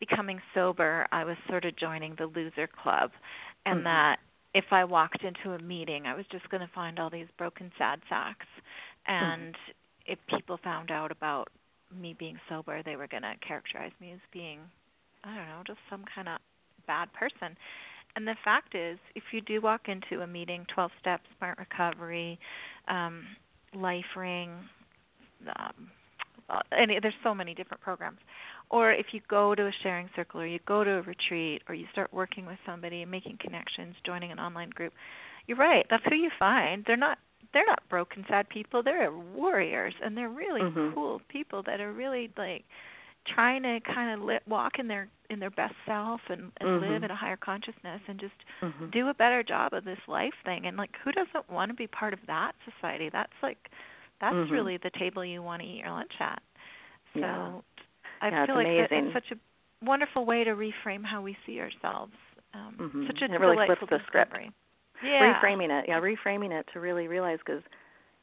becoming 0.00 0.40
sober 0.54 1.06
I 1.12 1.24
was 1.24 1.36
sort 1.48 1.64
of 1.64 1.76
joining 1.76 2.14
the 2.16 2.26
loser 2.26 2.66
club 2.66 3.10
and 3.64 3.78
mm-hmm. 3.78 3.84
that 3.84 4.16
if 4.54 4.64
I 4.72 4.84
walked 4.84 5.22
into 5.22 5.54
a 5.54 5.62
meeting 5.62 6.06
I 6.06 6.16
was 6.16 6.24
just 6.32 6.48
going 6.48 6.62
to 6.62 6.74
find 6.74 6.98
all 6.98 7.10
these 7.10 7.28
broken 7.38 7.70
sad 7.78 8.00
sacks 8.08 8.46
and 9.06 9.52
mm-hmm. 9.52 10.12
if 10.12 10.18
people 10.28 10.58
found 10.64 10.90
out 10.90 11.12
about 11.12 11.48
me 11.94 12.14
being 12.18 12.38
sober 12.48 12.82
they 12.82 12.96
were 12.96 13.06
going 13.06 13.22
to 13.22 13.34
characterize 13.46 13.92
me 14.00 14.12
as 14.12 14.20
being 14.32 14.60
I 15.24 15.34
don't 15.34 15.46
know 15.48 15.62
just 15.66 15.78
some 15.90 16.04
kind 16.14 16.28
of 16.28 16.38
bad 16.86 17.12
person 17.12 17.56
and 18.14 18.26
the 18.26 18.36
fact 18.44 18.74
is 18.74 18.98
if 19.14 19.24
you 19.32 19.40
do 19.40 19.60
walk 19.60 19.88
into 19.88 20.22
a 20.22 20.26
meeting 20.26 20.64
12 20.74 20.90
steps 21.00 21.24
smart 21.38 21.58
recovery 21.58 22.38
um 22.88 23.24
LifeRing, 23.76 24.50
um, 25.58 25.90
uh, 26.48 26.60
and 26.72 26.90
there's 27.02 27.14
so 27.22 27.34
many 27.34 27.54
different 27.54 27.80
programs. 27.80 28.18
Or 28.70 28.92
if 28.92 29.06
you 29.12 29.20
go 29.28 29.54
to 29.54 29.66
a 29.66 29.72
sharing 29.82 30.08
circle, 30.16 30.40
or 30.40 30.46
you 30.46 30.58
go 30.66 30.84
to 30.84 30.90
a 30.90 31.02
retreat, 31.02 31.62
or 31.68 31.74
you 31.74 31.86
start 31.92 32.12
working 32.12 32.46
with 32.46 32.58
somebody 32.66 33.02
and 33.02 33.10
making 33.10 33.38
connections, 33.40 33.94
joining 34.04 34.32
an 34.32 34.38
online 34.38 34.70
group, 34.70 34.92
you're 35.46 35.58
right. 35.58 35.86
That's 35.90 36.02
who 36.08 36.16
you 36.16 36.30
find. 36.38 36.84
They're 36.86 36.96
not 36.96 37.18
they're 37.52 37.66
not 37.66 37.88
broken 37.88 38.24
sad 38.28 38.48
people. 38.48 38.82
They're 38.82 39.10
warriors, 39.12 39.94
and 40.02 40.16
they're 40.16 40.28
really 40.28 40.60
mm-hmm. 40.60 40.94
cool 40.94 41.20
people 41.28 41.62
that 41.66 41.80
are 41.80 41.92
really 41.92 42.30
like 42.36 42.64
trying 43.34 43.62
to 43.62 43.80
kind 43.80 44.18
of 44.18 44.26
li- 44.26 44.38
walk 44.46 44.78
in 44.78 44.88
their 44.88 45.08
in 45.30 45.40
their 45.40 45.50
best 45.50 45.74
self 45.84 46.20
and, 46.28 46.52
and 46.60 46.68
mm-hmm. 46.68 46.92
live 46.92 47.02
in 47.02 47.10
a 47.10 47.16
higher 47.16 47.36
consciousness 47.36 48.00
and 48.06 48.20
just 48.20 48.34
mm-hmm. 48.62 48.90
do 48.90 49.08
a 49.08 49.14
better 49.14 49.42
job 49.42 49.72
of 49.72 49.84
this 49.84 49.98
life 50.06 50.34
thing 50.44 50.66
and 50.66 50.76
like 50.76 50.90
who 51.02 51.10
doesn't 51.12 51.50
want 51.50 51.68
to 51.68 51.74
be 51.74 51.86
part 51.88 52.12
of 52.12 52.20
that 52.26 52.52
society 52.64 53.10
that's 53.12 53.32
like 53.42 53.58
that's 54.20 54.34
mm-hmm. 54.34 54.52
really 54.52 54.78
the 54.78 54.90
table 54.98 55.24
you 55.24 55.42
want 55.42 55.60
to 55.60 55.66
eat 55.66 55.78
your 55.78 55.90
lunch 55.90 56.12
at 56.20 56.40
so 57.14 57.20
yeah. 57.20 57.52
i 58.22 58.28
yeah, 58.28 58.46
feel 58.46 58.54
like 58.54 58.66
amazing. 58.66 59.06
it's 59.06 59.14
such 59.14 59.36
a 59.36 59.84
wonderful 59.84 60.24
way 60.24 60.44
to 60.44 60.50
reframe 60.50 61.04
how 61.04 61.20
we 61.20 61.36
see 61.44 61.58
ourselves 61.58 62.12
um 62.54 62.76
mm-hmm. 62.78 63.06
such 63.08 63.18
a 63.22 63.24
it 63.24 63.40
really 63.40 63.56
delightful 63.56 63.88
flips 63.88 63.90
the 63.90 64.06
script 64.06 64.32
discovery. 64.32 64.52
Yeah 65.04 65.40
reframing 65.40 65.70
it 65.70 65.86
yeah 65.88 66.00
reframing 66.00 66.58
it 66.58 66.66
to 66.72 66.80
really 66.80 67.08
realize 67.08 67.38
because 67.44 67.62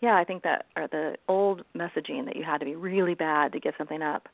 yeah 0.02 0.16
i 0.16 0.24
think 0.24 0.44
that 0.44 0.66
or 0.76 0.88
the 0.88 1.16
old 1.28 1.64
messaging 1.76 2.26
that 2.26 2.36
you 2.36 2.44
had 2.44 2.60
to 2.60 2.66
be 2.66 2.76
really 2.76 3.14
bad 3.14 3.52
to 3.52 3.60
give 3.60 3.74
something 3.78 4.02
up 4.02 4.28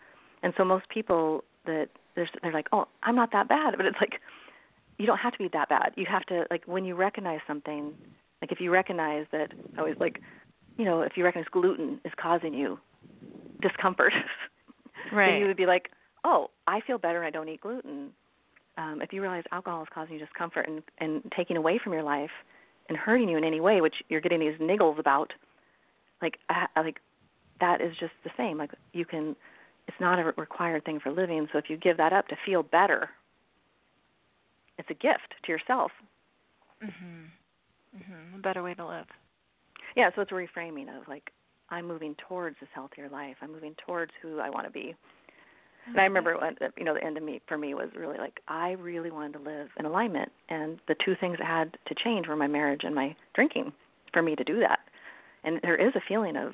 and 0.44 0.54
so 0.58 0.64
most 0.64 0.88
people 0.90 1.44
that 1.66 1.88
they're 2.16 2.30
they're 2.42 2.54
like, 2.54 2.68
"Oh, 2.72 2.88
I'm 3.04 3.16
not 3.16 3.32
that 3.32 3.48
bad," 3.48 3.76
but 3.78 3.86
it's 3.86 3.98
like 4.00 4.20
you 4.98 5.06
don't 5.06 5.18
have 5.18 5.34
to 5.34 5.40
be 5.40 5.50
that 5.54 5.70
bad. 5.70 5.94
You 5.96 6.06
have 6.10 6.26
to 6.28 6.46
like 6.50 6.64
when 6.66 6.86
you 6.86 6.96
recognize 6.96 7.40
something, 7.48 7.94
like 8.42 8.52
if 8.52 8.60
you 8.60 8.72
recognize 8.72 9.26
that 9.32 9.52
oh, 9.54 9.72
I 9.78 9.80
always 9.80 9.96
like, 10.00 10.22
you 10.78 10.86
know, 10.86 11.02
if 11.02 11.14
you 11.16 11.24
recognize 11.24 11.48
gluten 11.52 12.00
is 12.06 12.12
causing 12.20 12.54
you 12.54 12.80
discomfort, 13.62 14.14
right. 15.12 15.32
then 15.32 15.42
you 15.42 15.48
would 15.48 15.58
be 15.58 15.66
like, 15.66 15.90
"Oh, 16.24 16.50
I 16.68 16.82
feel 16.82 16.98
better. 16.98 17.24
I 17.24 17.30
don't 17.30 17.50
eat 17.50 17.62
gluten." 17.62 18.12
Um, 18.80 19.02
if 19.02 19.12
you 19.12 19.22
realize 19.22 19.44
alcohol 19.52 19.82
is 19.84 19.90
causing 19.94 20.14
you 20.14 20.20
discomfort 20.20 20.68
and 20.68 20.82
and 21.00 21.22
taking 21.36 21.58
away 21.58 21.80
from 21.84 21.92
your 21.94 22.04
life 22.04 22.32
and 22.88 22.98
hurting 22.98 23.28
you 23.30 23.38
in 23.38 23.44
any 23.44 23.60
way, 23.60 23.82
which 23.82 23.96
you're 24.08 24.22
getting 24.22 24.40
these 24.40 24.58
niggles 24.60 24.98
about, 25.00 25.34
like 26.22 26.38
uh, 26.50 26.66
like 26.78 27.00
that 27.60 27.82
is 27.82 27.92
just 28.00 28.14
the 28.24 28.32
same. 28.38 28.58
Like 28.58 28.72
you 28.94 29.06
can 29.06 29.36
it's 29.88 30.00
not 30.00 30.18
a 30.20 30.34
required 30.38 30.86
thing 30.86 31.00
for 31.00 31.12
living. 31.12 31.48
So 31.52 31.58
if 31.58 31.70
you 31.70 31.76
give 31.78 31.98
that 31.98 32.14
up 32.14 32.28
to 32.30 32.36
feel 32.46 32.64
better, 32.64 33.10
it's 34.78 34.90
a 34.90 34.94
gift 34.94 35.34
to 35.44 35.52
yourself. 35.52 35.92
Mhm. 36.82 37.30
Mhm. 37.98 38.36
A 38.36 38.38
better 38.38 38.64
way 38.64 38.76
to 38.76 38.86
live. 38.86 39.08
Yeah, 39.96 40.10
so 40.16 40.22
it's 40.22 40.32
a 40.32 40.36
reframing 40.36 40.88
of 40.96 41.08
like 41.08 41.34
I'm 41.70 41.86
moving 41.86 42.16
towards 42.16 42.58
this 42.62 42.70
healthier 42.74 43.10
life. 43.10 43.36
I'm 43.42 43.52
moving 43.52 43.76
towards 43.86 44.14
who 44.22 44.40
I 44.40 44.50
want 44.50 44.66
to 44.68 44.72
be. 44.72 44.96
And 45.90 46.00
I 46.00 46.04
remember 46.04 46.38
when 46.38 46.56
you 46.78 46.86
know 46.86 46.94
the 46.94 47.04
end 47.04 47.18
of 47.18 47.24
me 47.24 47.42
for 47.48 47.58
me 47.58 47.74
was 47.74 47.90
really 47.98 48.18
like 48.18 48.40
I 48.48 48.72
really 48.72 49.12
wanted 49.12 49.34
to 49.34 49.40
live 49.40 49.70
in 49.78 49.86
alignment, 49.86 50.32
and 50.50 50.80
the 50.88 50.96
two 51.04 51.16
things 51.20 51.38
that 51.40 51.48
had 51.48 51.78
to 51.88 51.96
change 52.04 52.28
were 52.28 52.36
my 52.36 52.48
marriage 52.48 52.82
and 52.84 52.94
my 52.94 53.16
drinking 53.34 53.74
for 54.14 54.22
me 54.22 54.36
to 54.36 54.44
do 54.44 54.60
that. 54.60 54.80
And 55.44 55.60
there 55.64 55.76
is 55.76 55.94
a 55.96 56.02
feeling 56.08 56.36
of 56.36 56.54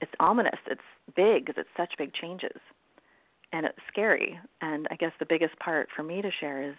it's 0.00 0.12
ominous. 0.20 0.58
It's 0.66 0.80
big 1.16 1.46
because 1.46 1.58
it's 1.58 1.76
such 1.76 1.94
big 1.98 2.12
changes, 2.14 2.60
and 3.52 3.66
it's 3.66 3.78
scary. 3.90 4.38
And 4.60 4.86
I 4.90 4.96
guess 4.96 5.12
the 5.18 5.26
biggest 5.26 5.58
part 5.58 5.88
for 5.94 6.02
me 6.02 6.22
to 6.22 6.30
share 6.40 6.62
is 6.62 6.76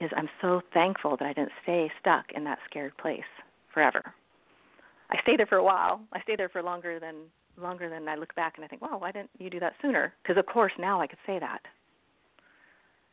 is 0.00 0.10
I'm 0.16 0.28
so 0.40 0.62
thankful 0.72 1.16
that 1.18 1.26
I 1.26 1.32
didn't 1.32 1.52
stay 1.62 1.90
stuck 2.00 2.26
in 2.34 2.44
that 2.44 2.58
scared 2.68 2.96
place 2.98 3.20
forever. 3.72 4.14
I 5.10 5.20
stayed 5.22 5.38
there 5.38 5.46
for 5.46 5.58
a 5.58 5.64
while. 5.64 6.00
I 6.12 6.20
stayed 6.22 6.38
there 6.38 6.48
for 6.48 6.62
longer 6.62 6.98
than 6.98 7.16
longer 7.60 7.88
than 7.88 8.08
I 8.08 8.16
look 8.16 8.34
back 8.34 8.54
and 8.56 8.64
I 8.64 8.68
think, 8.68 8.82
wow, 8.82 8.98
why 8.98 9.12
didn't 9.12 9.30
you 9.38 9.50
do 9.50 9.60
that 9.60 9.74
sooner? 9.82 10.12
Because 10.22 10.38
of 10.38 10.46
course 10.46 10.72
now 10.78 11.00
I 11.00 11.06
could 11.06 11.18
say 11.26 11.38
that. 11.38 11.60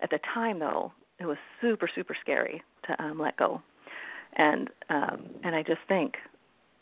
At 0.02 0.10
the 0.10 0.20
time 0.34 0.60
though, 0.60 0.92
it 1.20 1.26
was 1.26 1.38
super 1.62 1.90
super 1.94 2.16
scary 2.22 2.62
to 2.88 3.04
um 3.04 3.20
let 3.20 3.38
go. 3.38 3.62
And 4.36 4.70
um 4.90 5.30
and 5.44 5.56
I 5.56 5.64
just 5.64 5.82
think, 5.88 6.16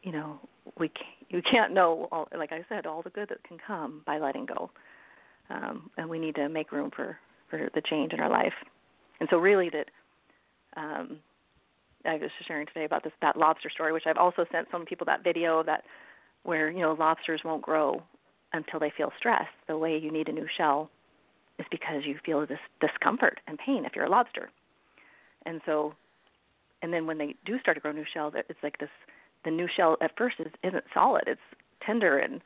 you 0.03 0.11
know, 0.11 0.39
we 0.78 0.89
can't, 0.89 1.07
you 1.30 1.41
can't 1.49 1.74
know 1.74 2.07
all 2.11 2.28
like 2.38 2.51
I 2.51 2.66
said 2.70 2.86
all 2.86 3.01
the 3.01 3.09
good 3.09 3.30
that 3.30 3.43
can 3.43 3.57
come 3.66 4.01
by 4.05 4.18
letting 4.20 4.45
go. 4.45 4.70
Um 5.49 5.89
and 5.97 6.09
we 6.09 6.20
need 6.20 6.36
to 6.36 6.49
make 6.49 6.72
room 6.72 6.91
for 6.95 7.18
for 7.49 7.70
the 7.74 7.82
change 7.89 8.13
in 8.13 8.20
our 8.20 8.30
life. 8.30 8.53
And 9.20 9.30
so 9.32 9.38
really 9.38 9.70
that 9.70 9.89
um 10.76 11.20
I 12.05 12.18
was 12.18 12.30
sharing 12.47 12.68
today 12.68 12.86
about 12.86 13.03
this 13.03 13.13
that 13.22 13.38
lobster 13.38 13.70
story, 13.70 13.93
which 13.93 14.05
I've 14.05 14.18
also 14.18 14.45
sent 14.51 14.68
some 14.72 14.86
people 14.86 15.05
that 15.05 15.24
video 15.24 15.63
that 15.63 15.84
where 16.45 16.69
you 16.69 16.79
know 16.79 16.95
lobsters 16.97 17.41
won't 17.43 17.61
grow 17.61 18.01
until 18.53 18.79
they 18.79 18.93
feel 18.95 19.11
stress. 19.17 19.47
The 19.67 19.77
way 19.77 19.97
you 19.97 20.11
need 20.11 20.29
a 20.29 20.31
new 20.31 20.47
shell 20.57 20.89
is 21.59 21.65
because 21.71 22.03
you 22.05 22.17
feel 22.25 22.45
this 22.45 22.59
discomfort 22.79 23.39
and 23.47 23.57
pain 23.57 23.85
if 23.85 23.93
you're 23.95 24.05
a 24.05 24.09
lobster. 24.09 24.49
And 25.45 25.61
so, 25.65 25.93
and 26.81 26.93
then 26.93 27.05
when 27.07 27.17
they 27.17 27.35
do 27.45 27.59
start 27.59 27.75
to 27.77 27.81
grow 27.81 27.91
new 27.91 28.05
shells, 28.13 28.33
it's 28.35 28.63
like 28.63 28.77
this. 28.77 28.89
The 29.43 29.51
new 29.51 29.67
shell 29.75 29.97
at 30.01 30.17
first 30.17 30.37
is 30.39 30.47
isn't 30.63 30.85
solid. 30.93 31.23
It's 31.27 31.41
tender 31.85 32.17
and 32.19 32.41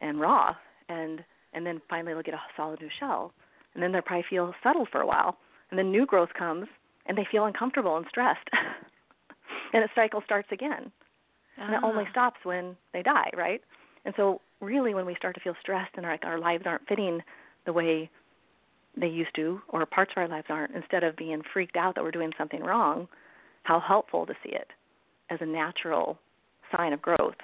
and 0.00 0.20
raw, 0.20 0.54
and 0.88 1.24
and 1.52 1.66
then 1.66 1.80
finally 1.88 2.14
they'll 2.14 2.22
get 2.22 2.34
a 2.34 2.40
solid 2.56 2.80
new 2.80 2.90
shell, 2.98 3.32
and 3.74 3.82
then 3.82 3.92
they'll 3.92 4.02
probably 4.02 4.26
feel 4.28 4.54
settled 4.62 4.88
for 4.90 5.00
a 5.00 5.06
while, 5.06 5.36
and 5.70 5.78
then 5.78 5.90
new 5.90 6.06
growth 6.06 6.30
comes, 6.36 6.66
and 7.06 7.16
they 7.16 7.26
feel 7.30 7.46
uncomfortable 7.46 7.96
and 7.96 8.06
stressed. 8.08 8.48
and 9.72 9.82
the 9.82 9.88
cycle 9.94 10.22
starts 10.24 10.48
again. 10.52 10.90
Ah. 11.58 11.66
And 11.66 11.74
it 11.74 11.80
only 11.84 12.04
ah. 12.06 12.10
stops 12.10 12.40
when 12.44 12.76
they 12.92 13.02
die, 13.02 13.30
right? 13.36 13.60
And 14.04 14.14
so 14.16 14.40
really 14.60 14.94
when 14.94 15.06
we 15.06 15.14
start 15.16 15.34
to 15.34 15.40
feel 15.40 15.54
stressed 15.60 15.92
and 15.96 16.06
our, 16.06 16.18
our 16.22 16.38
lives 16.38 16.64
aren't 16.66 16.86
fitting 16.86 17.20
the 17.66 17.72
way 17.72 18.10
they 18.96 19.08
used 19.08 19.34
to 19.36 19.60
or 19.68 19.84
parts 19.86 20.12
of 20.16 20.20
our 20.20 20.28
lives 20.28 20.46
aren't, 20.48 20.74
instead 20.74 21.02
of 21.02 21.16
being 21.16 21.42
freaked 21.52 21.76
out 21.76 21.94
that 21.94 22.04
we're 22.04 22.10
doing 22.10 22.32
something 22.38 22.62
wrong, 22.62 23.08
how 23.64 23.80
helpful 23.80 24.26
to 24.26 24.34
see 24.44 24.54
it 24.54 24.68
as 25.30 25.38
a 25.40 25.46
natural 25.46 26.18
sign 26.76 26.92
of 26.92 27.02
growth. 27.02 27.34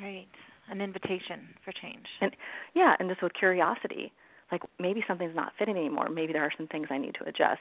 Right. 0.00 0.26
An 0.70 0.80
invitation 0.80 1.48
for 1.64 1.72
change. 1.72 2.06
And 2.20 2.36
yeah, 2.74 2.94
and 2.98 3.08
just 3.08 3.22
with 3.22 3.32
curiosity. 3.34 4.12
Like 4.52 4.62
maybe 4.78 5.02
something's 5.06 5.34
not 5.34 5.52
fitting 5.58 5.76
anymore. 5.76 6.08
Maybe 6.08 6.32
there 6.32 6.44
are 6.44 6.52
some 6.56 6.68
things 6.68 6.88
I 6.90 6.98
need 6.98 7.14
to 7.20 7.28
adjust. 7.28 7.60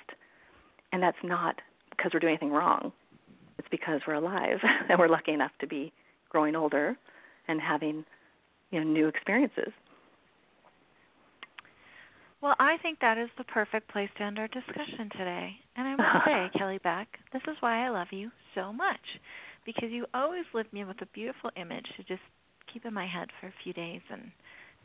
And 0.91 1.01
that's 1.01 1.17
not 1.23 1.55
because 1.91 2.11
we're 2.13 2.19
doing 2.19 2.33
anything 2.33 2.51
wrong. 2.51 2.91
It's 3.59 3.67
because 3.69 4.01
we're 4.07 4.15
alive 4.15 4.57
and 4.89 4.97
we're 4.97 5.09
lucky 5.09 5.33
enough 5.33 5.51
to 5.59 5.67
be 5.67 5.91
growing 6.29 6.55
older 6.55 6.97
and 7.47 7.59
having 7.61 8.03
you 8.71 8.79
know 8.79 8.89
new 8.89 9.07
experiences. 9.07 9.71
Well, 12.41 12.55
I 12.57 12.77
think 12.81 12.99
that 13.01 13.17
is 13.17 13.29
the 13.37 13.43
perfect 13.43 13.89
place 13.89 14.09
to 14.17 14.23
end 14.23 14.39
our 14.39 14.47
discussion 14.47 15.09
today. 15.11 15.51
And 15.75 15.87
I 15.87 15.95
must 15.97 16.25
say, 16.25 16.49
Kelly 16.57 16.79
Beck, 16.81 17.07
this 17.33 17.41
is 17.49 17.57
why 17.59 17.85
I 17.85 17.89
love 17.89 18.07
you 18.11 18.31
so 18.55 18.71
much. 18.71 19.01
Because 19.65 19.89
you 19.91 20.05
always 20.13 20.45
leave 20.53 20.71
me 20.71 20.85
with 20.85 21.01
a 21.01 21.05
beautiful 21.07 21.51
image 21.57 21.85
to 21.97 22.03
just 22.03 22.21
keep 22.73 22.85
in 22.85 22.93
my 22.93 23.05
head 23.05 23.27
for 23.41 23.47
a 23.47 23.53
few 23.61 23.73
days 23.73 23.99
and, 24.09 24.31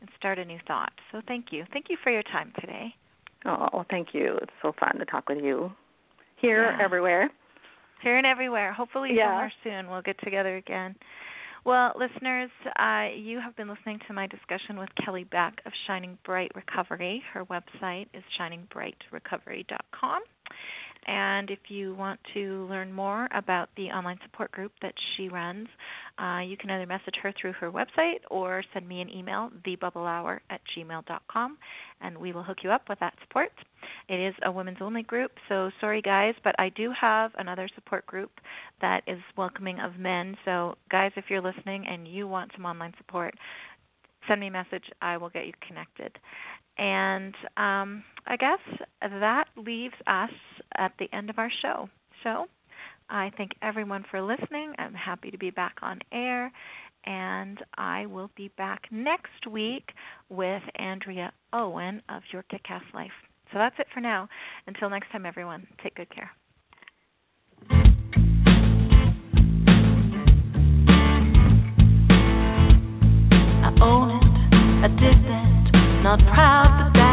and 0.01 0.09
start 0.17 0.37
a 0.37 0.43
new 0.43 0.59
thought. 0.67 0.91
So 1.13 1.21
thank 1.29 1.45
you. 1.51 1.63
Thank 1.71 1.85
you 1.89 1.95
for 2.03 2.11
your 2.11 2.23
time 2.23 2.51
today. 2.59 2.93
Oh, 3.45 3.85
thank 3.89 4.09
you. 4.11 4.37
It's 4.41 4.51
so 4.61 4.73
fun 4.77 4.97
to 4.99 5.05
talk 5.05 5.29
with 5.29 5.41
you. 5.41 5.71
Here, 6.41 6.75
yeah. 6.77 6.83
everywhere. 6.83 7.29
Here 8.01 8.17
and 8.17 8.25
everywhere. 8.25 8.73
Hopefully 8.73 9.11
yeah. 9.13 9.29
somewhere 9.29 9.53
soon 9.63 9.89
we'll 9.89 10.01
get 10.01 10.19
together 10.23 10.57
again. 10.57 10.95
Well, 11.65 11.93
listeners, 11.97 12.51
uh, 12.77 13.07
you 13.15 13.39
have 13.39 13.55
been 13.55 13.67
listening 13.67 13.99
to 14.07 14.13
my 14.13 14.27
discussion 14.27 14.77
with 14.77 14.89
Kelly 15.03 15.23
Beck 15.23 15.61
of 15.65 15.71
Shining 15.87 16.15
Bright 16.23 16.51
Recovery. 16.53 17.23
Her 17.33 17.43
website 17.45 18.05
is 18.13 18.23
shiningbrightrecovery.com. 18.39 20.21
And 21.07 21.51
if 21.51 21.59
you 21.69 21.93
want 21.95 22.19
to 22.33 22.65
learn 22.67 22.91
more 22.91 23.27
about 23.31 23.69
the 23.77 23.89
online 23.89 24.17
support 24.23 24.51
group 24.51 24.71
that 24.81 24.93
she 25.15 25.29
runs, 25.29 25.67
uh, 26.17 26.39
you 26.39 26.57
can 26.57 26.71
either 26.71 26.87
message 26.87 27.15
her 27.21 27.31
through 27.39 27.53
her 27.53 27.71
website 27.71 28.19
or 28.31 28.63
send 28.73 28.87
me 28.87 29.01
an 29.01 29.09
email, 29.09 29.51
thebubblehour 29.65 30.39
at 30.49 30.61
gmail.com, 30.75 31.57
and 32.01 32.17
we 32.17 32.31
will 32.31 32.43
hook 32.43 32.59
you 32.63 32.71
up 32.71 32.89
with 32.89 32.99
that 32.99 33.13
support. 33.21 33.51
It 34.09 34.19
is 34.19 34.33
a 34.43 34.51
women's 34.51 34.81
only 34.81 35.03
group, 35.03 35.31
so 35.47 35.69
sorry 35.79 36.01
guys, 36.01 36.33
but 36.43 36.55
I 36.57 36.69
do 36.69 36.91
have 36.99 37.31
another 37.37 37.69
support 37.75 38.05
group 38.07 38.31
that 38.81 39.03
is 39.05 39.19
welcoming 39.37 39.79
of 39.79 39.99
men. 39.99 40.35
So, 40.43 40.75
guys, 40.89 41.11
if 41.15 41.25
you're 41.29 41.41
listening 41.41 41.85
and 41.87 42.07
you 42.07 42.27
want 42.27 42.51
some 42.55 42.65
online 42.65 42.93
support, 42.97 43.35
send 44.27 44.41
me 44.41 44.47
a 44.47 44.51
message. 44.51 44.85
I 45.01 45.17
will 45.17 45.29
get 45.29 45.45
you 45.45 45.53
connected. 45.67 46.17
And 46.77 47.35
um, 47.57 48.03
I 48.25 48.35
guess 48.37 48.59
that 49.01 49.45
leaves 49.55 49.93
us 50.07 50.31
at 50.77 50.93
the 50.99 51.07
end 51.13 51.29
of 51.29 51.39
our 51.39 51.51
show. 51.61 51.89
So 52.23 52.45
I 53.09 53.31
thank 53.37 53.51
everyone 53.61 54.05
for 54.09 54.21
listening. 54.21 54.73
I'm 54.77 54.93
happy 54.93 55.31
to 55.31 55.37
be 55.37 55.49
back 55.49 55.75
on 55.81 55.99
air. 56.11 56.51
And 57.05 57.59
I 57.77 58.07
will 58.07 58.31
be 58.35 58.49
back 58.57 58.81
next 58.91 59.45
week 59.49 59.91
with 60.29 60.63
Andrea 60.75 61.31
Owen 61.53 62.01
of 62.09 62.23
Your 62.31 62.43
Kickass 62.51 62.81
Life. 62.95 63.11
So 63.53 63.59
that's 63.59 63.75
it 63.77 63.85
for 63.93 63.99
now. 63.99 64.27
Until 64.65 64.89
next 64.89 65.11
time, 65.11 65.25
everyone, 65.25 65.67
take 65.83 65.95
good 65.95 66.09
care. 66.09 66.31
I 73.61 73.71
own 73.81 74.09
it. 74.09 74.23
I 74.83 74.87
did 74.87 75.17
that. 75.25 76.01
Not 76.03 76.19
proud, 76.33 76.91
but 76.93 76.99
that 76.99 77.04